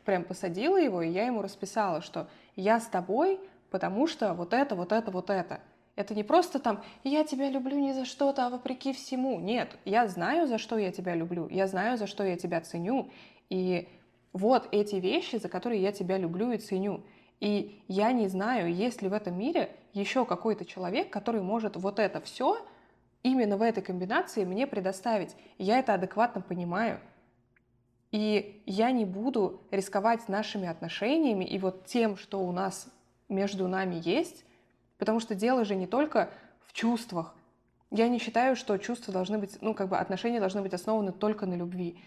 прям 0.04 0.24
посадила 0.24 0.78
его, 0.78 1.02
и 1.02 1.10
я 1.10 1.26
ему 1.26 1.42
расписала, 1.42 2.02
что 2.02 2.28
я 2.56 2.80
с 2.80 2.88
тобой, 2.88 3.39
потому 3.70 4.08
что 4.08 4.34
вот 4.34 4.54
это, 4.54 4.76
вот 4.76 4.92
это, 4.92 5.12
вот 5.12 5.30
это. 5.30 5.62
Это 5.96 6.16
не 6.16 6.24
просто 6.24 6.60
там 6.60 6.84
«я 7.04 7.24
тебя 7.24 7.50
люблю 7.50 7.78
не 7.78 7.94
за 7.94 8.06
что-то, 8.06 8.48
а 8.48 8.50
вопреки 8.50 8.94
всему». 8.94 9.39
Нет, 9.39 9.78
я 9.86 10.08
знаю, 10.08 10.48
за 10.48 10.58
что 10.58 10.78
я 10.78 10.92
тебя 10.92 11.16
люблю, 11.16 11.48
я 11.50 11.68
знаю, 11.68 11.98
за 11.98 12.08
что 12.08 12.24
я 12.24 12.38
тебя 12.38 12.62
ценю, 12.62 13.12
и 13.50 13.88
вот 14.34 14.68
эти 14.72 14.96
вещи, 14.96 15.38
за 15.38 15.50
которые 15.50 15.82
я 15.82 15.92
тебя 15.92 16.18
люблю 16.18 16.52
и 16.52 16.58
ценю. 16.58 17.04
И 17.40 17.84
я 17.88 18.12
не 18.12 18.28
знаю, 18.28 18.74
есть 18.74 19.02
ли 19.02 19.10
в 19.10 19.14
этом 19.14 19.38
мире 19.38 19.76
еще 19.94 20.26
какой-то 20.26 20.66
человек, 20.66 21.10
который 21.10 21.42
может 21.42 21.76
вот 21.76 22.00
это 22.00 22.22
все 22.22 22.66
именно 23.24 23.58
в 23.58 23.62
этой 23.62 23.84
комбинации 23.84 24.46
мне 24.46 24.68
предоставить. 24.68 25.36
Я 25.58 25.80
это 25.80 25.94
адекватно 25.94 26.42
понимаю. 26.42 27.00
И 28.12 28.62
я 28.66 28.92
не 28.92 29.06
буду 29.06 29.62
рисковать 29.72 30.28
нашими 30.28 30.68
отношениями 30.68 31.46
и 31.46 31.58
вот 31.58 31.86
тем, 31.86 32.18
что 32.18 32.42
у 32.42 32.52
нас 32.52 32.88
между 33.30 33.68
нами 33.68 34.02
есть, 34.04 34.44
потому 34.98 35.20
что 35.20 35.34
дело 35.34 35.64
же 35.64 35.76
не 35.76 35.88
только 35.88 36.30
в 36.66 36.74
чувствах. 36.74 37.34
Я 37.90 38.08
не 38.10 38.20
считаю, 38.20 38.56
что 38.56 38.78
чувства 38.78 39.14
должны 39.14 39.38
быть, 39.38 39.58
ну, 39.62 39.74
как 39.74 39.90
бы 39.90 39.98
отношения 39.98 40.40
должны 40.40 40.62
быть 40.62 40.74
основаны 40.74 41.12
только 41.12 41.46
на 41.46 41.56
любви. 41.56 42.00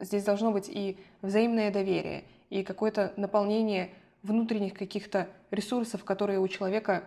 Здесь 0.00 0.24
должно 0.24 0.52
быть 0.52 0.68
и 0.68 0.98
взаимное 1.20 1.70
доверие, 1.70 2.24
и 2.50 2.62
какое-то 2.62 3.12
наполнение 3.16 3.90
внутренних 4.22 4.74
каких-то 4.74 5.28
ресурсов, 5.50 6.04
которые 6.04 6.38
у 6.38 6.48
человека 6.48 7.04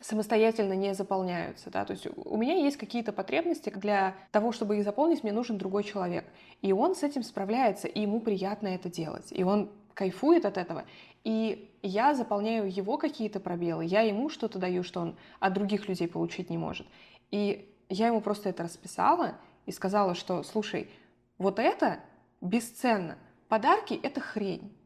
самостоятельно 0.00 0.74
не 0.74 0.94
заполняются. 0.94 1.70
Да? 1.70 1.84
То 1.84 1.92
есть 1.94 2.06
у 2.14 2.36
меня 2.36 2.54
есть 2.54 2.76
какие-то 2.76 3.12
потребности, 3.12 3.70
для 3.70 4.14
того, 4.32 4.52
чтобы 4.52 4.76
их 4.76 4.84
заполнить, 4.84 5.22
мне 5.22 5.32
нужен 5.32 5.56
другой 5.56 5.82
человек. 5.82 6.24
И 6.60 6.72
он 6.72 6.94
с 6.94 7.02
этим 7.02 7.22
справляется, 7.22 7.88
и 7.88 8.00
ему 8.02 8.20
приятно 8.20 8.68
это 8.68 8.90
делать. 8.90 9.28
И 9.30 9.42
он 9.42 9.70
кайфует 9.94 10.44
от 10.44 10.58
этого. 10.58 10.84
И 11.24 11.70
я 11.82 12.14
заполняю 12.14 12.70
его 12.70 12.98
какие-то 12.98 13.40
пробелы, 13.40 13.84
я 13.86 14.02
ему 14.02 14.28
что-то 14.28 14.58
даю, 14.58 14.82
что 14.82 15.00
он 15.00 15.16
от 15.40 15.54
других 15.54 15.88
людей 15.88 16.06
получить 16.06 16.50
не 16.50 16.58
может. 16.58 16.86
И 17.30 17.74
я 17.88 18.08
ему 18.08 18.20
просто 18.20 18.50
это 18.50 18.64
расписала 18.64 19.36
и 19.64 19.72
сказала, 19.72 20.14
что, 20.14 20.42
слушай, 20.42 20.90
вот 21.38 21.58
это 21.58 22.00
бесценно. 22.40 23.18
Подарки— 23.48 23.98
это 24.02 24.20
хрень. 24.20 24.76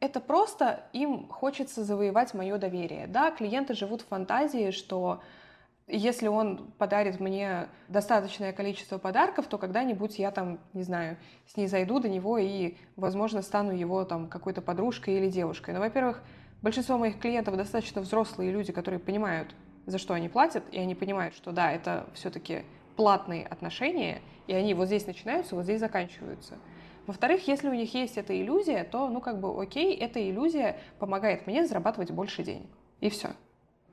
Это 0.00 0.20
просто 0.20 0.84
им 0.92 1.28
хочется 1.28 1.82
завоевать 1.82 2.34
мое 2.34 2.56
доверие. 2.58 3.06
Да, 3.06 3.30
клиенты 3.30 3.74
живут 3.74 4.02
в 4.02 4.06
фантазии, 4.06 4.70
что 4.70 5.20
если 5.88 6.28
он 6.28 6.70
подарит 6.78 7.18
мне 7.18 7.68
достаточное 7.88 8.52
количество 8.52 8.98
подарков, 8.98 9.46
то 9.46 9.58
когда-нибудь 9.58 10.18
я 10.18 10.30
там, 10.30 10.60
не 10.74 10.82
знаю, 10.82 11.16
с 11.46 11.56
ней 11.56 11.66
зайду 11.66 11.98
до 11.98 12.08
него 12.08 12.38
и, 12.38 12.76
возможно, 12.96 13.42
стану 13.42 13.72
его 13.72 14.04
там 14.04 14.28
какой-то 14.28 14.60
подружкой 14.60 15.14
или 15.14 15.30
девушкой. 15.30 15.74
Но, 15.74 15.80
во-первых, 15.80 16.22
большинство 16.60 16.98
моих 16.98 17.18
клиентов 17.18 17.56
достаточно 17.56 18.02
взрослые 18.02 18.52
люди, 18.52 18.70
которые 18.72 19.00
понимают, 19.00 19.54
за 19.86 19.96
что 19.98 20.12
они 20.14 20.28
платят, 20.28 20.62
и 20.70 20.78
они 20.78 20.94
понимают, 20.94 21.34
что 21.34 21.52
да, 21.52 21.72
это 21.72 22.06
все-таки 22.12 22.64
платные 22.96 23.46
отношения, 23.46 24.20
и 24.48 24.54
они 24.54 24.74
вот 24.74 24.86
здесь 24.86 25.06
начинаются, 25.06 25.54
вот 25.54 25.64
здесь 25.64 25.78
заканчиваются. 25.78 26.58
Во-вторых, 27.06 27.46
если 27.46 27.68
у 27.68 27.74
них 27.74 27.94
есть 27.94 28.18
эта 28.18 28.38
иллюзия, 28.38 28.84
то, 28.84 29.08
ну, 29.08 29.20
как 29.20 29.40
бы, 29.40 29.62
окей, 29.62 29.94
эта 29.96 30.20
иллюзия 30.28 30.78
помогает 30.98 31.46
мне 31.46 31.66
зарабатывать 31.66 32.10
больше 32.10 32.42
денег. 32.42 32.68
И 33.00 33.08
все. 33.08 33.30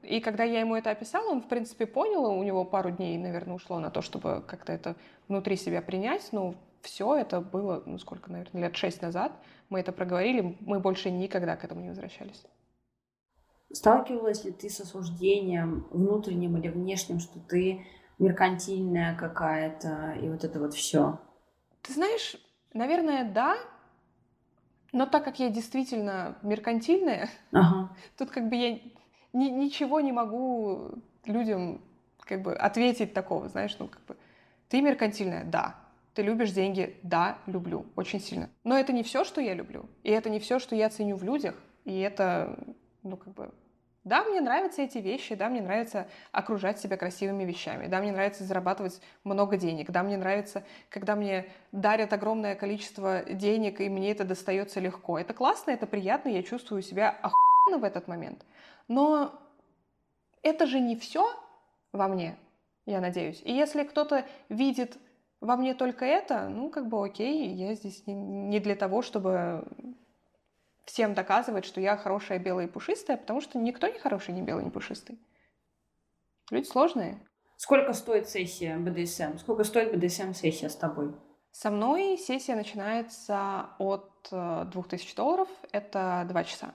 И 0.01 0.19
когда 0.19 0.43
я 0.43 0.59
ему 0.59 0.75
это 0.75 0.91
описала, 0.91 1.31
он, 1.31 1.41
в 1.41 1.47
принципе, 1.47 1.85
понял, 1.85 2.25
у 2.25 2.43
него 2.43 2.65
пару 2.65 2.91
дней, 2.91 3.17
наверное, 3.17 3.55
ушло 3.55 3.79
на 3.79 3.89
то, 3.89 4.01
чтобы 4.01 4.43
как-то 4.45 4.73
это 4.73 4.95
внутри 5.27 5.55
себя 5.55 5.81
принять, 5.81 6.27
но 6.31 6.55
все 6.81 7.15
это 7.15 7.41
было, 7.41 7.81
ну, 7.85 7.97
сколько, 7.97 8.31
наверное, 8.31 8.63
лет 8.63 8.75
шесть 8.75 9.01
назад. 9.01 9.31
Мы 9.69 9.79
это 9.79 9.91
проговорили, 9.91 10.57
мы 10.59 10.79
больше 10.79 11.09
никогда 11.09 11.55
к 11.55 11.63
этому 11.63 11.81
не 11.81 11.89
возвращались. 11.89 12.45
Сталкивалась 13.71 14.45
ли 14.45 14.51
ты 14.51 14.69
с 14.69 14.79
осуждением 14.79 15.87
внутренним 15.89 16.57
или 16.57 16.67
внешним, 16.69 17.19
что 17.19 17.39
ты 17.39 17.85
меркантильная 18.19 19.15
какая-то 19.15 20.13
и 20.21 20.29
вот 20.29 20.43
это 20.43 20.59
вот 20.59 20.73
все? 20.73 21.19
Ты 21.81 21.93
знаешь, 21.93 22.35
наверное, 22.73 23.23
да, 23.23 23.57
но 24.91 25.05
так 25.05 25.23
как 25.25 25.39
я 25.39 25.49
действительно 25.49 26.37
меркантильная, 26.41 27.29
ага. 27.51 27.89
тут 28.17 28.31
как 28.31 28.49
бы 28.49 28.55
я 28.55 28.79
ни, 29.33 29.49
ничего 29.49 29.99
не 29.99 30.11
могу 30.11 30.91
людям 31.25 31.81
как 32.21 32.41
бы 32.41 32.55
ответить 32.55 33.13
такого, 33.13 33.49
знаешь, 33.49 33.75
ну 33.79 33.87
как 33.87 34.03
бы 34.05 34.15
ты 34.69 34.81
меркантильная, 34.81 35.43
да. 35.43 35.75
Ты 36.13 36.21
любишь 36.21 36.51
деньги, 36.51 36.97
да, 37.03 37.39
люблю, 37.45 37.85
очень 37.97 38.21
сильно. 38.21 38.49
Но 38.63 38.77
это 38.77 38.93
не 38.93 39.03
все, 39.03 39.25
что 39.25 39.41
я 39.41 39.53
люблю, 39.53 39.89
и 40.03 40.11
это 40.11 40.29
не 40.29 40.39
все, 40.39 40.59
что 40.59 40.73
я 40.73 40.89
ценю 40.89 41.17
в 41.17 41.23
людях, 41.23 41.55
и 41.83 41.99
это, 41.99 42.57
ну 43.03 43.17
как 43.17 43.33
бы, 43.33 43.51
да, 44.05 44.23
мне 44.23 44.39
нравятся 44.39 44.83
эти 44.83 44.99
вещи, 44.99 45.33
да, 45.33 45.49
мне 45.49 45.61
нравится 45.61 46.07
окружать 46.31 46.79
себя 46.79 46.95
красивыми 46.95 47.43
вещами, 47.43 47.87
да, 47.87 47.99
мне 47.99 48.11
нравится 48.11 48.43
зарабатывать 48.43 49.01
много 49.23 49.57
денег, 49.57 49.89
да, 49.89 50.03
мне 50.03 50.15
нравится, 50.15 50.63
когда 50.89 51.15
мне 51.15 51.47
дарят 51.71 52.13
огромное 52.13 52.55
количество 52.55 53.23
денег, 53.23 53.81
и 53.81 53.89
мне 53.89 54.11
это 54.11 54.23
достается 54.23 54.79
легко. 54.79 55.17
Это 55.17 55.33
классно, 55.33 55.71
это 55.71 55.87
приятно, 55.87 56.29
я 56.29 56.43
чувствую 56.43 56.83
себя 56.83 57.09
охуенно 57.09 57.79
в 57.79 57.83
этот 57.83 58.07
момент. 58.07 58.45
Но 58.87 59.33
это 60.43 60.67
же 60.67 60.79
не 60.79 60.95
все 60.95 61.27
во 61.91 62.07
мне, 62.07 62.37
я 62.85 63.01
надеюсь. 63.01 63.41
И 63.43 63.51
если 63.51 63.83
кто-то 63.83 64.23
видит 64.49 64.97
во 65.41 65.57
мне 65.57 65.73
только 65.73 66.05
это, 66.05 66.47
ну, 66.47 66.69
как 66.69 66.87
бы 66.87 67.03
окей, 67.03 67.47
я 67.49 67.73
здесь 67.73 68.03
не 68.05 68.59
для 68.59 68.75
того, 68.75 69.01
чтобы 69.01 69.67
всем 70.85 71.13
доказывать, 71.13 71.65
что 71.65 71.81
я 71.81 71.97
хорошая, 71.97 72.39
белая 72.39 72.67
и 72.67 72.69
пушистая, 72.69 73.17
потому 73.17 73.41
что 73.41 73.57
никто 73.57 73.87
не 73.87 73.99
хороший, 73.99 74.33
не 74.33 74.41
белый, 74.41 74.63
не 74.63 74.71
пушистый. 74.71 75.19
Люди 76.51 76.65
сложные. 76.65 77.19
Сколько 77.57 77.93
стоит 77.93 78.29
сессия 78.29 78.77
БДСМ? 78.77 79.37
Сколько 79.39 79.63
стоит 79.63 79.95
БДСМ-сессия 79.95 80.69
с 80.69 80.75
тобой? 80.75 81.15
Со 81.51 81.71
мной 81.71 82.17
сессия 82.17 82.55
начинается 82.55 83.69
от 83.79 84.11
2000 84.29 85.13
э, 85.13 85.15
долларов. 85.15 85.47
Это 85.71 86.25
два 86.27 86.43
часа 86.43 86.73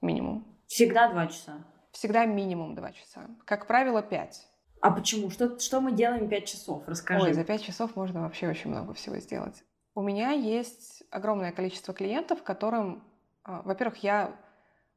минимум. 0.00 0.44
Всегда 0.66 1.08
два 1.10 1.26
часа? 1.28 1.64
Всегда 1.92 2.26
минимум 2.26 2.74
два 2.74 2.92
часа. 2.92 3.26
Как 3.44 3.66
правило, 3.66 4.02
пять. 4.02 4.46
А 4.80 4.90
почему? 4.90 5.30
Что, 5.30 5.58
что 5.58 5.80
мы 5.80 5.92
делаем 5.92 6.28
пять 6.28 6.46
часов? 6.46 6.82
Расскажи. 6.86 7.24
Ой, 7.24 7.32
за 7.32 7.44
пять 7.44 7.62
часов 7.62 7.96
можно 7.96 8.22
вообще 8.22 8.48
очень 8.48 8.70
много 8.70 8.94
всего 8.94 9.16
сделать. 9.18 9.64
У 9.94 10.02
меня 10.02 10.30
есть 10.32 11.02
огромное 11.10 11.52
количество 11.52 11.94
клиентов, 11.94 12.42
которым, 12.42 13.02
во-первых, 13.46 14.02
я 14.02 14.36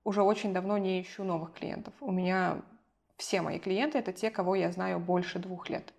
уже 0.04 0.24
очень 0.24 0.54
давно 0.54 0.78
не 0.78 1.02
ищу 1.02 1.24
новых 1.24 1.54
клиентов. 1.54 1.93
У 2.00 2.12
меня 2.12 2.62
все 3.18 3.41
мои 3.41 3.60
клиенты— 3.60 3.97
это 4.00 4.14
те, 4.14 4.32
кого 4.32 4.56
я 4.56 4.72
знаю 4.72 5.00
больше 5.00 5.39
двух 5.39 5.70
лет. 5.70 5.93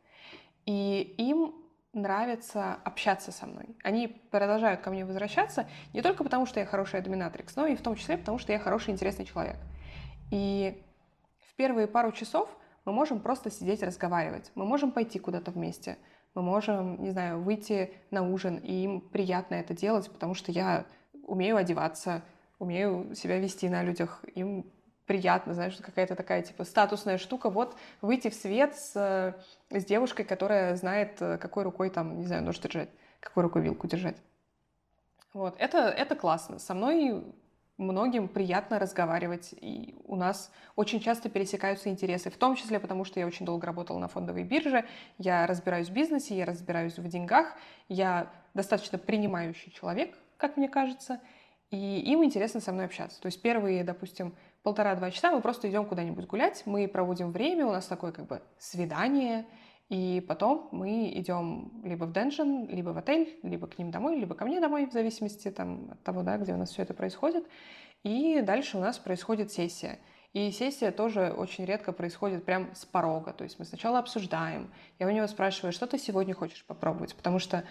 И 0.67 1.15
им 1.19 1.55
нравится 1.93 2.75
общаться 2.85 3.33
со 3.33 3.47
мной. 3.47 3.77
Они 3.83 4.09
продолжают 4.09 4.81
ко 4.81 4.91
мне 4.91 5.05
возвращаться 5.05 5.69
не 5.93 6.03
только 6.03 6.25
потому, 6.25 6.47
что 6.47 6.61
я 6.61 6.67
хорошая 6.67 7.03
доминатрикс, 7.03 7.57
но 7.57 7.67
и 7.67 7.77
в 7.77 7.83
том 7.83 7.97
числе 7.97 8.17
потому, 8.17 8.39
что 8.39 8.53
я 8.53 8.59
хороший, 8.59 8.91
интересный 8.91 9.25
человек. 9.25 9.57
И 10.31 10.83
в 11.49 11.55
первые 11.57 11.87
пару 11.87 12.13
часов 12.13 12.49
мы 12.85 12.93
можем 12.93 13.21
просто 13.21 13.51
сидеть 13.51 13.83
разговаривать. 13.83 14.51
Мы 14.55 14.65
можем 14.65 14.93
пойти 14.93 15.19
куда-то 15.19 15.51
вместе. 15.51 15.99
Мы 16.35 16.43
можем, 16.43 17.03
не 17.03 17.11
знаю, 17.11 17.43
выйти 17.43 17.93
на 18.11 18.23
ужин, 18.23 18.57
и 18.57 18.85
им 18.85 19.01
приятно 19.01 19.57
это 19.57 19.75
делать, 19.75 20.11
потому 20.11 20.35
что 20.35 20.53
я 20.53 20.87
умею 21.25 21.57
одеваться, 21.57 22.23
умею 22.61 23.13
себя 23.17 23.41
вести 23.41 23.69
на 23.69 23.83
людях. 23.83 24.23
Им 24.37 24.71
приятно, 25.07 25.55
знаешь, 25.55 25.77
какая-то 25.77 26.15
такая, 26.15 26.43
типа, 26.43 26.63
статусная 26.63 27.19
штука, 27.19 27.51
вот 27.51 27.77
выйти 28.01 28.31
в 28.31 28.35
свет 28.35 28.77
с, 28.77 29.35
с 29.71 29.85
девушкой, 29.85 30.25
которая 30.25 30.77
знает, 30.77 31.17
какой 31.19 31.65
рукой 31.65 31.91
там, 31.91 32.21
не 32.21 32.27
знаю, 32.27 32.45
нож 32.45 32.61
держать, 32.61 32.91
какой 33.19 33.43
рукой 33.43 33.63
вилку 33.63 33.89
держать. 33.89 34.17
Вот, 35.33 35.57
это, 35.59 35.79
это 35.79 36.15
классно. 36.15 36.61
Со 36.61 36.75
мной 36.75 37.25
многим 37.77 38.29
приятно 38.29 38.79
разговаривать, 38.79 39.55
и 39.61 39.97
у 40.05 40.15
нас 40.15 40.53
очень 40.77 41.01
часто 41.01 41.29
пересекаются 41.29 41.89
интересы, 41.89 42.31
в 42.31 42.37
том 42.37 42.55
числе 42.55 42.79
потому, 42.79 43.05
что 43.05 43.19
я 43.19 43.27
очень 43.27 43.47
долго 43.47 43.67
работала 43.67 43.99
на 43.99 44.07
фондовой 44.07 44.45
бирже, 44.45 44.85
я 45.19 45.47
разбираюсь 45.47 45.89
в 45.89 45.93
бизнесе, 45.93 46.37
я 46.37 46.45
разбираюсь 46.45 46.99
в 46.99 47.09
деньгах, 47.09 47.55
я 47.89 48.31
достаточно 48.55 48.99
принимающий 48.99 49.73
человек, 49.73 50.17
как 50.37 50.57
мне 50.57 50.69
кажется, 50.69 51.21
и 51.71 52.01
им 52.01 52.25
интересно 52.25 52.61
со 52.61 52.73
мной 52.73 52.87
общаться. 52.87 53.21
То 53.21 53.27
есть 53.27 53.41
первые, 53.43 53.85
допустим, 53.85 54.35
полтора-два 54.63 55.11
часа 55.11 55.31
мы 55.31 55.41
просто 55.41 55.71
идем 55.71 55.87
куда-нибудь 55.87 56.27
гулять, 56.27 56.63
мы 56.67 56.89
проводим 56.89 57.33
время, 57.33 57.67
у 57.67 57.73
нас 57.73 57.87
такое 57.87 58.13
как 58.13 58.27
бы 58.27 58.43
свидание, 58.59 59.47
и 59.89 60.25
потом 60.27 60.69
мы 60.73 61.11
идем 61.15 61.73
либо 61.85 62.05
в 62.05 62.13
денжен, 62.13 62.67
либо 62.69 62.91
в 62.91 62.99
отель, 62.99 63.39
либо 63.43 63.67
к 63.67 63.79
ним 63.79 63.91
домой, 63.91 64.19
либо 64.19 64.35
ко 64.35 64.45
мне 64.45 64.61
домой, 64.61 64.87
в 64.87 64.93
зависимости 64.93 65.51
там, 65.51 65.91
от 65.93 66.03
того, 66.03 66.23
да, 66.23 66.37
где 66.39 66.55
у 66.55 66.57
нас 66.57 66.71
все 66.71 66.83
это 66.83 66.95
происходит. 66.95 67.45
И 68.03 68.41
дальше 68.41 68.77
у 68.77 68.81
нас 68.81 68.99
происходит 68.99 69.53
сессия. 69.53 69.99
И 70.33 70.53
сессия 70.53 70.93
тоже 70.93 71.35
очень 71.37 71.65
редко 71.65 71.91
происходит 71.93 72.45
прям 72.45 72.73
с 72.75 72.85
порога. 72.85 73.33
То 73.33 73.43
есть 73.43 73.59
мы 73.59 73.65
сначала 73.65 73.99
обсуждаем, 73.99 74.73
я 75.01 75.09
у 75.09 75.11
него 75.11 75.27
спрашиваю, 75.27 75.73
что 75.73 75.89
ты 75.89 75.99
сегодня 75.99 76.35
хочешь 76.35 76.65
попробовать, 76.65 77.17
потому 77.17 77.41
что 77.41 77.65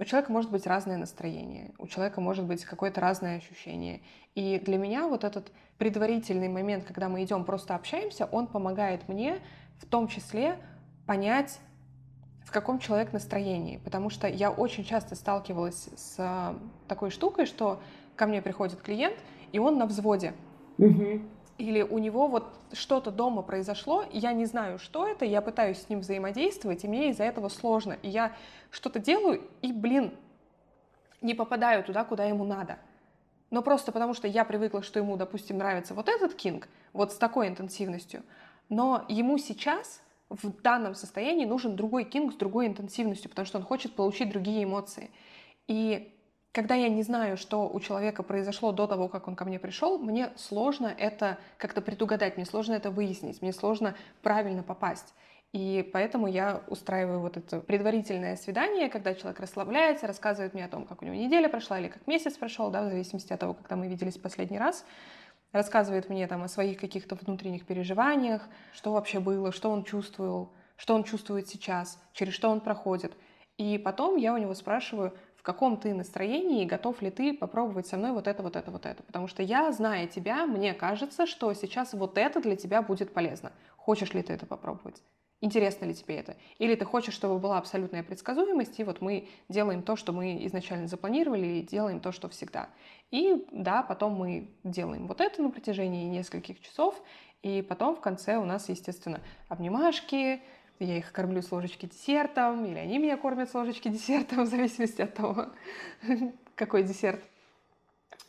у 0.00 0.04
человека 0.04 0.32
может 0.32 0.50
быть 0.50 0.66
разное 0.66 0.96
настроение, 0.96 1.72
у 1.78 1.86
человека 1.86 2.22
может 2.22 2.46
быть 2.46 2.64
какое-то 2.64 3.02
разное 3.02 3.36
ощущение. 3.36 4.00
И 4.34 4.58
для 4.58 4.78
меня 4.78 5.06
вот 5.06 5.24
этот 5.24 5.52
предварительный 5.76 6.48
момент, 6.48 6.84
когда 6.84 7.10
мы 7.10 7.22
идем 7.22 7.44
просто 7.44 7.74
общаемся, 7.74 8.24
он 8.24 8.46
помогает 8.46 9.06
мне 9.08 9.40
в 9.78 9.84
том 9.84 10.08
числе 10.08 10.56
понять, 11.06 11.60
в 12.46 12.50
каком 12.50 12.78
человек 12.78 13.12
настроении. 13.12 13.76
Потому 13.76 14.08
что 14.08 14.26
я 14.26 14.50
очень 14.50 14.84
часто 14.84 15.14
сталкивалась 15.14 15.90
с 15.94 16.56
такой 16.88 17.10
штукой, 17.10 17.44
что 17.44 17.82
ко 18.16 18.26
мне 18.26 18.40
приходит 18.40 18.80
клиент, 18.80 19.18
и 19.52 19.58
он 19.58 19.76
на 19.76 19.84
взводе. 19.84 20.32
Угу 20.78 21.20
или 21.60 21.82
у 21.82 21.98
него 21.98 22.26
вот 22.26 22.58
что-то 22.72 23.10
дома 23.10 23.42
произошло, 23.42 24.04
я 24.10 24.32
не 24.32 24.46
знаю, 24.46 24.78
что 24.78 25.06
это, 25.06 25.24
я 25.24 25.40
пытаюсь 25.42 25.82
с 25.82 25.88
ним 25.88 26.00
взаимодействовать, 26.00 26.84
и 26.84 26.88
мне 26.88 27.10
из-за 27.10 27.24
этого 27.24 27.48
сложно. 27.48 27.98
И 28.02 28.08
я 28.08 28.32
что-то 28.70 28.98
делаю, 28.98 29.42
и, 29.62 29.72
блин, 29.72 30.12
не 31.20 31.34
попадаю 31.34 31.84
туда, 31.84 32.04
куда 32.04 32.24
ему 32.24 32.44
надо. 32.44 32.78
Но 33.50 33.62
просто 33.62 33.92
потому, 33.92 34.14
что 34.14 34.26
я 34.26 34.44
привыкла, 34.44 34.82
что 34.82 34.98
ему, 34.98 35.16
допустим, 35.16 35.58
нравится 35.58 35.92
вот 35.92 36.08
этот 36.08 36.34
кинг, 36.34 36.68
вот 36.92 37.12
с 37.12 37.16
такой 37.16 37.48
интенсивностью, 37.48 38.22
но 38.68 39.04
ему 39.08 39.36
сейчас 39.38 40.00
в 40.30 40.62
данном 40.62 40.94
состоянии 40.94 41.44
нужен 41.44 41.76
другой 41.76 42.04
кинг 42.04 42.32
с 42.32 42.36
другой 42.36 42.68
интенсивностью, 42.68 43.28
потому 43.28 43.46
что 43.46 43.58
он 43.58 43.64
хочет 43.64 43.94
получить 43.94 44.30
другие 44.30 44.64
эмоции. 44.64 45.10
И 45.66 46.14
когда 46.52 46.74
я 46.74 46.88
не 46.88 47.02
знаю, 47.02 47.36
что 47.36 47.68
у 47.68 47.78
человека 47.80 48.22
произошло 48.22 48.72
до 48.72 48.86
того, 48.86 49.08
как 49.08 49.28
он 49.28 49.36
ко 49.36 49.44
мне 49.44 49.58
пришел, 49.58 49.98
мне 49.98 50.30
сложно 50.36 50.92
это 50.98 51.38
как-то 51.58 51.80
предугадать, 51.80 52.36
мне 52.36 52.44
сложно 52.44 52.74
это 52.74 52.90
выяснить, 52.90 53.40
мне 53.40 53.52
сложно 53.52 53.94
правильно 54.22 54.62
попасть. 54.62 55.14
И 55.52 55.88
поэтому 55.92 56.28
я 56.28 56.62
устраиваю 56.68 57.20
вот 57.20 57.36
это 57.36 57.60
предварительное 57.60 58.36
свидание, 58.36 58.88
когда 58.88 59.14
человек 59.14 59.40
расслабляется, 59.40 60.06
рассказывает 60.06 60.54
мне 60.54 60.64
о 60.64 60.68
том, 60.68 60.86
как 60.86 61.02
у 61.02 61.04
него 61.04 61.16
неделя 61.16 61.48
прошла 61.48 61.80
или 61.80 61.88
как 61.88 62.06
месяц 62.06 62.36
прошел, 62.36 62.70
да, 62.70 62.82
в 62.82 62.88
зависимости 62.88 63.32
от 63.32 63.40
того, 63.40 63.54
когда 63.54 63.76
мы 63.76 63.88
виделись 63.88 64.16
последний 64.16 64.58
раз. 64.58 64.84
Рассказывает 65.52 66.08
мне 66.08 66.28
там 66.28 66.44
о 66.44 66.48
своих 66.48 66.78
каких-то 66.78 67.16
внутренних 67.16 67.66
переживаниях, 67.66 68.48
что 68.72 68.92
вообще 68.92 69.18
было, 69.18 69.50
что 69.50 69.70
он 69.70 69.82
чувствовал, 69.82 70.52
что 70.76 70.94
он 70.94 71.02
чувствует 71.02 71.48
сейчас, 71.48 72.00
через 72.12 72.32
что 72.34 72.48
он 72.48 72.60
проходит. 72.60 73.12
И 73.58 73.76
потом 73.76 74.16
я 74.16 74.32
у 74.32 74.38
него 74.38 74.54
спрашиваю, 74.54 75.12
в 75.40 75.42
каком 75.42 75.78
ты 75.78 75.94
настроении 75.94 76.62
и 76.62 76.66
готов 76.66 77.00
ли 77.00 77.10
ты 77.10 77.32
попробовать 77.32 77.86
со 77.86 77.96
мной 77.96 78.12
вот 78.12 78.28
это, 78.28 78.42
вот 78.42 78.56
это, 78.56 78.70
вот 78.70 78.84
это. 78.84 79.02
Потому 79.04 79.26
что 79.26 79.42
я, 79.42 79.72
зная 79.72 80.06
тебя, 80.06 80.44
мне 80.44 80.74
кажется, 80.74 81.26
что 81.26 81.54
сейчас 81.54 81.94
вот 81.94 82.18
это 82.18 82.42
для 82.42 82.56
тебя 82.56 82.82
будет 82.82 83.14
полезно. 83.14 83.50
Хочешь 83.78 84.12
ли 84.12 84.22
ты 84.22 84.34
это 84.34 84.44
попробовать? 84.44 85.00
Интересно 85.40 85.86
ли 85.86 85.94
тебе 85.94 86.16
это? 86.16 86.36
Или 86.58 86.74
ты 86.74 86.84
хочешь, 86.84 87.14
чтобы 87.14 87.38
была 87.38 87.56
абсолютная 87.56 88.02
предсказуемость, 88.02 88.78
и 88.80 88.84
вот 88.84 89.00
мы 89.00 89.30
делаем 89.48 89.82
то, 89.82 89.96
что 89.96 90.12
мы 90.12 90.44
изначально 90.44 90.88
запланировали, 90.88 91.46
и 91.46 91.62
делаем 91.62 92.00
то, 92.00 92.12
что 92.12 92.28
всегда. 92.28 92.68
И 93.10 93.46
да, 93.50 93.82
потом 93.82 94.12
мы 94.12 94.50
делаем 94.62 95.06
вот 95.06 95.22
это 95.22 95.40
на 95.40 95.50
протяжении 95.50 96.04
нескольких 96.04 96.60
часов, 96.60 97.02
и 97.40 97.62
потом 97.62 97.96
в 97.96 98.02
конце 98.02 98.36
у 98.36 98.44
нас, 98.44 98.68
естественно, 98.68 99.22
обнимашки, 99.48 100.42
я 100.84 100.98
их 100.98 101.12
кормлю 101.12 101.42
с 101.42 101.52
ложечки 101.52 101.86
десертом, 101.86 102.64
или 102.64 102.78
они 102.78 102.98
меня 102.98 103.16
кормят 103.16 103.50
с 103.50 103.54
ложечки 103.54 103.88
десертом, 103.88 104.44
в 104.44 104.48
зависимости 104.48 105.02
от 105.02 105.14
того, 105.14 105.46
какой 106.54 106.82
десерт. 106.82 107.22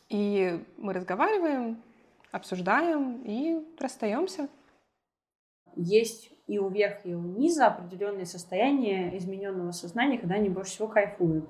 И 0.08 0.62
мы 0.76 0.92
разговариваем, 0.92 1.82
обсуждаем 2.30 3.22
и 3.24 3.64
расстаемся. 3.78 4.48
Есть 5.74 6.30
и 6.46 6.58
у 6.58 6.68
верха, 6.68 7.08
и 7.08 7.14
у 7.14 7.22
низа 7.22 7.68
определенные 7.68 8.26
состояния 8.26 9.16
измененного 9.16 9.70
сознания, 9.70 10.18
когда 10.18 10.34
они 10.34 10.50
больше 10.50 10.72
всего 10.72 10.88
кайфуют. 10.88 11.48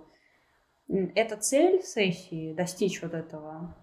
Это 1.15 1.37
цель 1.37 1.83
сессии 1.83 2.53
достичь 2.53 3.03
вот 3.03 3.15
этого. 3.15 3.77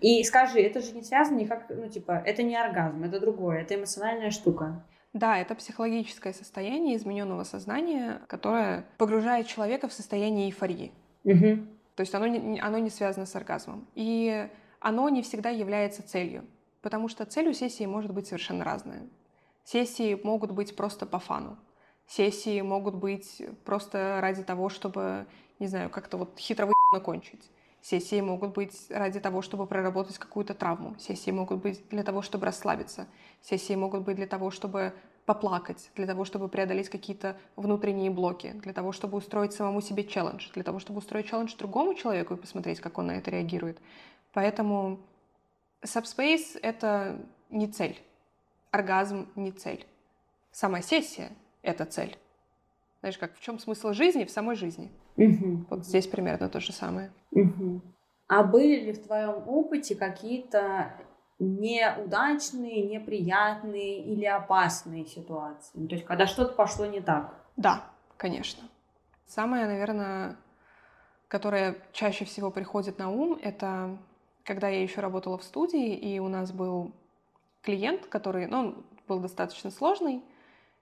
И 0.00 0.22
скажи, 0.22 0.60
это 0.60 0.80
же 0.80 0.92
не 0.92 1.02
связано 1.02 1.38
никак, 1.38 1.68
ну 1.70 1.88
типа, 1.88 2.22
это 2.24 2.44
не 2.44 2.56
оргазм, 2.56 3.02
это 3.02 3.18
другое, 3.18 3.62
это 3.62 3.74
эмоциональная 3.74 4.30
штука. 4.30 4.86
Да, 5.12 5.36
это 5.38 5.54
психологическое 5.54 6.32
состояние 6.32 6.96
измененного 6.96 7.44
сознания, 7.44 8.22
которое 8.28 8.86
погружает 8.96 9.46
человека 9.46 9.88
в 9.88 9.92
состояние 9.92 10.46
эйфории. 10.46 10.92
Угу. 11.24 11.66
То 11.96 12.00
есть 12.00 12.14
оно 12.14 12.26
не, 12.26 12.60
оно 12.60 12.78
не 12.78 12.88
связано 12.88 13.26
с 13.26 13.36
оргазмом. 13.36 13.86
И 13.94 14.48
оно 14.80 15.08
не 15.10 15.22
всегда 15.22 15.50
является 15.50 16.02
целью, 16.02 16.44
потому 16.80 17.08
что 17.08 17.26
цель 17.26 17.48
у 17.48 17.52
сессии 17.52 17.84
может 17.84 18.12
быть 18.12 18.26
совершенно 18.26 18.64
разная. 18.64 19.06
Сессии 19.64 20.18
могут 20.24 20.50
быть 20.50 20.74
просто 20.74 21.06
по 21.06 21.18
фану. 21.18 21.58
Сессии 22.06 22.60
могут 22.62 22.96
быть 22.96 23.42
просто 23.64 24.18
ради 24.20 24.42
того, 24.42 24.70
чтобы, 24.70 25.26
не 25.58 25.66
знаю, 25.66 25.90
как-то 25.90 26.16
вот 26.16 26.38
хитро 26.38 26.72
кончить. 27.04 27.50
Сессии 27.82 28.20
могут 28.20 28.54
быть 28.54 28.86
ради 28.90 29.20
того, 29.20 29.42
чтобы 29.42 29.66
проработать 29.66 30.16
какую-то 30.16 30.54
травму. 30.54 30.96
Сессии 30.98 31.30
могут 31.30 31.60
быть 31.60 31.86
для 31.90 32.02
того, 32.02 32.22
чтобы 32.22 32.46
расслабиться. 32.46 33.06
Сессии 33.42 33.74
могут 33.74 34.02
быть 34.02 34.16
для 34.16 34.26
того, 34.26 34.50
чтобы 34.50 34.94
поплакать, 35.26 35.90
для 35.94 36.06
того, 36.06 36.24
чтобы 36.24 36.48
преодолеть 36.48 36.88
какие-то 36.88 37.36
внутренние 37.56 38.10
блоки, 38.10 38.52
для 38.52 38.72
того, 38.72 38.92
чтобы 38.92 39.18
устроить 39.18 39.52
самому 39.52 39.80
себе 39.80 40.04
челлендж, 40.04 40.50
для 40.54 40.62
того, 40.62 40.78
чтобы 40.78 40.98
устроить 40.98 41.26
челлендж 41.26 41.54
другому 41.56 41.94
человеку 41.94 42.34
и 42.34 42.36
посмотреть, 42.38 42.80
как 42.80 42.98
он 42.98 43.08
на 43.08 43.12
это 43.12 43.30
реагирует. 43.30 43.78
Поэтому 44.32 45.00
Subspace— 45.82 46.58
это 46.62 47.20
не 47.50 47.66
цель 47.66 48.00
оргазм 48.72 49.28
не 49.36 49.52
цель. 49.52 49.86
Сама 50.50 50.82
сессия— 50.82 51.30
это 51.62 51.84
цель. 51.84 52.18
Знаешь, 53.00 53.18
как 53.18 53.36
в 53.36 53.40
чем 53.40 53.58
смысл 53.58 53.92
жизни 53.92 54.24
в 54.24 54.30
самой 54.30 54.56
жизни? 54.56 54.90
Угу. 55.16 55.66
Вот 55.70 55.84
здесь 55.84 56.06
примерно 56.06 56.48
то 56.48 56.60
же 56.60 56.72
самое. 56.72 57.12
Угу. 57.30 57.80
А 58.28 58.42
были 58.42 58.86
ли 58.86 58.92
в 58.92 59.02
твоем 59.02 59.46
опыте 59.46 59.94
какие-то 59.94 60.94
неудачные, 61.38 62.86
неприятные 62.86 64.02
или 64.02 64.24
опасные 64.24 65.06
ситуации? 65.06 65.72
Ну, 65.74 65.88
то 65.88 65.94
есть, 65.94 66.06
когда 66.06 66.26
что-то 66.26 66.54
пошло 66.54 66.86
не 66.86 67.00
так? 67.00 67.34
Да, 67.56 67.84
конечно. 68.16 68.62
Самое, 69.26 69.66
наверное, 69.66 70.36
которое 71.28 71.76
чаще 71.92 72.24
всего 72.24 72.50
приходит 72.50 72.98
на 72.98 73.10
ум, 73.10 73.38
это 73.42 73.98
когда 74.44 74.68
я 74.68 74.82
еще 74.82 75.00
работала 75.00 75.38
в 75.38 75.44
студии, 75.44 75.94
и 75.94 76.18
у 76.18 76.28
нас 76.28 76.52
был 76.52 76.92
клиент, 77.62 78.06
который, 78.06 78.46
ну, 78.46 78.58
он 78.58 78.86
был 79.08 79.20
достаточно 79.20 79.70
сложный, 79.70 80.22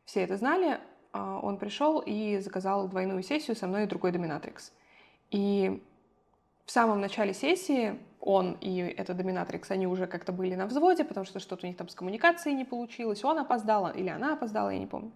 все 0.05 0.23
это 0.23 0.37
знали, 0.37 0.81
он 1.13 1.59
пришел 1.59 2.01
и 2.01 2.39
заказал 2.39 2.89
двойную 2.89 3.23
сессию 3.23 3.57
со 3.57 3.67
мной 3.67 3.85
и 3.85 3.87
другой 3.87 4.13
доминатрикс. 4.13 4.73
И 5.31 5.83
в 6.65 6.71
самом 6.71 7.01
начале 7.01 7.35
сессии 7.35 7.99
он 8.21 8.59
и 8.61 8.79
этот 8.79 9.17
доминатрикс, 9.17 9.71
они 9.71 9.87
уже 9.87 10.07
как-то 10.07 10.33
были 10.33 10.55
на 10.55 10.67
взводе, 10.67 11.05
потому 11.05 11.25
что 11.27 11.41
что-то 11.41 11.67
у 11.67 11.69
них 11.69 11.77
там 11.77 11.89
с 11.89 11.95
коммуникацией 11.95 12.55
не 12.55 12.65
получилось, 12.65 13.25
он 13.25 13.39
опоздал 13.39 13.91
или 13.91 14.09
она 14.09 14.35
опоздала, 14.35 14.71
я 14.71 14.79
не 14.79 14.87
помню. 14.87 15.13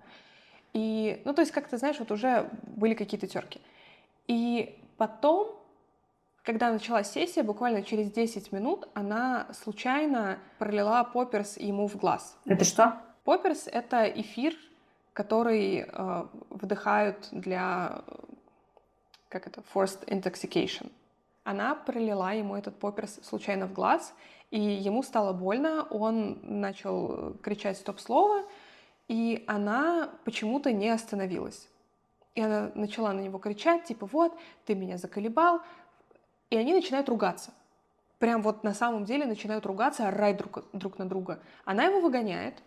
И, 0.73 1.23
ну, 1.25 1.35
то 1.35 1.43
есть, 1.43 1.53
как 1.53 1.69
то 1.69 1.77
знаешь, 1.77 1.99
вот 1.99 2.11
уже 2.11 2.51
были 2.63 2.95
какие-то 2.95 3.27
терки. 3.29 3.61
И 4.27 4.79
потом 4.97 5.55
когда 6.45 6.71
началась 6.71 7.11
сессия, 7.11 7.43
буквально 7.43 7.83
через 7.83 8.11
10 8.11 8.53
минут 8.53 8.87
она 8.93 9.49
случайно 9.53 10.39
пролила 10.59 11.03
поперс 11.03 11.57
ему 11.57 11.89
в 11.89 11.97
глаз. 11.97 12.37
Это 12.45 12.65
что? 12.65 13.01
Поперс— 13.25 13.67
это 13.73 14.05
эфир, 14.05 14.55
который 15.15 15.87
э, 15.87 16.27
вдыхают 16.51 17.29
для, 17.31 18.03
как 19.31 19.47
это, 19.47 19.63
forced 19.73 20.05
intoxication. 20.07 20.93
Она 21.45 21.75
пролила 21.75 22.33
ему 22.33 22.57
этот 22.57 22.79
поперс 22.79 23.21
случайно 23.23 23.67
в 23.67 23.73
глаз, 23.73 24.13
и 24.51 24.61
ему 24.61 25.03
стало 25.03 25.33
больно, 25.33 25.85
он 25.91 26.41
начал 26.43 27.35
кричать 27.43 27.79
стоп-слово, 27.79 28.43
и 29.09 29.45
она 29.47 30.11
почему-то 30.25 30.73
не 30.73 30.89
остановилась. 30.89 31.69
И 32.35 32.41
она 32.41 32.73
начала 32.75 33.13
на 33.13 33.21
него 33.21 33.39
кричать, 33.39 33.85
типа, 33.85 34.07
вот, 34.07 34.37
ты 34.67 34.75
меня 34.75 34.99
заколебал, 34.99 35.61
и 36.51 36.57
они 36.57 36.75
начинают 36.75 37.09
ругаться. 37.09 37.53
Прям 38.19 38.43
вот 38.43 38.65
на 38.65 38.75
самом 38.75 39.05
деле 39.05 39.27
начинают 39.27 39.67
ругаться, 39.67 40.09
орать 40.09 40.39
друг, 40.39 40.65
друг 40.73 40.99
на 40.99 41.09
друга. 41.09 41.41
Она 41.65 41.85
его 41.85 42.01
выгоняет, 42.01 42.63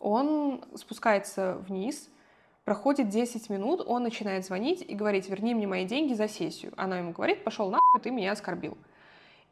он 0.00 0.64
спускается 0.74 1.56
вниз, 1.68 2.08
проходит 2.64 3.08
10 3.08 3.50
минут, 3.50 3.82
он 3.86 4.02
начинает 4.02 4.44
звонить 4.44 4.82
и 4.86 4.94
говорить, 4.94 5.28
верни 5.28 5.54
мне 5.54 5.66
мои 5.66 5.84
деньги 5.84 6.14
за 6.14 6.26
сессию. 6.26 6.72
Она 6.76 6.98
ему 6.98 7.12
говорит, 7.12 7.44
пошел 7.44 7.70
нахуй, 7.70 8.00
ты 8.02 8.10
меня 8.10 8.32
оскорбил. 8.32 8.76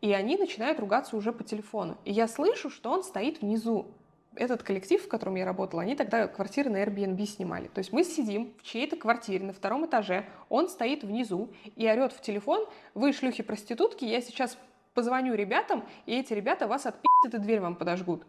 И 0.00 0.12
они 0.12 0.36
начинают 0.36 0.80
ругаться 0.80 1.16
уже 1.16 1.32
по 1.32 1.44
телефону. 1.44 1.98
И 2.04 2.12
я 2.12 2.26
слышу, 2.28 2.70
что 2.70 2.90
он 2.90 3.02
стоит 3.02 3.42
внизу 3.42 3.86
этот 4.34 4.62
коллектив, 4.62 5.02
в 5.02 5.08
котором 5.08 5.34
я 5.34 5.44
работала, 5.44 5.82
они 5.82 5.96
тогда 5.96 6.28
квартиры 6.28 6.70
на 6.70 6.82
Airbnb 6.82 7.24
снимали. 7.26 7.68
То 7.68 7.80
есть 7.80 7.92
мы 7.92 8.04
сидим 8.04 8.54
в 8.58 8.62
чьей-то 8.62 8.96
квартире 8.96 9.44
на 9.44 9.52
втором 9.52 9.84
этаже, 9.86 10.26
он 10.48 10.68
стоит 10.68 11.02
внизу 11.02 11.50
и 11.76 11.88
орет 11.88 12.12
в 12.12 12.20
телефон, 12.20 12.66
вы 12.94 13.12
шлюхи-проститутки, 13.12 14.04
я 14.04 14.20
сейчас 14.20 14.56
позвоню 14.94 15.34
ребятам, 15.34 15.84
и 16.06 16.18
эти 16.18 16.32
ребята 16.32 16.68
вас 16.68 16.86
отпи***ят 16.86 17.34
и 17.34 17.38
дверь 17.38 17.60
вам 17.60 17.74
подожгут. 17.74 18.24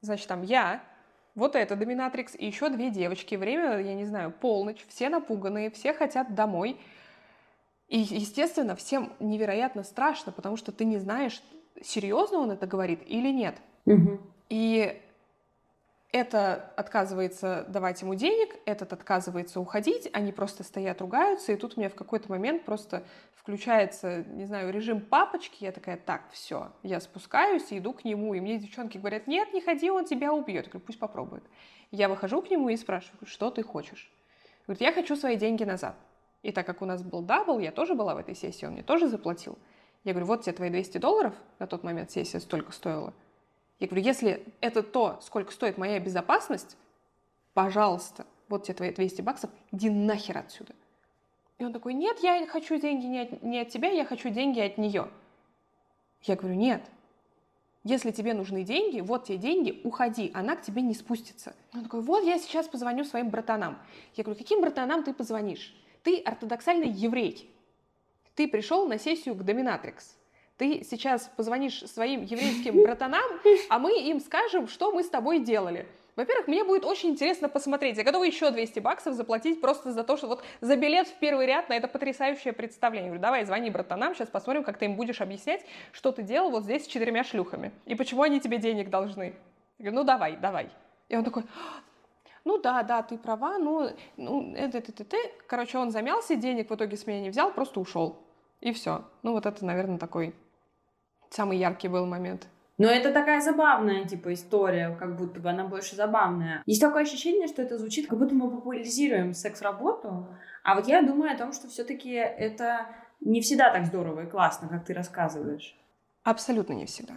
Значит, 0.00 0.28
там 0.28 0.42
я, 0.42 0.82
вот 1.38 1.54
это 1.54 1.76
доминатрикс 1.76 2.34
и 2.34 2.46
еще 2.46 2.68
две 2.68 2.90
девочки. 2.90 3.36
Время, 3.36 3.78
я 3.78 3.94
не 3.94 4.04
знаю, 4.04 4.32
полночь, 4.32 4.84
все 4.88 5.08
напуганные, 5.08 5.70
все 5.70 5.94
хотят 5.94 6.34
домой. 6.34 6.76
И, 7.88 7.98
естественно, 8.00 8.74
всем 8.74 9.12
невероятно 9.20 9.84
страшно, 9.84 10.32
потому 10.32 10.56
что 10.56 10.72
ты 10.72 10.84
не 10.84 10.98
знаешь, 10.98 11.40
серьезно 11.80 12.38
он 12.38 12.50
это 12.50 12.66
говорит 12.66 13.00
или 13.06 13.30
нет. 13.30 13.54
Угу. 13.86 14.20
И 14.50 15.00
это 16.10 16.72
отказывается 16.76 17.66
давать 17.68 18.00
ему 18.00 18.14
денег, 18.14 18.56
этот 18.64 18.92
отказывается 18.94 19.60
уходить, 19.60 20.08
они 20.12 20.32
просто 20.32 20.64
стоят, 20.64 21.02
ругаются, 21.02 21.52
и 21.52 21.56
тут 21.56 21.76
у 21.76 21.80
меня 21.80 21.90
в 21.90 21.94
какой-то 21.94 22.30
момент 22.30 22.64
просто 22.64 23.04
включается, 23.34 24.24
не 24.24 24.46
знаю, 24.46 24.72
режим 24.72 25.02
папочки, 25.02 25.64
я 25.64 25.72
такая, 25.72 25.98
так, 25.98 26.22
все, 26.32 26.72
я 26.82 27.00
спускаюсь 27.00 27.70
и 27.72 27.78
иду 27.78 27.92
к 27.92 28.04
нему, 28.04 28.32
и 28.32 28.40
мне 28.40 28.58
девчонки 28.58 28.96
говорят, 28.96 29.26
нет, 29.26 29.52
не 29.52 29.60
ходи, 29.60 29.90
он 29.90 30.06
тебя 30.06 30.32
убьет. 30.32 30.64
Я 30.64 30.70
говорю, 30.70 30.86
пусть 30.86 30.98
попробует. 30.98 31.44
Я 31.90 32.08
выхожу 32.08 32.40
к 32.40 32.50
нему 32.50 32.70
и 32.70 32.76
спрашиваю, 32.76 33.26
что 33.26 33.50
ты 33.50 33.62
хочешь? 33.62 34.10
Говорит, 34.66 34.80
я 34.80 34.92
хочу 34.92 35.14
свои 35.14 35.36
деньги 35.36 35.64
назад. 35.64 35.94
И 36.42 36.52
так 36.52 36.66
как 36.66 36.82
у 36.82 36.86
нас 36.86 37.02
был 37.02 37.20
double, 37.20 37.58
я 37.58 37.72
тоже 37.72 37.94
была 37.94 38.14
в 38.14 38.18
этой 38.18 38.34
сессии, 38.34 38.64
он 38.64 38.72
мне 38.72 38.82
тоже 38.82 39.08
заплатил. 39.08 39.58
Я 40.04 40.12
говорю, 40.12 40.26
вот 40.26 40.42
тебе 40.42 40.54
твои 40.54 40.70
200 40.70 40.98
долларов, 40.98 41.34
на 41.58 41.66
тот 41.66 41.82
момент 41.82 42.10
сессия 42.10 42.40
столько 42.40 42.72
стоила– 42.72 43.12
я 43.78 43.86
говорю, 43.86 44.04
если 44.04 44.44
это 44.60 44.82
то, 44.82 45.18
сколько 45.22 45.52
стоит 45.52 45.78
моя 45.78 46.00
безопасность, 46.00 46.76
пожалуйста, 47.54 48.26
вот 48.48 48.64
тебе 48.64 48.74
твои 48.74 48.92
200 48.92 49.22
баксов, 49.22 49.50
иди 49.70 49.88
нахер 49.90 50.38
отсюда. 50.38 50.74
И 51.58 51.64
он 51.64 51.72
такой, 51.72 51.94
нет, 51.94 52.18
я 52.20 52.46
хочу 52.46 52.78
деньги 52.78 53.06
не 53.06 53.20
от, 53.20 53.42
не 53.42 53.60
от 53.60 53.68
тебя, 53.68 53.90
я 53.90 54.04
хочу 54.04 54.30
деньги 54.30 54.60
от 54.60 54.78
нее. 54.78 55.08
Я 56.22 56.36
говорю, 56.36 56.56
нет, 56.56 56.82
если 57.84 58.10
тебе 58.10 58.34
нужны 58.34 58.64
деньги, 58.64 59.00
вот 59.00 59.24
тебе 59.24 59.38
деньги, 59.38 59.80
уходи, 59.84 60.30
она 60.34 60.56
к 60.56 60.62
тебе 60.62 60.82
не 60.82 60.94
спустится. 60.94 61.54
Он 61.72 61.84
такой, 61.84 62.00
вот 62.02 62.24
я 62.24 62.38
сейчас 62.38 62.68
позвоню 62.68 63.04
своим 63.04 63.30
братанам. 63.30 63.78
Я 64.14 64.24
говорю, 64.24 64.38
каким 64.38 64.60
братанам 64.60 65.04
ты 65.04 65.14
позвонишь? 65.14 65.74
Ты 66.02 66.20
ортодоксальный 66.20 66.88
еврей. 66.88 67.50
Ты 68.34 68.48
пришел 68.48 68.86
на 68.86 68.98
сессию 68.98 69.34
к 69.34 69.42
Доминатрикс. 69.42 70.17
Ты 70.58 70.82
сейчас 70.82 71.30
позвонишь 71.36 71.84
своим 71.86 72.24
еврейским 72.24 72.82
братанам, 72.82 73.22
а 73.70 73.78
мы 73.78 73.98
им 74.00 74.20
скажем, 74.20 74.66
что 74.66 74.92
мы 74.92 75.04
с 75.04 75.08
тобой 75.08 75.38
делали. 75.38 75.86
Во-первых, 76.16 76.48
мне 76.48 76.64
будет 76.64 76.84
очень 76.84 77.10
интересно 77.10 77.48
посмотреть. 77.48 77.96
Я 77.96 78.02
готова 78.02 78.24
еще 78.24 78.50
200 78.50 78.80
баксов 78.80 79.14
заплатить 79.14 79.60
просто 79.60 79.92
за 79.92 80.02
то, 80.02 80.16
что 80.16 80.26
вот 80.26 80.42
за 80.60 80.74
билет 80.74 81.06
в 81.06 81.14
первый 81.20 81.46
ряд 81.46 81.68
на 81.68 81.74
это 81.74 81.86
потрясающее 81.86 82.52
представление. 82.52 83.04
Я 83.04 83.10
говорю, 83.10 83.22
давай, 83.22 83.44
звони 83.44 83.70
братанам, 83.70 84.16
сейчас 84.16 84.28
посмотрим, 84.28 84.64
как 84.64 84.78
ты 84.78 84.86
им 84.86 84.96
будешь 84.96 85.20
объяснять, 85.20 85.64
что 85.92 86.10
ты 86.10 86.24
делал 86.24 86.50
вот 86.50 86.64
здесь 86.64 86.86
с 86.86 86.88
четырьмя 86.88 87.22
шлюхами. 87.22 87.70
И 87.86 87.94
почему 87.94 88.22
они 88.22 88.40
тебе 88.40 88.58
денег 88.58 88.90
должны. 88.90 89.36
Я 89.78 89.84
говорю, 89.84 89.94
ну 89.94 90.04
давай, 90.04 90.36
давай. 90.36 90.70
И 91.08 91.16
он 91.16 91.22
такой, 91.22 91.44
ну 92.44 92.58
да, 92.58 92.82
да, 92.82 93.04
ты 93.04 93.16
права, 93.16 93.58
ну, 93.58 93.88
ну 94.16 94.54
это, 94.56 94.78
это, 94.78 95.04
это, 95.04 95.16
Короче, 95.46 95.78
он 95.78 95.92
замялся, 95.92 96.34
денег 96.34 96.68
в 96.70 96.74
итоге 96.74 96.96
с 96.96 97.06
меня 97.06 97.20
не 97.20 97.30
взял, 97.30 97.52
просто 97.52 97.78
ушел. 97.78 98.18
И 98.60 98.72
все. 98.72 99.04
Ну 99.22 99.34
вот 99.34 99.46
это, 99.46 99.64
наверное, 99.64 99.98
такой 99.98 100.34
самый 101.30 101.58
яркий 101.58 101.88
был 101.88 102.06
момент. 102.06 102.46
Но 102.78 102.86
это 102.86 103.12
такая 103.12 103.40
забавная, 103.40 104.04
типа, 104.04 104.32
история, 104.32 104.96
как 104.98 105.16
будто 105.16 105.40
бы 105.40 105.50
она 105.50 105.64
больше 105.64 105.96
забавная. 105.96 106.62
Есть 106.64 106.80
такое 106.80 107.02
ощущение, 107.02 107.48
что 107.48 107.60
это 107.60 107.76
звучит, 107.76 108.08
как 108.08 108.18
будто 108.18 108.34
мы 108.34 108.50
популяризируем 108.50 109.34
секс-работу, 109.34 110.28
а 110.62 110.74
вот 110.74 110.86
я 110.86 111.02
думаю 111.02 111.34
о 111.34 111.38
том, 111.38 111.52
что 111.52 111.66
все-таки 111.68 112.10
это 112.10 112.86
не 113.20 113.40
всегда 113.40 113.72
так 113.72 113.86
здорово 113.86 114.24
и 114.24 114.30
классно, 114.30 114.68
как 114.68 114.84
ты 114.84 114.94
рассказываешь. 114.94 115.76
Абсолютно 116.22 116.74
не 116.74 116.86
всегда. 116.86 117.14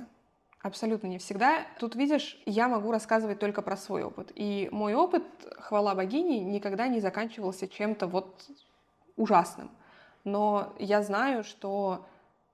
Абсолютно 0.62 1.08
не 1.08 1.18
всегда. 1.18 1.66
Тут, 1.80 1.96
видишь, 1.96 2.42
я 2.46 2.68
могу 2.68 2.92
рассказывать 2.92 3.40
только 3.40 3.62
про 3.62 3.76
свой 3.76 4.04
опыт. 4.04 4.32
И 4.36 4.70
мой 4.72 4.94
опыт, 4.94 5.24
хвала 5.60 5.96
богини, 5.96 6.40
никогда 6.40 6.88
не 6.88 7.00
заканчивался 7.00 7.68
чем-то 7.68 8.08
вот 8.08 8.48
ужасным. 9.16 9.70
Но 10.24 10.74
я 10.80 11.02
знаю, 11.02 11.44
что 11.44 12.06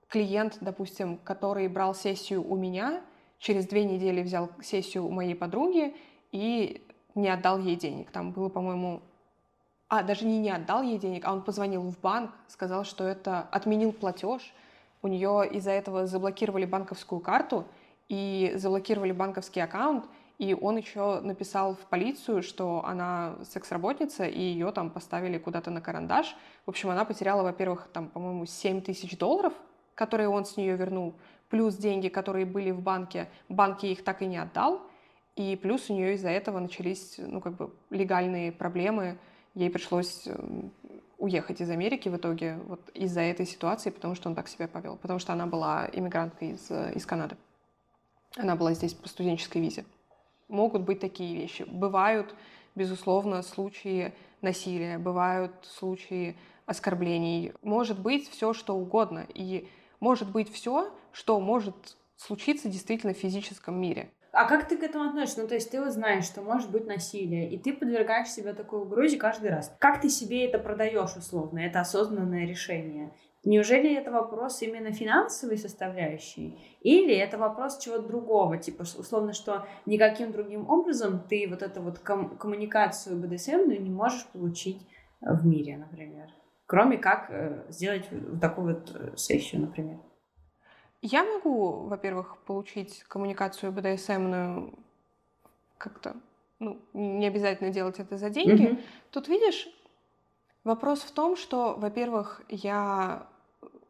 клиент, 0.08 0.58
допустим, 0.60 1.18
который 1.18 1.68
брал 1.68 1.94
сессию 1.94 2.46
у 2.48 2.56
меня, 2.56 3.02
через 3.38 3.66
две 3.66 3.84
недели 3.84 4.22
взял 4.22 4.50
сессию 4.62 5.06
у 5.06 5.10
моей 5.10 5.34
подруги 5.34 5.94
и 6.32 6.84
не 7.14 7.28
отдал 7.28 7.58
ей 7.58 7.76
денег. 7.76 8.10
Там 8.10 8.32
было, 8.32 8.48
по-моему, 8.48 9.02
а, 9.88 10.02
даже 10.02 10.26
не 10.26 10.38
не 10.38 10.50
отдал 10.50 10.82
ей 10.82 10.98
денег, 10.98 11.24
а 11.24 11.32
он 11.32 11.42
позвонил 11.42 11.82
в 11.82 11.98
банк, 12.00 12.32
сказал, 12.48 12.84
что 12.84 13.04
это 13.04 13.42
отменил 13.50 13.92
платеж. 13.92 14.54
У 15.02 15.08
нее 15.08 15.48
из-за 15.52 15.70
этого 15.70 16.06
заблокировали 16.06 16.64
банковскую 16.64 17.20
карту 17.20 17.66
и 18.08 18.52
заблокировали 18.56 19.12
банковский 19.12 19.60
аккаунт, 19.60 20.06
и 20.38 20.54
он 20.54 20.76
еще 20.76 21.20
написал 21.20 21.74
в 21.74 21.86
полицию, 21.86 22.42
что 22.42 22.84
она 22.84 23.36
секс-работница, 23.44 24.24
и 24.26 24.40
ее 24.40 24.72
там 24.72 24.90
поставили 24.90 25.38
куда-то 25.38 25.70
на 25.70 25.80
карандаш. 25.80 26.36
В 26.64 26.70
общем, 26.70 26.90
она 26.90 27.04
потеряла, 27.04 27.42
во-первых, 27.42 27.88
там, 27.92 28.08
по-моему, 28.08 28.46
7 28.46 28.80
тысяч 28.82 29.16
долларов 29.18 29.52
которые 29.98 30.28
он 30.28 30.44
с 30.44 30.56
нее 30.56 30.76
вернул, 30.76 31.14
плюс 31.48 31.74
деньги, 31.76 32.06
которые 32.06 32.46
были 32.46 32.70
в 32.70 32.80
банке, 32.80 33.28
банк 33.48 33.82
ей 33.82 33.94
их 33.94 34.04
так 34.04 34.22
и 34.22 34.26
не 34.26 34.36
отдал, 34.36 34.80
и 35.34 35.56
плюс 35.56 35.90
у 35.90 35.92
нее 35.92 36.14
из-за 36.14 36.28
этого 36.28 36.60
начались, 36.60 37.16
ну, 37.18 37.40
как 37.40 37.56
бы 37.56 37.74
легальные 37.90 38.52
проблемы, 38.52 39.18
ей 39.54 39.70
пришлось 39.70 40.28
эм, 40.28 40.70
уехать 41.18 41.60
из 41.60 41.68
Америки 41.70 42.08
в 42.08 42.16
итоге 42.16 42.60
вот 42.68 42.88
из-за 42.90 43.22
этой 43.22 43.44
ситуации, 43.44 43.90
потому 43.90 44.14
что 44.14 44.28
он 44.28 44.36
так 44.36 44.46
себя 44.46 44.68
повел, 44.68 44.96
потому 44.96 45.18
что 45.18 45.32
она 45.32 45.46
была 45.46 45.88
иммигранткой 45.92 46.50
из, 46.50 46.70
из 46.70 47.04
Канады. 47.04 47.36
Она 48.36 48.54
была 48.54 48.74
здесь 48.74 48.94
по 48.94 49.08
студенческой 49.08 49.58
визе. 49.62 49.84
Могут 50.46 50.82
быть 50.82 51.00
такие 51.00 51.34
вещи. 51.34 51.64
Бывают, 51.66 52.36
безусловно, 52.76 53.42
случаи 53.42 54.12
насилия, 54.42 54.96
бывают 54.96 55.52
случаи 55.62 56.36
оскорблений. 56.66 57.52
Может 57.62 57.98
быть 57.98 58.30
все, 58.30 58.52
что 58.52 58.76
угодно. 58.76 59.26
И 59.34 59.68
может 60.00 60.30
быть 60.30 60.52
все, 60.52 60.92
что 61.12 61.40
может 61.40 61.96
случиться 62.16 62.68
действительно 62.68 63.14
в 63.14 63.18
физическом 63.18 63.80
мире. 63.80 64.10
А 64.32 64.46
как 64.46 64.68
ты 64.68 64.76
к 64.76 64.82
этому 64.82 65.08
относишься? 65.08 65.42
Ну, 65.42 65.48
то 65.48 65.54
есть 65.54 65.70
ты 65.70 65.80
вот 65.80 65.92
знаешь, 65.92 66.24
что 66.24 66.42
может 66.42 66.70
быть 66.70 66.86
насилие, 66.86 67.50
и 67.50 67.58
ты 67.58 67.72
подвергаешь 67.72 68.28
себя 68.28 68.52
такой 68.52 68.82
угрозе 68.82 69.16
каждый 69.16 69.50
раз. 69.50 69.74
Как 69.80 70.00
ты 70.00 70.10
себе 70.10 70.44
это 70.46 70.58
продаешь 70.58 71.16
условно? 71.16 71.58
Это 71.58 71.80
осознанное 71.80 72.46
решение. 72.46 73.12
Неужели 73.44 73.94
это 73.94 74.10
вопрос 74.10 74.60
именно 74.62 74.92
финансовой 74.92 75.56
составляющей? 75.56 76.58
Или 76.82 77.14
это 77.16 77.38
вопрос 77.38 77.78
чего-то 77.78 78.06
другого? 78.06 78.58
Типа, 78.58 78.82
условно, 78.82 79.32
что 79.32 79.66
никаким 79.86 80.32
другим 80.32 80.68
образом 80.68 81.22
ты 81.28 81.46
вот 81.48 81.62
эту 81.62 81.80
вот 81.80 81.98
ком- 82.00 82.36
коммуникацию 82.36 83.16
БДСМ 83.16 83.70
не 83.70 83.90
можешь 83.90 84.26
получить 84.26 84.86
в 85.20 85.46
мире, 85.46 85.78
например? 85.78 86.28
Кроме 86.68 86.98
как 86.98 87.30
э, 87.30 87.64
сделать 87.70 88.08
такую 88.40 88.74
вот 88.74 88.94
э, 88.94 89.16
сессию, 89.16 89.62
например? 89.62 89.98
Я 91.00 91.24
могу, 91.24 91.88
во-первых, 91.88 92.36
получить 92.44 93.04
коммуникацию 93.08 93.72
БДСМную 93.72 94.78
как-то, 95.78 96.16
ну, 96.58 96.78
не 96.92 97.26
обязательно 97.26 97.70
делать 97.70 97.98
это 97.98 98.18
за 98.18 98.28
деньги. 98.30 98.72
Mm-hmm. 98.72 98.82
Тут, 99.10 99.28
видишь, 99.28 99.68
вопрос 100.62 101.00
в 101.00 101.12
том, 101.12 101.36
что, 101.36 101.74
во-первых, 101.74 102.42
я 102.48 103.26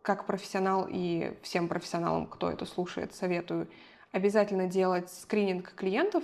как 0.02 0.26
профессионал 0.26 0.86
и 0.88 1.36
всем 1.42 1.66
профессионалам, 1.68 2.26
кто 2.26 2.48
это 2.48 2.64
слушает, 2.64 3.12
советую 3.12 3.68
обязательно 4.12 4.68
делать 4.68 5.10
скрининг 5.10 5.74
клиентов, 5.74 6.22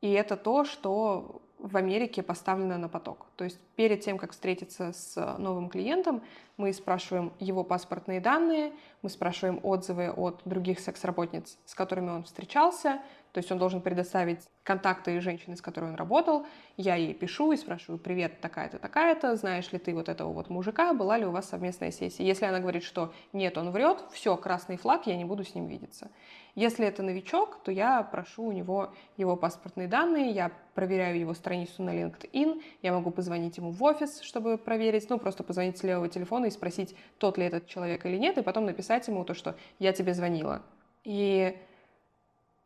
и 0.00 0.12
это 0.12 0.36
то, 0.36 0.64
что 0.64 1.42
в 1.58 1.76
Америке 1.76 2.22
поставлено 2.22 2.78
на 2.78 2.88
поток. 2.88 3.26
То 3.36 3.44
есть 3.44 3.58
перед 3.76 4.00
тем, 4.00 4.18
как 4.18 4.32
встретиться 4.32 4.92
с 4.92 5.36
новым 5.38 5.68
клиентом, 5.68 6.22
мы 6.56 6.72
спрашиваем 6.72 7.32
его 7.38 7.64
паспортные 7.64 8.20
данные, 8.20 8.72
мы 9.02 9.10
спрашиваем 9.10 9.60
отзывы 9.62 10.10
от 10.10 10.42
других 10.44 10.80
секс-работниц, 10.80 11.58
с 11.64 11.74
которыми 11.74 12.10
он 12.10 12.24
встречался, 12.24 13.00
то 13.36 13.40
есть 13.40 13.52
он 13.52 13.58
должен 13.58 13.82
предоставить 13.82 14.40
контакты 14.62 15.20
женщины, 15.20 15.56
с 15.56 15.60
которой 15.60 15.90
он 15.90 15.96
работал. 15.96 16.46
Я 16.78 16.94
ей 16.94 17.12
пишу 17.12 17.52
и 17.52 17.58
спрашиваю, 17.58 17.98
привет, 17.98 18.40
такая-то, 18.40 18.78
такая-то, 18.78 19.36
знаешь 19.36 19.70
ли 19.72 19.78
ты 19.78 19.92
вот 19.92 20.08
этого 20.08 20.32
вот 20.32 20.48
мужика, 20.48 20.94
была 20.94 21.18
ли 21.18 21.26
у 21.26 21.30
вас 21.32 21.46
совместная 21.46 21.90
сессия? 21.90 22.24
Если 22.24 22.46
она 22.46 22.60
говорит, 22.60 22.82
что 22.82 23.12
нет, 23.34 23.58
он 23.58 23.72
врет, 23.72 24.02
все, 24.10 24.38
красный 24.38 24.78
флаг, 24.78 25.06
я 25.06 25.18
не 25.18 25.26
буду 25.26 25.44
с 25.44 25.54
ним 25.54 25.66
видеться. 25.66 26.10
Если 26.54 26.86
это 26.86 27.02
новичок, 27.02 27.58
то 27.62 27.70
я 27.70 28.02
прошу 28.04 28.44
у 28.44 28.52
него 28.52 28.94
его 29.18 29.36
паспортные 29.36 29.86
данные, 29.86 30.30
я 30.30 30.50
проверяю 30.72 31.18
его 31.20 31.34
страницу 31.34 31.82
на 31.82 31.90
LinkedIn, 31.90 32.62
я 32.80 32.92
могу 32.94 33.10
позвонить 33.10 33.58
ему 33.58 33.70
в 33.70 33.82
офис, 33.84 34.22
чтобы 34.22 34.56
проверить, 34.56 35.10
ну, 35.10 35.18
просто 35.18 35.42
позвонить 35.42 35.76
с 35.76 35.82
левого 35.82 36.08
телефона 36.08 36.46
и 36.46 36.50
спросить, 36.50 36.96
тот 37.18 37.36
ли 37.36 37.44
этот 37.44 37.66
человек 37.66 38.06
или 38.06 38.16
нет, 38.16 38.38
и 38.38 38.42
потом 38.42 38.64
написать 38.64 39.06
ему 39.08 39.26
то, 39.26 39.34
что 39.34 39.56
я 39.78 39.92
тебе 39.92 40.14
звонила. 40.14 40.62
И 41.04 41.54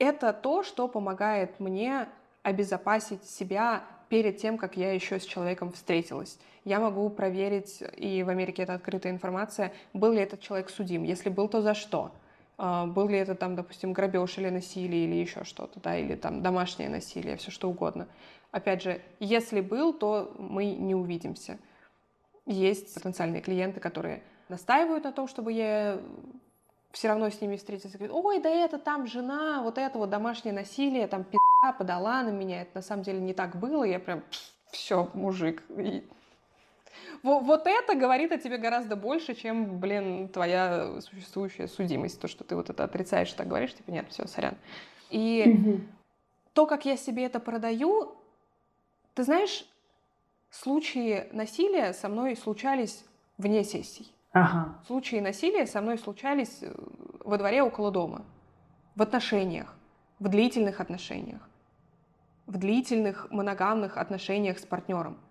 это 0.00 0.32
то, 0.32 0.64
что 0.64 0.88
помогает 0.88 1.60
мне 1.60 2.08
обезопасить 2.42 3.22
себя 3.24 3.84
перед 4.08 4.38
тем, 4.38 4.58
как 4.58 4.76
я 4.76 4.92
еще 4.92 5.20
с 5.20 5.24
человеком 5.24 5.70
встретилась. 5.72 6.38
Я 6.64 6.80
могу 6.80 7.08
проверить, 7.10 7.82
и 7.96 8.22
в 8.22 8.28
Америке 8.28 8.62
это 8.62 8.74
открытая 8.74 9.12
информация, 9.12 9.72
был 9.92 10.12
ли 10.12 10.20
этот 10.20 10.40
человек 10.40 10.70
судим. 10.70 11.04
Если 11.04 11.28
был, 11.28 11.48
то 11.48 11.62
за 11.62 11.74
что? 11.74 12.10
А, 12.58 12.86
был 12.86 13.08
ли 13.08 13.18
это 13.18 13.34
там, 13.34 13.54
допустим, 13.54 13.92
грабеж 13.92 14.38
или 14.38 14.48
насилие 14.48 15.04
или 15.04 15.14
еще 15.14 15.44
что-то, 15.44 15.78
да, 15.80 15.96
или 15.96 16.16
там 16.16 16.42
домашнее 16.42 16.88
насилие, 16.88 17.36
все 17.36 17.50
что 17.50 17.70
угодно. 17.70 18.08
Опять 18.50 18.82
же, 18.82 19.00
если 19.20 19.60
был, 19.60 19.92
то 19.92 20.34
мы 20.38 20.66
не 20.66 20.94
увидимся. 20.94 21.58
Есть 22.46 22.94
потенциальные 22.94 23.42
клиенты, 23.42 23.80
которые 23.80 24.22
настаивают 24.48 25.04
на 25.04 25.12
том, 25.12 25.28
чтобы 25.28 25.52
я 25.52 26.00
все 26.92 27.08
равно 27.08 27.30
с 27.30 27.40
ними 27.40 27.56
встретиться. 27.56 27.96
Говорит, 27.96 28.14
ой, 28.14 28.40
да 28.40 28.50
это 28.50 28.78
там 28.78 29.06
жена, 29.06 29.62
вот 29.62 29.78
это 29.78 29.98
вот 29.98 30.10
домашнее 30.10 30.52
насилие, 30.52 31.06
там 31.06 31.24
пи***а 31.24 31.72
подала 31.72 32.22
на 32.22 32.30
меня. 32.30 32.62
Это 32.62 32.70
на 32.76 32.82
самом 32.82 33.02
деле 33.02 33.20
не 33.20 33.34
так 33.34 33.56
было. 33.56 33.84
Я 33.84 34.00
прям, 34.00 34.22
все, 34.70 35.08
мужик. 35.14 35.62
И 35.76 36.02
вот 37.22 37.66
это 37.66 37.94
говорит 37.94 38.32
о 38.32 38.38
тебе 38.38 38.58
гораздо 38.58 38.96
больше, 38.96 39.34
чем, 39.34 39.78
блин, 39.78 40.28
твоя 40.28 41.00
существующая 41.00 41.68
судимость. 41.68 42.20
То, 42.20 42.28
что 42.28 42.44
ты 42.44 42.56
вот 42.56 42.70
это 42.70 42.84
отрицаешь, 42.84 43.32
так 43.32 43.46
говоришь, 43.46 43.74
типа, 43.74 43.90
нет, 43.90 44.06
все, 44.10 44.26
сорян. 44.26 44.56
И 45.10 45.80
то, 46.54 46.66
как 46.66 46.84
я 46.86 46.96
себе 46.96 47.24
это 47.24 47.40
продаю, 47.40 48.16
ты 49.14 49.22
знаешь, 49.24 49.66
случаи 50.50 51.28
насилия 51.32 51.92
со 51.92 52.08
мной 52.08 52.36
случались 52.36 53.04
вне 53.38 53.64
сессий. 53.64 54.12
Ага. 54.32 54.78
Случаи 54.86 55.20
насилия 55.20 55.66
со 55.66 55.80
мной 55.80 55.98
случались 55.98 56.58
э, 56.62 56.72
во 57.24 57.36
дворе 57.36 57.62
около 57.62 57.90
дома, 57.90 58.24
в 58.94 59.02
отношениях, 59.02 59.74
в 60.18 60.28
длительных 60.28 60.80
отношениях, 60.80 61.48
в 62.46 62.56
длительных 62.56 63.30
моногамных 63.30 63.96
отношениях 63.96 64.58
с 64.58 64.66
партнером– 64.66 65.18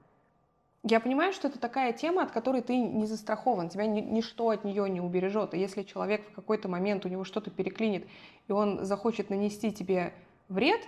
Я 0.84 1.02
понимаю, 1.02 1.34
что 1.34 1.50
это 1.50 1.60
такая 1.60 1.92
тема, 1.92 2.24
от 2.24 2.32
которой 2.32 2.62
ты 2.62 2.78
не 2.78 3.06
застрахован, 3.06 3.68
тебя 3.68 3.86
ни, 3.86 4.00
ничто 4.00 4.50
от 4.50 4.64
нее 4.64 4.90
не 4.90 5.02
убережет. 5.02 5.54
И 5.54 5.60
если 5.60 5.84
человек 5.84 6.30
в 6.30 6.36
какой-то 6.36 6.70
момент 6.70 7.06
у 7.06 7.10
него 7.10 7.26
что-то 7.26 7.52
переклинит, 7.52 8.08
и 8.48 8.54
он 8.54 8.86
захочет 8.86 9.30
нанести 9.30 9.74
тебе 9.74 10.14
вред, 10.48 10.80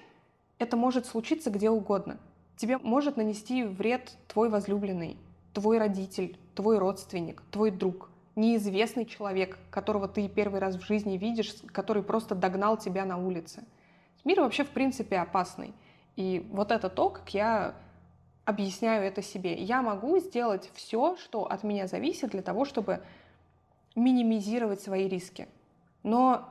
это 0.59 0.78
может 0.78 1.05
случиться 1.05 1.49
где 1.49 1.70
угодно. 1.70 2.20
Тебе 2.55 2.78
может 2.78 3.18
нанести 3.18 3.64
вред 3.64 4.18
твой 4.28 4.47
возлюбленный, 4.49 5.18
твой 5.53 5.78
родитель, 5.78 6.38
твой 6.56 6.78
родственник, 6.78 7.41
твой 7.52 7.72
друг, 7.72 8.10
неизвестный 8.36 9.06
человек, 9.06 9.58
которого 9.70 10.08
ты 10.08 10.28
первый 10.28 10.60
раз 10.60 10.76
в 10.76 10.86
жизни 10.86 11.18
видишь, 11.18 11.56
который 11.72 12.04
просто 12.04 12.36
догнал 12.36 12.78
тебя 12.78 13.06
на 13.06 13.18
улице. 13.18 13.64
Мир 14.24 14.41
вообще, 14.41 14.64
в 14.64 14.70
принципе, 14.70 15.18
опасный. 15.18 15.74
И 16.16 16.47
вот 16.52 16.72
это 16.72 16.89
то, 16.89 17.10
как 17.10 17.34
я 17.34 17.76
объясняю 18.45 19.04
это 19.04 19.22
себе. 19.22 19.56
Я 19.56 19.82
могу 19.82 20.20
сделать 20.20 20.70
все, 20.74 21.16
что 21.18 21.45
от 21.45 21.64
меня 21.64 21.88
зависит 21.88 22.32
для 22.32 22.41
того, 22.41 22.66
чтобы 22.66 23.02
минимизировать 23.95 24.82
свои 24.82 25.08
риски. 25.08 25.47
Но, 26.04 26.49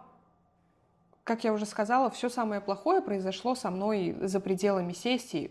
как 1.25 1.45
я 1.45 1.53
уже 1.53 1.67
сказала, 1.67 2.11
все 2.11 2.29
самое 2.29 2.61
плохое 2.61 3.01
произошло 3.01 3.55
со 3.55 3.71
мной 3.71 4.17
за 4.21 4.41
пределами 4.41 4.93
сессии 4.93 5.51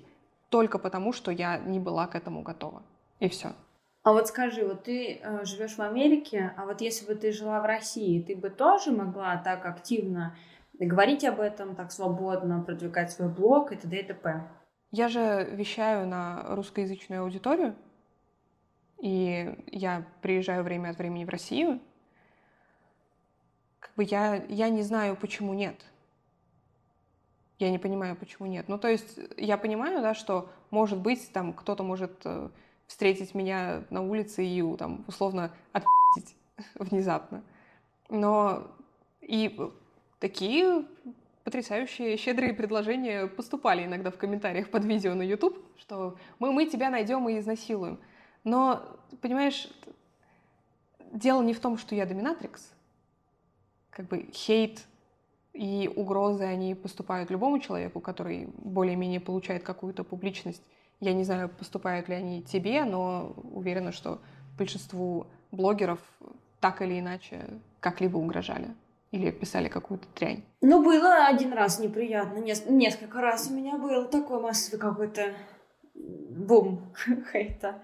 только 0.50 0.80
потому, 0.80 1.14
что 1.14 1.32
я 1.32 1.58
не 1.58 1.80
была 1.80 2.08
к 2.08 2.16
этому 2.16 2.42
готова. 2.42 2.84
И 3.20 3.30
все. 3.30 3.54
А 4.02 4.14
вот 4.14 4.28
скажи, 4.28 4.66
вот 4.66 4.84
ты 4.84 5.20
э, 5.22 5.46
живешь 5.46 5.76
в 5.76 5.82
Америке, 5.82 6.54
а 6.58 6.66
вот 6.66 6.82
если 6.82 7.06
бы 7.06 7.16
ты 7.16 7.32
жила 7.32 7.60
в 7.60 7.66
России, 7.66 8.22
ты 8.22 8.36
бы 8.36 8.50
тоже 8.50 8.92
могла 8.92 9.38
так 9.38 9.66
активно 9.66 10.36
говорить 10.80 11.26
об 11.26 11.42
этом, 11.42 11.76
так 11.76 11.92
свободно 11.92 12.64
продвигать 12.64 13.12
свой 13.12 13.28
блог 13.28 13.74
и 13.74 13.76
т.д. 13.76 14.00
и 14.00 14.04
т.п.? 14.04 14.48
Я 14.92 15.10
же 15.10 15.48
вещаю 15.52 16.08
на 16.08 16.56
русскоязычную 16.56 17.24
аудиторию, 17.24 17.76
и 19.00 19.56
я 19.68 20.06
приезжаю 20.22 20.64
время 20.64 20.90
от 20.90 20.98
времени 20.98 21.26
в 21.26 21.30
Россию. 21.30 21.80
Как 23.80 23.94
бы 23.96 24.04
я, 24.04 24.44
я 24.48 24.70
не 24.70 24.82
знаю, 24.82 25.18
почему 25.18 25.54
нет. 25.54 25.76
Я 27.60 27.70
не 27.70 27.78
понимаю, 27.78 28.16
почему 28.16 28.48
нет. 28.48 28.70
Ну, 28.70 28.78
то 28.78 28.88
есть 28.88 29.20
я 29.36 29.58
понимаю, 29.58 30.02
да, 30.02 30.14
что, 30.14 30.50
может 30.72 31.00
быть, 31.00 31.32
там 31.34 31.52
кто-то 31.52 31.84
может 31.84 32.22
э, 32.24 32.50
встретить 32.90 33.36
меня 33.36 33.84
на 33.92 34.02
улице 34.02 34.44
и 34.44 34.76
там 34.76 35.06
условно 35.08 35.54
отпить 35.72 36.36
внезапно. 36.76 37.44
Но 38.10 38.68
и 39.22 39.58
такие 40.20 40.86
потрясающие 41.44 42.18
щедрые 42.18 42.52
предложения 42.54 43.28
поступали 43.28 43.86
иногда 43.86 44.10
в 44.10 44.18
комментариях 44.18 44.72
под 44.72 44.86
видео 44.86 45.14
на 45.14 45.22
YouTube, 45.22 45.64
что 45.78 46.18
мы, 46.40 46.52
мы 46.52 46.66
тебя 46.66 46.90
найдем 46.90 47.30
и 47.30 47.38
изнасилуем. 47.38 48.00
Но, 48.44 48.82
понимаешь, 49.22 49.70
дело 51.12 51.44
не 51.44 51.54
в 51.54 51.60
том, 51.60 51.78
что 51.78 51.94
я 51.94 52.08
доминатрикс. 52.08 52.74
Как 53.92 54.08
бы 54.08 54.30
хейт 54.34 54.88
и 55.54 55.92
угрозы, 55.96 56.44
они 56.44 56.74
поступают 56.74 57.30
любому 57.30 57.60
человеку, 57.60 58.00
который 58.00 58.48
более-менее 58.58 59.20
получает 59.20 59.64
какую-то 59.64 60.04
публичность. 60.04 60.64
Я 61.00 61.14
не 61.14 61.24
знаю, 61.24 61.50
поступают 61.50 62.10
ли 62.10 62.16
они 62.16 62.44
тебе, 62.44 62.84
но 62.84 63.34
уверена, 63.54 63.92
что 63.92 64.22
большинству 64.58 65.28
блогеров 65.52 66.00
так 66.60 66.82
или 66.82 67.00
иначе 67.00 67.46
как-либо 67.80 68.18
угрожали. 68.18 68.76
Или 69.12 69.32
писали 69.32 69.70
какую-то 69.70 70.06
дрянь? 70.16 70.44
Ну, 70.62 70.84
было 70.84 71.26
один 71.26 71.54
раз 71.54 71.80
неприятно. 71.80 72.40
несколько 72.40 73.22
раз 73.22 73.50
у 73.50 73.54
меня 73.54 73.78
был 73.78 74.08
такой 74.08 74.40
массовый 74.40 74.80
какой-то 74.80 75.34
бум 75.96 76.94
хейта 77.32 77.82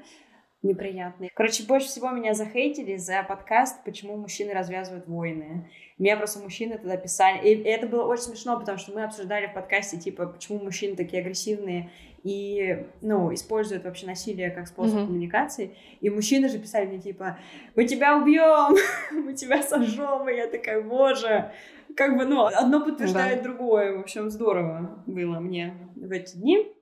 неприятный. 0.66 1.32
Короче, 1.34 1.64
больше 1.64 1.88
всего 1.88 2.10
меня 2.12 2.34
захейтили 2.34 2.98
за 2.98 3.24
подкаст 3.24 3.84
«Почему 3.84 4.18
мужчины 4.18 4.54
развязывают 4.54 5.08
войны». 5.08 5.70
Меня 5.98 6.18
просто 6.18 6.40
мужчины 6.40 6.78
тогда 6.78 6.98
писали, 6.98 7.48
и 7.48 7.64
это 7.64 7.88
было 7.88 8.04
очень 8.04 8.24
смешно, 8.24 8.60
потому 8.60 8.78
что 8.78 8.92
мы 8.92 9.04
обсуждали 9.04 9.48
в 9.48 9.54
подкасте, 9.54 9.98
типа, 9.98 10.28
почему 10.28 10.60
мужчины 10.60 10.96
такие 10.96 11.22
агрессивные 11.22 11.90
и, 12.24 12.86
ну, 13.02 13.34
используют 13.34 13.86
вообще 13.86 14.08
насилие 14.08 14.50
как 14.50 14.68
способ 14.68 14.96
mm-hmm. 14.96 15.06
коммуникации. 15.06 15.76
И 16.02 16.10
мужчины 16.10 16.50
же 16.50 16.58
писали 16.58 16.88
мне, 16.88 17.00
типа, 17.00 17.38
мы 17.76 17.86
тебя 17.86 18.18
убьем, 18.18 18.76
мы 19.24 19.34
тебя 19.34 19.62
сожжем, 19.62 20.28
и 20.28 20.36
я 20.36 20.48
такая, 20.48 20.82
боже, 20.82 21.52
как 21.96 22.18
бы, 22.18 22.26
ну, 22.26 22.46
одно 22.46 22.84
подтверждает 22.84 23.38
да. 23.38 23.44
другое. 23.44 23.96
В 23.96 24.02
общем, 24.02 24.30
здорово 24.32 25.04
было 25.06 25.40
мне 25.40 25.78
в 25.96 26.12
эти 26.12 26.36
дни. 26.36 26.76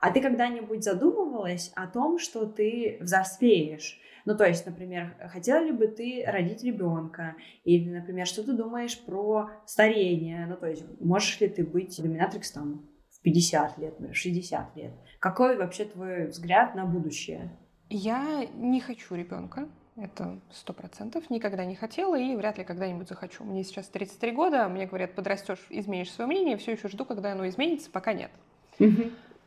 А 0.00 0.10
ты 0.10 0.20
когда-нибудь 0.20 0.84
задумывалась 0.84 1.72
о 1.74 1.86
том, 1.86 2.18
что 2.18 2.46
ты 2.46 2.98
взрослеешь? 3.00 4.00
Ну, 4.24 4.36
то 4.36 4.44
есть, 4.46 4.66
например, 4.66 5.16
хотела 5.32 5.64
ли 5.64 5.72
бы 5.72 5.88
ты 5.88 6.22
родить 6.26 6.62
ребенка? 6.62 7.36
Или, 7.64 7.88
например, 7.88 8.26
что 8.26 8.44
ты 8.44 8.52
думаешь 8.52 8.98
про 9.00 9.50
старение? 9.64 10.46
Ну, 10.46 10.56
то 10.56 10.66
есть, 10.66 10.84
можешь 11.00 11.40
ли 11.40 11.48
ты 11.48 11.64
быть 11.64 12.00
доминатрикс 12.00 12.52
там 12.52 12.86
в 13.10 13.22
50 13.22 13.78
лет, 13.78 13.94
в 13.98 14.14
60 14.14 14.76
лет? 14.76 14.92
Какой 15.18 15.56
вообще 15.56 15.84
твой 15.84 16.26
взгляд 16.26 16.74
на 16.74 16.84
будущее? 16.84 17.56
Я 17.88 18.46
не 18.54 18.80
хочу 18.80 19.14
ребенка. 19.14 19.68
Это 19.96 20.38
сто 20.52 20.72
процентов. 20.72 21.28
Никогда 21.28 21.64
не 21.64 21.74
хотела 21.74 22.16
и 22.16 22.36
вряд 22.36 22.58
ли 22.58 22.64
когда-нибудь 22.64 23.08
захочу. 23.08 23.42
Мне 23.42 23.64
сейчас 23.64 23.88
33 23.88 24.30
года, 24.30 24.68
мне 24.68 24.86
говорят, 24.86 25.14
подрастешь, 25.14 25.66
изменишь 25.70 26.12
свое 26.12 26.28
мнение. 26.28 26.56
Все 26.56 26.72
еще 26.72 26.88
жду, 26.88 27.04
когда 27.04 27.32
оно 27.32 27.48
изменится, 27.48 27.90
пока 27.90 28.12
нет. 28.12 28.30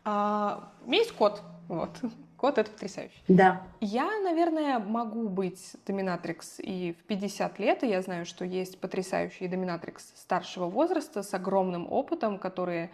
А, 0.04 0.72
у 0.86 0.90
меня 0.90 1.00
есть 1.00 1.14
кот. 1.14 1.42
Вот. 1.68 1.90
Кот— 2.38 2.58
это 2.60 2.72
потрясающе. 2.72 3.14
Да. 3.28 3.62
Я, 3.82 4.20
наверное, 4.20 4.80
могу 4.80 5.30
быть 5.30 5.76
доминатрикс 5.86 6.60
и 6.60 6.94
в 7.00 7.04
50 7.04 7.60
лет, 7.60 7.84
и 7.84 7.88
я 7.88 8.02
знаю, 8.02 8.26
что 8.26 8.44
есть 8.46 8.80
потрясающие 8.80 9.48
доминатрикс 9.48 10.14
старшего 10.16 10.66
возраста 10.66 11.22
с 11.22 11.36
огромным 11.36 11.86
опытом, 11.92 12.40
которые 12.40 12.90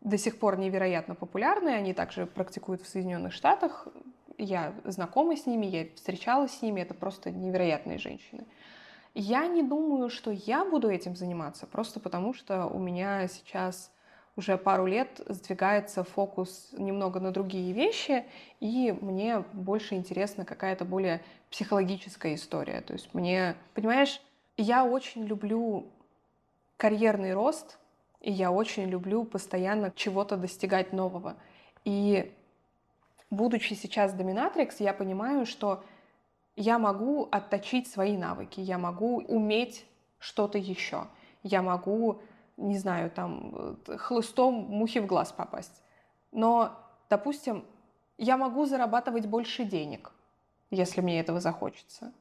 до 0.00 0.16
сих 0.16 0.38
пор 0.38 0.58
невероятно 0.58 1.14
популярны. 1.14 1.68
Они 1.68 1.92
также 1.92 2.24
практикуют 2.24 2.80
в 2.80 2.88
Соединенных 2.88 3.34
Штатах. 3.34 3.88
Я 4.38 4.72
знакома 4.84 5.36
с 5.36 5.44
ними, 5.44 5.66
я 5.66 5.86
встречалась 5.94 6.52
с 6.52 6.62
ними. 6.62 6.80
Это 6.80 6.94
просто 6.94 7.30
невероятные 7.30 7.98
женщины. 7.98 8.46
Я 9.14 9.46
не 9.48 9.62
думаю, 9.62 10.08
что 10.08 10.30
я 10.30 10.64
буду 10.64 10.88
этим 10.88 11.14
заниматься, 11.14 11.66
просто 11.66 12.00
потому 12.00 12.32
что 12.32 12.66
у 12.66 12.78
меня 12.78 13.28
сейчас 13.28 13.90
уже 14.38 14.56
пару 14.56 14.86
лет 14.86 15.20
сдвигается 15.26 16.04
фокус 16.04 16.68
немного 16.72 17.18
на 17.18 17.32
другие 17.32 17.72
вещи, 17.72 18.24
и 18.60 18.96
мне 19.00 19.40
больше 19.52 19.96
интересна 19.96 20.44
какая-то 20.44 20.84
более 20.84 21.20
психологическая 21.50 22.36
история. 22.36 22.80
То 22.82 22.92
есть 22.92 23.12
мне, 23.14 23.56
понимаешь, 23.74 24.22
я 24.56 24.84
очень 24.84 25.24
люблю 25.24 25.88
карьерный 26.76 27.34
рост, 27.34 27.78
и 28.20 28.30
я 28.30 28.52
очень 28.52 28.84
люблю 28.84 29.24
постоянно 29.24 29.92
чего-то 29.96 30.36
достигать 30.36 30.92
нового. 30.92 31.34
И 31.84 32.32
будучи 33.30 33.74
сейчас 33.74 34.12
доминатрикс, 34.12 34.78
я 34.78 34.92
понимаю, 34.92 35.46
что 35.46 35.82
я 36.54 36.78
могу 36.78 37.26
отточить 37.32 37.88
свои 37.90 38.16
навыки, 38.16 38.60
я 38.60 38.78
могу 38.78 39.16
уметь 39.16 39.84
что-то 40.20 40.58
еще, 40.58 41.08
я 41.42 41.60
могу 41.60 42.22
не 42.58 42.76
знаю, 42.76 43.10
там, 43.10 43.76
э, 43.86 43.96
хлыстом 43.96 44.54
мухи 44.54 44.98
в 44.98 45.06
глаз 45.06 45.32
попасть. 45.32 45.82
Но, 46.32 46.72
допустим, 47.08 47.64
я 48.18 48.36
могу 48.36 48.66
зарабатывать 48.66 49.26
больше 49.26 49.64
денег, 49.64 50.12
если 50.70 51.00
мне 51.00 51.20
этого 51.20 51.40
захочется. 51.40 52.12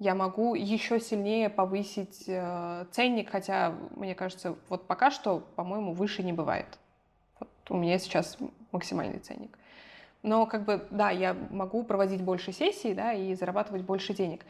Я 0.00 0.14
могу 0.14 0.54
еще 0.54 1.00
сильнее 1.00 1.48
повысить 1.48 2.24
э, 2.26 2.86
ценник, 2.90 3.30
хотя, 3.30 3.74
мне 3.96 4.14
кажется, 4.14 4.56
вот 4.68 4.86
пока 4.86 5.10
что, 5.10 5.40
по-моему, 5.56 5.92
выше 5.92 6.22
не 6.22 6.32
бывает. 6.32 6.78
Вот 7.40 7.48
у 7.70 7.76
меня 7.76 7.98
сейчас 7.98 8.36
максимальный 8.72 9.18
ценник. 9.18 9.56
Но 10.22 10.46
как 10.46 10.64
бы, 10.64 10.86
да, 10.90 11.10
я 11.10 11.34
могу 11.50 11.84
проводить 11.84 12.22
больше 12.22 12.52
сессий, 12.52 12.94
да, 12.94 13.12
и 13.12 13.34
зарабатывать 13.34 13.82
больше 13.82 14.14
денег. 14.14 14.44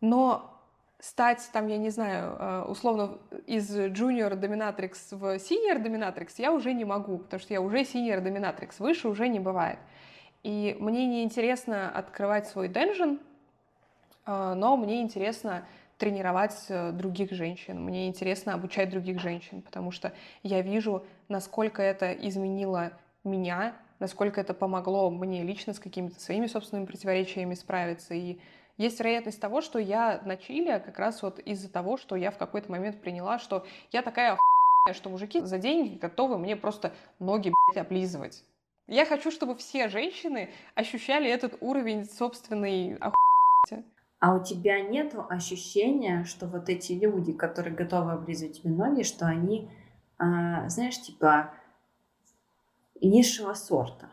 Но 0.00 0.51
стать, 1.02 1.50
там, 1.52 1.66
я 1.66 1.78
не 1.78 1.90
знаю, 1.90 2.36
э, 2.38 2.62
условно, 2.68 3.18
из 3.46 3.76
junior 3.76 4.38
dominatrix 4.38 4.94
в 5.10 5.34
senior 5.34 5.82
dominatrix 5.82 6.34
я 6.38 6.52
уже 6.52 6.72
не 6.72 6.84
могу, 6.84 7.18
потому 7.18 7.40
что 7.40 7.52
я 7.52 7.60
уже 7.60 7.78
senior 7.78 8.22
dominatrix, 8.22 8.74
выше 8.78 9.08
уже 9.08 9.26
не 9.26 9.40
бывает. 9.40 9.80
И 10.44 10.76
мне 10.78 11.06
не 11.06 11.24
интересно 11.24 11.90
открывать 11.90 12.46
свой 12.46 12.68
денжен, 12.68 13.18
э, 14.26 14.54
но 14.54 14.76
мне 14.76 15.02
интересно 15.02 15.66
тренировать 15.98 16.66
э, 16.68 16.92
других 16.92 17.32
женщин, 17.32 17.82
мне 17.82 18.06
интересно 18.06 18.54
обучать 18.54 18.90
других 18.90 19.20
женщин, 19.20 19.60
потому 19.60 19.90
что 19.90 20.12
я 20.44 20.62
вижу, 20.62 21.04
насколько 21.26 21.82
это 21.82 22.12
изменило 22.12 22.92
меня, 23.24 23.74
насколько 23.98 24.40
это 24.40 24.54
помогло 24.54 25.10
мне 25.10 25.42
лично 25.42 25.74
с 25.74 25.80
какими-то 25.80 26.20
своими 26.20 26.46
собственными 26.46 26.86
противоречиями 26.86 27.54
справиться 27.54 28.14
и 28.14 28.38
есть 28.76 28.98
вероятность 28.98 29.40
того, 29.40 29.60
что 29.60 29.78
я 29.78 30.20
на 30.24 30.36
Чили 30.36 30.82
как 30.84 30.98
раз 30.98 31.22
вот 31.22 31.38
из-за 31.38 31.70
того, 31.70 31.96
что 31.96 32.16
я 32.16 32.30
в 32.30 32.38
какой-то 32.38 32.70
момент 32.70 33.00
приняла, 33.00 33.38
что 33.38 33.66
я 33.90 34.02
такая 34.02 34.32
охуенная, 34.32 34.98
что 34.98 35.10
мужики 35.10 35.40
за 35.40 35.58
деньги 35.58 35.98
готовы 35.98 36.38
мне 36.38 36.56
просто 36.56 36.92
ноги, 37.18 37.52
блядь, 37.68 37.86
облизывать. 37.86 38.44
Я 38.88 39.06
хочу, 39.06 39.30
чтобы 39.30 39.56
все 39.56 39.88
женщины 39.88 40.50
ощущали 40.74 41.30
этот 41.30 41.56
уровень 41.60 42.04
собственной 42.04 42.96
охуенности. 42.96 43.92
А 44.20 44.34
у 44.34 44.42
тебя 44.42 44.80
нет 44.80 45.14
ощущения, 45.30 46.24
что 46.24 46.46
вот 46.46 46.68
эти 46.68 46.92
люди, 46.92 47.32
которые 47.32 47.74
готовы 47.74 48.12
облизывать 48.12 48.60
тебе 48.60 48.70
ноги, 48.70 49.02
что 49.02 49.26
они, 49.26 49.70
а, 50.18 50.68
знаешь, 50.68 51.00
типа 51.00 51.52
низшего 53.00 53.54
сорта? 53.54 54.10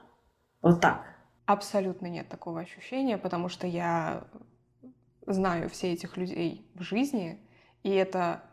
Вот 0.62 0.82
так. 0.82 1.18
Абсолютно 1.50 2.06
нет 2.06 2.30
такого 2.30 2.60
ощущения, 2.60 3.18
потому 3.18 3.50
что 3.50 3.66
я 3.66 4.24
знаю 5.26 5.68
все 5.68 5.93
этих 5.93 6.16
людей 6.16 6.70
в 6.76 6.84
жизни, 6.84 7.43
и 7.82 7.89
это 7.89 8.43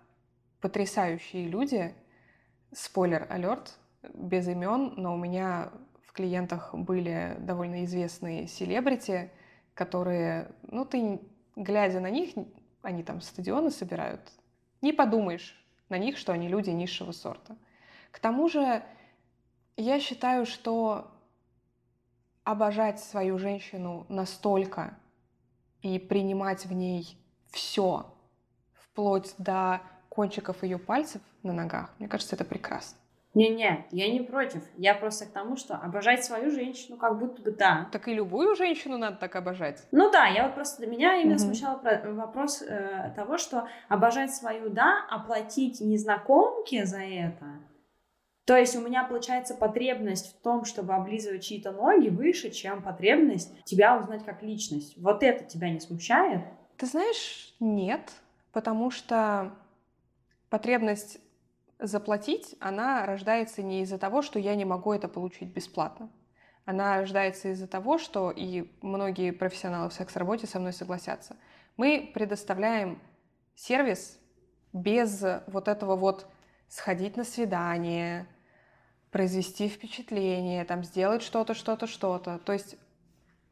потрясающие 0.62 1.46
люди. 1.46 1.94
Спойлер 2.72 3.26
алерт, 3.28 3.78
без 4.14 4.48
имен, 4.48 4.94
но 4.96 5.12
у 5.12 5.18
меня 5.18 5.72
в 6.06 6.12
клиентах 6.12 6.74
были 6.74 7.36
довольно 7.38 7.84
известные 7.84 8.46
селебрити, 8.46 9.30
которые, 9.74 10.52
ну 10.62 10.86
ты, 10.86 11.20
глядя 11.54 12.00
на 12.00 12.08
них, 12.08 12.30
они 12.80 13.02
там 13.02 13.20
стадионы 13.20 13.70
собирают, 13.70 14.22
не 14.80 14.94
подумаешь 14.94 15.62
на 15.90 15.98
них, 15.98 16.16
что 16.16 16.32
они 16.32 16.48
люди 16.48 16.70
низшего 16.70 17.12
сорта. 17.12 17.58
К 18.10 18.20
тому 18.20 18.48
же 18.48 18.82
я 19.76 20.00
считаю, 20.00 20.46
что 20.46 21.12
обожать 22.46 23.00
свою 23.00 23.38
женщину 23.38 24.06
настолько 24.08 24.96
и 25.82 25.98
принимать 25.98 26.64
в 26.64 26.72
ней 26.72 27.18
все, 27.50 28.06
вплоть 28.72 29.34
до 29.36 29.80
кончиков 30.08 30.62
ее 30.62 30.78
пальцев 30.78 31.20
на 31.42 31.52
ногах, 31.52 31.90
мне 31.98 32.08
кажется, 32.08 32.36
это 32.36 32.44
прекрасно. 32.44 32.98
Не-не, 33.34 33.84
я 33.90 34.10
не 34.10 34.20
против. 34.20 34.62
Я 34.76 34.94
просто 34.94 35.26
к 35.26 35.32
тому, 35.32 35.56
что 35.56 35.74
обожать 35.74 36.24
свою 36.24 36.50
женщину 36.50 36.96
как 36.96 37.18
будто 37.18 37.42
бы 37.42 37.50
да. 37.50 37.88
Так 37.92 38.08
и 38.08 38.14
любую 38.14 38.54
женщину 38.54 38.96
надо 38.96 39.16
так 39.16 39.36
обожать. 39.36 39.86
Ну 39.90 40.10
да, 40.10 40.26
я 40.26 40.44
вот 40.44 40.54
просто 40.54 40.78
для 40.78 40.86
меня 40.86 41.16
именно 41.16 41.34
угу. 41.34 41.42
смущал 41.42 41.80
вопрос 42.14 42.62
э, 42.62 43.12
того, 43.14 43.36
что 43.36 43.68
обожать 43.88 44.34
свою 44.34 44.70
да, 44.70 45.04
оплатить 45.10 45.80
незнакомке 45.80 46.86
за 46.86 47.00
это 47.00 47.44
то 48.46 48.56
есть 48.56 48.76
у 48.76 48.80
меня 48.80 49.02
получается 49.02 49.56
потребность 49.56 50.30
в 50.30 50.40
том, 50.40 50.64
чтобы 50.64 50.94
облизывать 50.94 51.44
чьи-то 51.44 51.72
ноги 51.72 52.08
выше, 52.10 52.50
чем 52.50 52.80
потребность 52.80 53.52
тебя 53.64 53.98
узнать 53.98 54.24
как 54.24 54.40
личность. 54.44 54.96
Вот 54.98 55.24
это 55.24 55.44
тебя 55.44 55.68
не 55.68 55.80
смущает? 55.80 56.44
Ты 56.76 56.86
знаешь, 56.86 57.52
нет, 57.58 58.12
потому 58.52 58.92
что 58.92 59.52
потребность 60.48 61.18
заплатить, 61.80 62.54
она 62.60 63.04
рождается 63.04 63.62
не 63.62 63.82
из-за 63.82 63.98
того, 63.98 64.22
что 64.22 64.38
я 64.38 64.54
не 64.54 64.64
могу 64.64 64.92
это 64.92 65.08
получить 65.08 65.48
бесплатно. 65.48 66.08
Она 66.64 66.98
рождается 66.98 67.48
из-за 67.48 67.66
того, 67.66 67.98
что, 67.98 68.30
и 68.30 68.70
многие 68.80 69.32
профессионалы 69.32 69.90
в 69.90 69.92
секс-работе 69.92 70.46
со 70.46 70.60
мной 70.60 70.72
согласятся, 70.72 71.36
мы 71.76 72.12
предоставляем 72.14 73.02
сервис 73.56 74.20
без 74.72 75.24
вот 75.48 75.66
этого 75.66 75.96
вот 75.96 76.28
сходить 76.68 77.16
на 77.16 77.24
свидание, 77.24 78.28
произвести 79.16 79.66
впечатление, 79.70 80.62
там, 80.66 80.84
сделать 80.84 81.22
что-то, 81.22 81.54
что-то, 81.54 81.86
что-то. 81.86 82.38
То 82.44 82.52
есть 82.52 82.76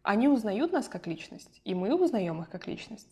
они 0.02 0.28
узнают 0.28 0.72
нас 0.72 0.88
как 0.88 1.06
личность, 1.06 1.62
и 1.64 1.74
мы 1.74 1.94
узнаем 1.94 2.42
их 2.42 2.50
как 2.50 2.66
личность. 2.66 3.08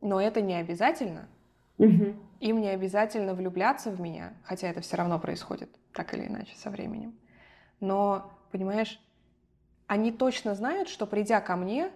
Но 0.00 0.18
это 0.18 0.40
не 0.40 0.54
обязательно. 0.54 1.28
Угу. 1.76 2.14
Им 2.40 2.62
не 2.62 2.70
обязательно 2.70 3.34
влюбляться 3.34 3.90
в 3.90 4.00
меня, 4.00 4.32
хотя 4.42 4.68
это 4.68 4.80
все 4.80 4.96
равно 4.96 5.18
происходит, 5.18 5.68
так 5.92 6.14
или 6.14 6.28
иначе, 6.28 6.56
со 6.56 6.70
временем. 6.70 7.14
Но, 7.78 8.32
понимаешь, 8.52 8.98
они 9.86 10.12
точно 10.12 10.54
знают, 10.54 10.88
что 10.88 11.04
придя 11.06 11.42
ко 11.42 11.56
мне, 11.56 11.90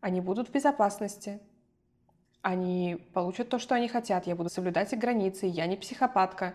они 0.00 0.22
будут 0.22 0.48
в 0.48 0.52
безопасности. 0.52 1.40
Они 2.40 2.96
получат 3.12 3.50
то, 3.50 3.58
что 3.58 3.74
они 3.74 3.86
хотят. 3.86 4.26
Я 4.26 4.34
буду 4.34 4.48
соблюдать 4.48 4.94
их 4.94 4.98
границы. 4.98 5.44
Я 5.44 5.66
не 5.66 5.76
психопатка. 5.76 6.54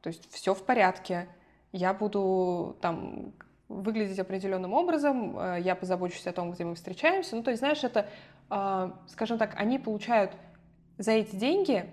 То 0.00 0.08
есть 0.08 0.28
все 0.32 0.54
в 0.54 0.64
порядке 0.64 1.28
я 1.72 1.94
буду 1.94 2.76
там 2.80 3.32
выглядеть 3.68 4.18
определенным 4.18 4.72
образом, 4.72 5.38
э, 5.38 5.60
я 5.60 5.74
позабочусь 5.74 6.26
о 6.26 6.32
том, 6.32 6.52
где 6.52 6.64
мы 6.64 6.74
встречаемся. 6.74 7.36
Ну, 7.36 7.42
то 7.42 7.50
есть, 7.50 7.60
знаешь, 7.60 7.84
это, 7.84 8.08
а, 8.48 8.94
скажем 9.08 9.38
так, 9.38 9.54
они 9.56 9.78
получают 9.78 10.32
за 10.96 11.12
эти 11.12 11.36
деньги 11.36 11.88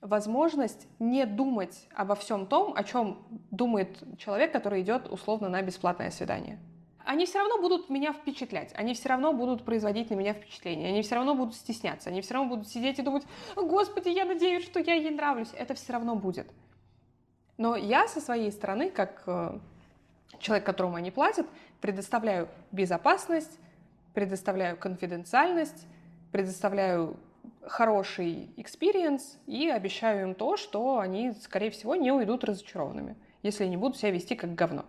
возможность 0.00 0.88
не 0.98 1.24
думать 1.24 1.86
обо 1.94 2.16
всем 2.16 2.46
том, 2.46 2.74
о 2.76 2.82
чем 2.82 3.24
думает 3.50 4.02
человек, 4.18 4.52
который 4.52 4.82
идет 4.82 5.08
условно 5.10 5.48
на 5.48 5.62
бесплатное 5.62 6.10
свидание. 6.10 6.58
Они 7.04 7.26
все 7.26 7.38
равно 7.38 7.60
будут 7.60 7.88
меня 7.88 8.12
впечатлять, 8.12 8.72
они 8.74 8.94
все 8.94 9.08
равно 9.08 9.32
будут 9.32 9.64
производить 9.64 10.10
на 10.10 10.14
меня 10.14 10.34
впечатление, 10.34 10.90
они 10.90 11.02
все 11.02 11.16
равно 11.16 11.34
будут 11.34 11.54
стесняться, 11.54 12.10
они 12.10 12.20
все 12.20 12.34
равно 12.34 12.50
будут 12.50 12.68
сидеть 12.68 12.98
и 12.98 13.02
думать, 13.02 13.24
господи, 13.56 14.08
я 14.08 14.24
надеюсь, 14.24 14.64
что 14.64 14.80
я 14.80 14.94
ей 14.94 15.10
нравлюсь. 15.10 15.50
Это 15.56 15.74
все 15.74 15.92
равно 15.92 16.14
будет. 16.14 16.46
Но 17.58 17.76
я 17.76 18.08
со 18.08 18.20
своей 18.20 18.50
стороны, 18.50 18.90
как 18.90 19.22
э, 19.26 19.58
человек, 20.38 20.64
которому 20.64 20.96
они 20.96 21.10
платят, 21.10 21.46
предоставляю 21.80 22.48
безопасность, 22.70 23.58
предоставляю 24.14 24.76
конфиденциальность, 24.76 25.86
предоставляю 26.30 27.16
хороший 27.66 28.50
experience 28.56 29.38
и 29.46 29.68
обещаю 29.68 30.28
им 30.28 30.34
то, 30.34 30.56
что 30.56 30.98
они, 30.98 31.32
скорее 31.32 31.70
всего, 31.70 31.94
не 31.94 32.10
уйдут 32.10 32.44
разочарованными, 32.44 33.16
если 33.42 33.66
не 33.66 33.76
будут 33.76 33.98
себя 33.98 34.10
вести 34.10 34.34
как 34.34 34.54
говно. 34.54 34.84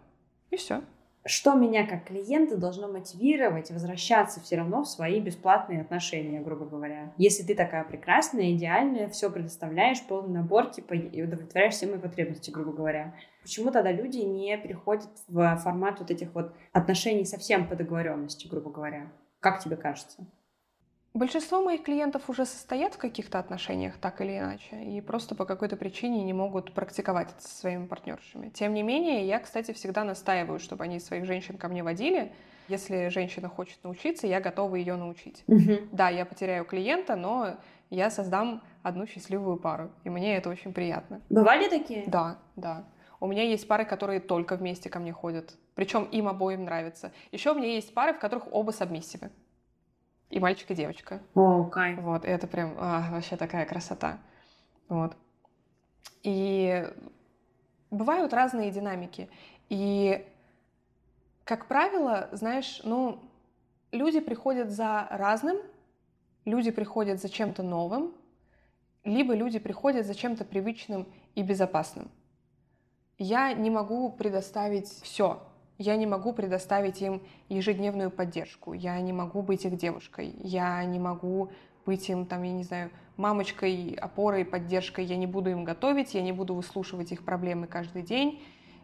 И 0.50 0.58
все 0.58 0.84
что 1.26 1.54
меня 1.56 1.88
как 1.88 2.06
клиента 2.06 2.58
должно 2.58 2.88
мотивировать 2.88 3.72
возвращаться 3.72 4.42
все 4.42 4.58
равно 4.58 4.84
в 4.84 4.90
свои 4.90 5.20
бесплатные 5.20 5.82
отношения, 5.82 6.42
грубо 6.42 6.66
говоря. 6.66 7.14
Если 7.18 7.44
ты 7.44 7.56
такая 7.56 7.84
прекрасная, 7.84 8.52
идеальная, 8.52 9.08
все 9.10 9.30
предоставляешь, 9.30 10.02
полный 10.04 10.34
набор, 10.34 10.70
типа, 10.70 10.94
и 10.94 11.22
удовлетворяешь 11.22 11.76
все 11.76 11.88
мои 11.88 12.00
потребности, 12.00 12.52
грубо 12.52 12.74
говоря. 12.74 13.16
Почему 13.42 13.72
тогда 13.72 13.92
люди 13.92 14.18
не 14.18 14.58
переходят 14.58 15.10
в 15.28 15.58
формат 15.58 16.00
вот 16.00 16.12
этих 16.12 16.34
вот 16.34 16.54
отношений 16.72 17.26
совсем 17.26 17.68
по 17.68 17.76
договоренности, 17.76 18.48
грубо 18.48 18.70
говоря? 18.70 19.12
Как 19.40 19.62
тебе 19.62 19.76
кажется? 19.76 20.26
Большинство 21.14 21.62
моих 21.62 21.84
клиентов 21.84 22.28
уже 22.28 22.44
состоят 22.44 22.96
в 22.96 22.98
каких-то 22.98 23.38
отношениях, 23.38 23.94
так 24.02 24.20
или 24.22 24.40
иначе, 24.40 24.84
и 24.84 25.00
просто 25.00 25.36
по 25.36 25.46
какой-то 25.46 25.78
причине 25.78 26.24
не 26.24 26.34
могут 26.34 26.74
практиковать 26.74 27.30
это 27.30 27.48
со 27.48 27.56
своими 27.56 27.86
партнершами. 27.86 28.50
Тем 28.50 28.74
не 28.74 28.82
менее, 28.82 29.28
я, 29.28 29.40
кстати, 29.40 29.74
всегда 29.74 30.04
настаиваю, 30.04 30.60
чтобы 30.60 30.86
они 30.86 31.00
своих 31.00 31.26
женщин 31.26 31.58
ко 31.60 31.68
мне 31.68 31.84
водили. 31.84 32.32
Если 32.68 33.10
женщина 33.10 33.48
хочет 33.48 33.84
научиться, 33.84 34.26
я 34.26 34.42
готова 34.42 34.76
ее 34.76 34.96
научить. 34.96 35.44
Угу. 35.48 35.90
Да, 35.92 36.10
я 36.10 36.26
потеряю 36.26 36.66
клиента, 36.66 37.16
но 37.16 37.58
я 37.92 38.10
создам 38.10 38.64
одну 38.82 39.06
счастливую 39.06 39.58
пару, 39.58 39.92
и 40.04 40.10
мне 40.10 40.36
это 40.36 40.50
очень 40.50 40.74
приятно. 40.74 41.22
Бывали 41.30 41.70
такие? 41.70 42.06
Да, 42.08 42.40
да. 42.56 42.86
У 43.20 43.28
меня 43.28 43.44
есть 43.44 43.68
пары, 43.68 43.86
которые 43.86 44.20
только 44.20 44.56
вместе 44.56 44.90
ко 44.90 44.98
мне 44.98 45.14
ходят. 45.14 45.54
Причем 45.76 46.06
им 46.06 46.28
обоим 46.28 46.66
нравится. 46.66 47.12
Еще 47.32 47.52
у 47.52 47.56
меня 47.56 47.68
есть 47.68 47.94
пары, 47.94 48.14
в 48.14 48.20
которых 48.20 48.52
оба 48.52 48.72
сабмиссивы 48.72 49.30
и 50.34 50.40
мальчик, 50.40 50.72
и 50.72 50.76
девочка. 50.76 51.22
О, 51.36 51.66
кайф. 51.66 52.00
Вот, 52.02 52.26
и 52.26 52.28
это 52.28 52.48
прям 52.48 52.76
а, 52.80 53.12
вообще 53.12 53.38
такая 53.38 53.68
красота. 53.68 54.18
Вот. 54.90 55.16
И 56.24 56.92
бывают 57.92 58.34
разные 58.34 58.72
динамики. 58.72 59.30
И, 59.70 60.26
как 61.44 61.68
правило, 61.68 62.30
знаешь, 62.32 62.82
ну, 62.84 63.20
люди 63.92 64.20
приходят 64.20 64.72
за 64.72 65.08
разным, 65.12 65.58
люди 66.46 66.72
приходят 66.72 67.22
за 67.22 67.30
чем-то 67.30 67.62
новым, 67.62 68.16
либо 69.04 69.36
люди 69.36 69.60
приходят 69.60 70.08
за 70.08 70.16
чем-то 70.16 70.46
привычным 70.46 71.08
и 71.36 71.44
безопасным. 71.44 72.10
Я 73.20 73.54
не 73.54 73.70
могу 73.70 74.12
предоставить 74.12 74.88
все 74.88 75.44
я 75.78 75.96
не 75.96 76.06
могу 76.06 76.34
предоставить 76.34 77.02
им 77.02 77.22
ежедневную 77.50 78.12
поддержку, 78.12 78.74
я 78.74 79.00
не 79.00 79.14
могу 79.14 79.42
быть 79.42 79.66
их 79.66 79.78
девушкой, 79.78 80.36
я 80.40 80.84
не 80.86 81.00
могу 81.00 81.52
быть 81.86 82.10
им, 82.10 82.26
там, 82.26 82.44
я 82.44 82.52
не 82.52 82.64
знаю, 82.64 82.92
мамочкой, 83.18 83.98
опорой, 84.00 84.46
поддержкой, 84.46 85.06
я 85.06 85.18
не 85.18 85.28
буду 85.28 85.50
им 85.50 85.64
готовить, 85.64 86.14
я 86.14 86.22
не 86.22 86.32
буду 86.32 86.56
выслушивать 86.56 87.12
их 87.12 87.24
проблемы 87.24 87.68
каждый 87.68 88.02
день, 88.02 88.42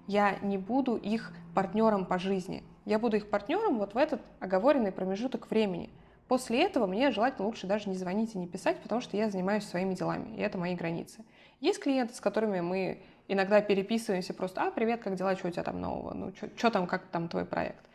я 0.07 0.37
не 0.41 0.57
буду 0.57 0.95
их 0.95 1.31
партнером 1.53 2.05
по 2.05 2.17
жизни. 2.17 2.63
Я 2.85 2.97
буду 2.97 3.17
их 3.17 3.29
партнером 3.29 3.77
вот 3.77 3.93
в 3.93 3.97
этот 3.97 4.21
оговоренный 4.39 4.91
промежуток 4.91 5.49
времени. 5.51 5.91
После 6.27 6.63
этого 6.63 6.87
мне 6.87 7.11
желательно 7.11 7.47
лучше 7.47 7.67
даже 7.67 7.89
не 7.89 7.95
звонить 7.95 8.35
и 8.35 8.37
не 8.37 8.47
писать, 8.47 8.81
потому 8.81 9.01
что 9.01 9.17
я 9.17 9.29
занимаюсь 9.29 9.65
своими 9.65 9.93
делами, 9.93 10.35
и 10.35 10.41
это 10.41 10.57
мои 10.57 10.75
границы. 10.75 11.23
Есть 11.59 11.79
клиенты, 11.81 12.13
с 12.13 12.19
которыми 12.19 12.61
мы 12.61 13.01
иногда 13.29 13.61
переписываемся 13.61 14.33
просто, 14.33 14.63
а, 14.63 14.71
привет, 14.71 15.01
как 15.01 15.15
дела, 15.15 15.35
что 15.35 15.47
у 15.47 15.51
тебя 15.51 15.63
там 15.63 15.79
нового, 15.79 16.13
ну, 16.13 16.33
что 16.57 16.69
там, 16.71 16.87
как 16.87 17.05
там 17.05 17.29
твой 17.29 17.45
проект. 17.45 17.85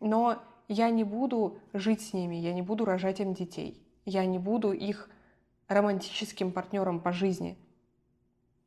Но 0.00 0.42
я 0.66 0.90
не 0.90 1.04
буду 1.04 1.58
жить 1.72 2.00
с 2.00 2.12
ними, 2.12 2.34
я 2.34 2.52
не 2.52 2.62
буду 2.62 2.84
рожать 2.84 3.20
им 3.20 3.34
детей, 3.34 3.86
я 4.06 4.24
не 4.24 4.38
буду 4.38 4.72
их 4.72 5.08
романтическим 5.68 6.50
партнером 6.50 7.00
по 7.00 7.12
жизни. 7.12 7.56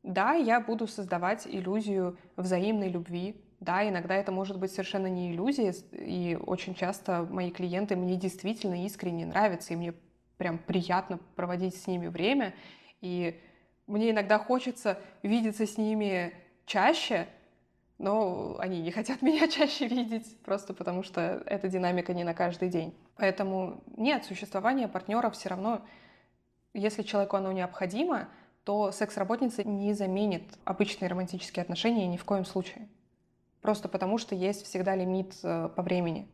Да, 0.03 0.33
я 0.33 0.59
буду 0.61 0.87
создавать 0.87 1.47
иллюзию 1.47 2.17
взаимной 2.37 2.89
любви, 2.89 3.41
Да, 3.59 3.87
иногда 3.87 4.15
это 4.15 4.33
может 4.33 4.59
быть 4.59 4.71
совершенно 4.71 5.07
не 5.07 5.31
иллюзия, 5.31 5.73
и 5.93 6.37
очень 6.45 6.75
часто 6.75 7.25
мои 7.29 7.49
клиенты 7.49 7.95
мне 7.95 8.17
действительно 8.17 8.85
искренне 8.85 9.25
нравятся, 9.25 9.71
и 9.71 9.77
мне 9.77 9.93
прям 10.37 10.57
приятно 10.57 11.17
проводить 11.37 11.77
с 11.77 11.87
ними 11.87 12.07
время, 12.07 12.53
и 12.99 13.39
мне 13.87 14.11
иногда 14.11 14.39
хочется 14.39 14.99
видеться 15.21 15.65
с 15.65 15.77
ними 15.77 16.33
чаще, 16.65 17.27
но 17.97 18.57
они 18.59 18.81
не 18.81 18.91
хотят 18.91 19.21
меня 19.23 19.47
чаще 19.47 19.87
видеть, 19.87 20.37
просто 20.43 20.73
потому 20.73 21.03
что 21.03 21.43
эта 21.45 21.67
динамика 21.69 22.13
не 22.13 22.23
на 22.23 22.33
каждый 22.33 22.69
день. 22.69 22.95
Поэтому 23.15 23.83
нет, 23.97 24.25
существование 24.25 24.87
партнера 24.87 25.29
все 25.29 25.49
равно, 25.49 25.81
если 26.73 27.03
человеку 27.03 27.37
оно 27.37 27.51
необходимо, 27.51 28.29
то 28.63 28.91
секс-работница 28.91 29.67
не 29.67 29.93
заменит 29.93 30.43
обычные 30.63 31.09
романтические 31.09 31.63
отношения 31.63 32.07
ни 32.07 32.17
в 32.17 32.25
коем 32.25 32.45
случае. 32.45 32.87
Просто 33.61 33.87
потому 33.87 34.17
что 34.17 34.35
есть 34.35 34.65
всегда 34.65 34.95
лимит 34.95 35.35
э, 35.43 35.69
по 35.75 35.83
времени. 35.83 36.27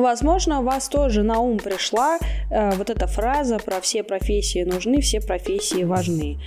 Возможно, 0.00 0.60
у 0.60 0.62
вас 0.62 0.88
тоже 0.88 1.22
на 1.22 1.40
ум 1.40 1.58
пришла 1.58 2.18
э, 2.50 2.70
вот 2.76 2.88
эта 2.88 3.06
фраза 3.06 3.58
про 3.58 3.80
все 3.80 4.02
профессии 4.02 4.64
нужны, 4.64 5.02
все 5.02 5.20
профессии 5.20 5.84
важны. 5.84 6.38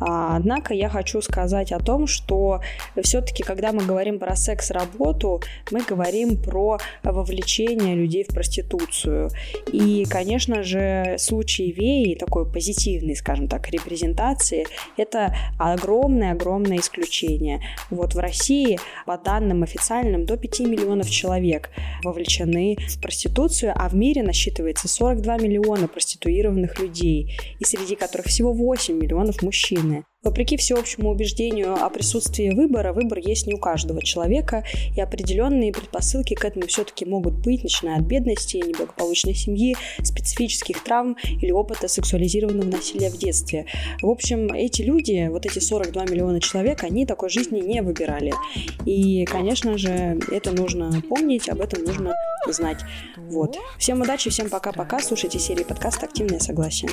А, 0.00 0.36
однако 0.36 0.72
я 0.72 0.88
хочу 0.88 1.20
сказать 1.20 1.72
о 1.72 1.78
том, 1.78 2.06
что 2.06 2.60
все-таки, 3.02 3.42
когда 3.42 3.72
мы 3.72 3.84
говорим 3.84 4.18
про 4.18 4.34
секс-работу, 4.34 5.42
мы 5.70 5.82
говорим 5.82 6.42
про 6.42 6.78
вовлечение 7.02 7.94
людей 7.94 8.24
в 8.24 8.28
проституцию. 8.28 9.30
И, 9.72 10.04
конечно 10.08 10.62
же, 10.62 11.16
случай 11.18 11.70
Веи, 11.70 12.14
такой 12.14 12.50
позитивный, 12.50 13.14
скажем 13.14 13.46
так, 13.46 13.68
репрезентации, 13.68 14.66
это 14.96 15.36
огромное-огромное 15.58 16.78
исключение. 16.78 17.60
Вот 17.90 18.14
в 18.14 18.18
России, 18.18 18.78
по 19.04 19.18
данным 19.18 19.62
официальным, 19.62 20.24
до 20.24 20.36
5 20.36 20.60
миллионов 20.60 21.10
человек 21.10 21.70
вовлечены 22.02 22.76
в 22.88 23.00
проституцию, 23.00 23.72
а 23.76 23.88
в 23.88 23.94
мире 23.94 24.22
насчитывается 24.22 24.88
42 24.88 25.38
миллиона 25.38 25.88
проституированных 25.88 26.78
людей, 26.78 27.38
и 27.58 27.64
среди 27.64 27.96
которых 27.96 28.26
всего 28.26 28.52
8 28.52 28.94
миллионов 28.96 29.42
мужчин 29.42 29.89
стороны. 29.90 30.04
Вопреки 30.22 30.58
всеобщему 30.58 31.10
убеждению 31.10 31.82
о 31.82 31.88
присутствии 31.88 32.50
выбора, 32.50 32.92
выбор 32.92 33.18
есть 33.18 33.46
не 33.46 33.54
у 33.54 33.58
каждого 33.58 34.02
человека, 34.02 34.64
и 34.94 35.00
определенные 35.00 35.72
предпосылки 35.72 36.34
к 36.34 36.44
этому 36.44 36.66
все-таки 36.66 37.06
могут 37.06 37.34
быть, 37.34 37.62
начиная 37.62 38.00
от 38.00 38.02
бедности, 38.02 38.58
неблагополучной 38.58 39.34
семьи, 39.34 39.76
специфических 40.02 40.84
травм 40.84 41.16
или 41.24 41.50
опыта 41.50 41.88
сексуализированного 41.88 42.70
насилия 42.70 43.08
в 43.08 43.16
детстве. 43.16 43.64
В 44.02 44.10
общем, 44.10 44.52
эти 44.52 44.82
люди, 44.82 45.28
вот 45.30 45.46
эти 45.46 45.58
42 45.58 46.04
миллиона 46.04 46.40
человек, 46.40 46.84
они 46.84 47.06
такой 47.06 47.30
жизни 47.30 47.60
не 47.60 47.80
выбирали. 47.80 48.34
И, 48.84 49.24
конечно 49.24 49.78
же, 49.78 50.20
это 50.30 50.52
нужно 50.52 51.02
помнить, 51.08 51.48
об 51.48 51.62
этом 51.62 51.82
нужно 51.84 52.14
знать. 52.46 52.80
Вот. 53.16 53.56
Всем 53.78 54.02
удачи, 54.02 54.28
всем 54.28 54.50
пока-пока. 54.50 55.00
Слушайте 55.00 55.38
серии 55.38 55.64
подкаста 55.64 56.04
«Активное 56.04 56.40
согласие». 56.40 56.90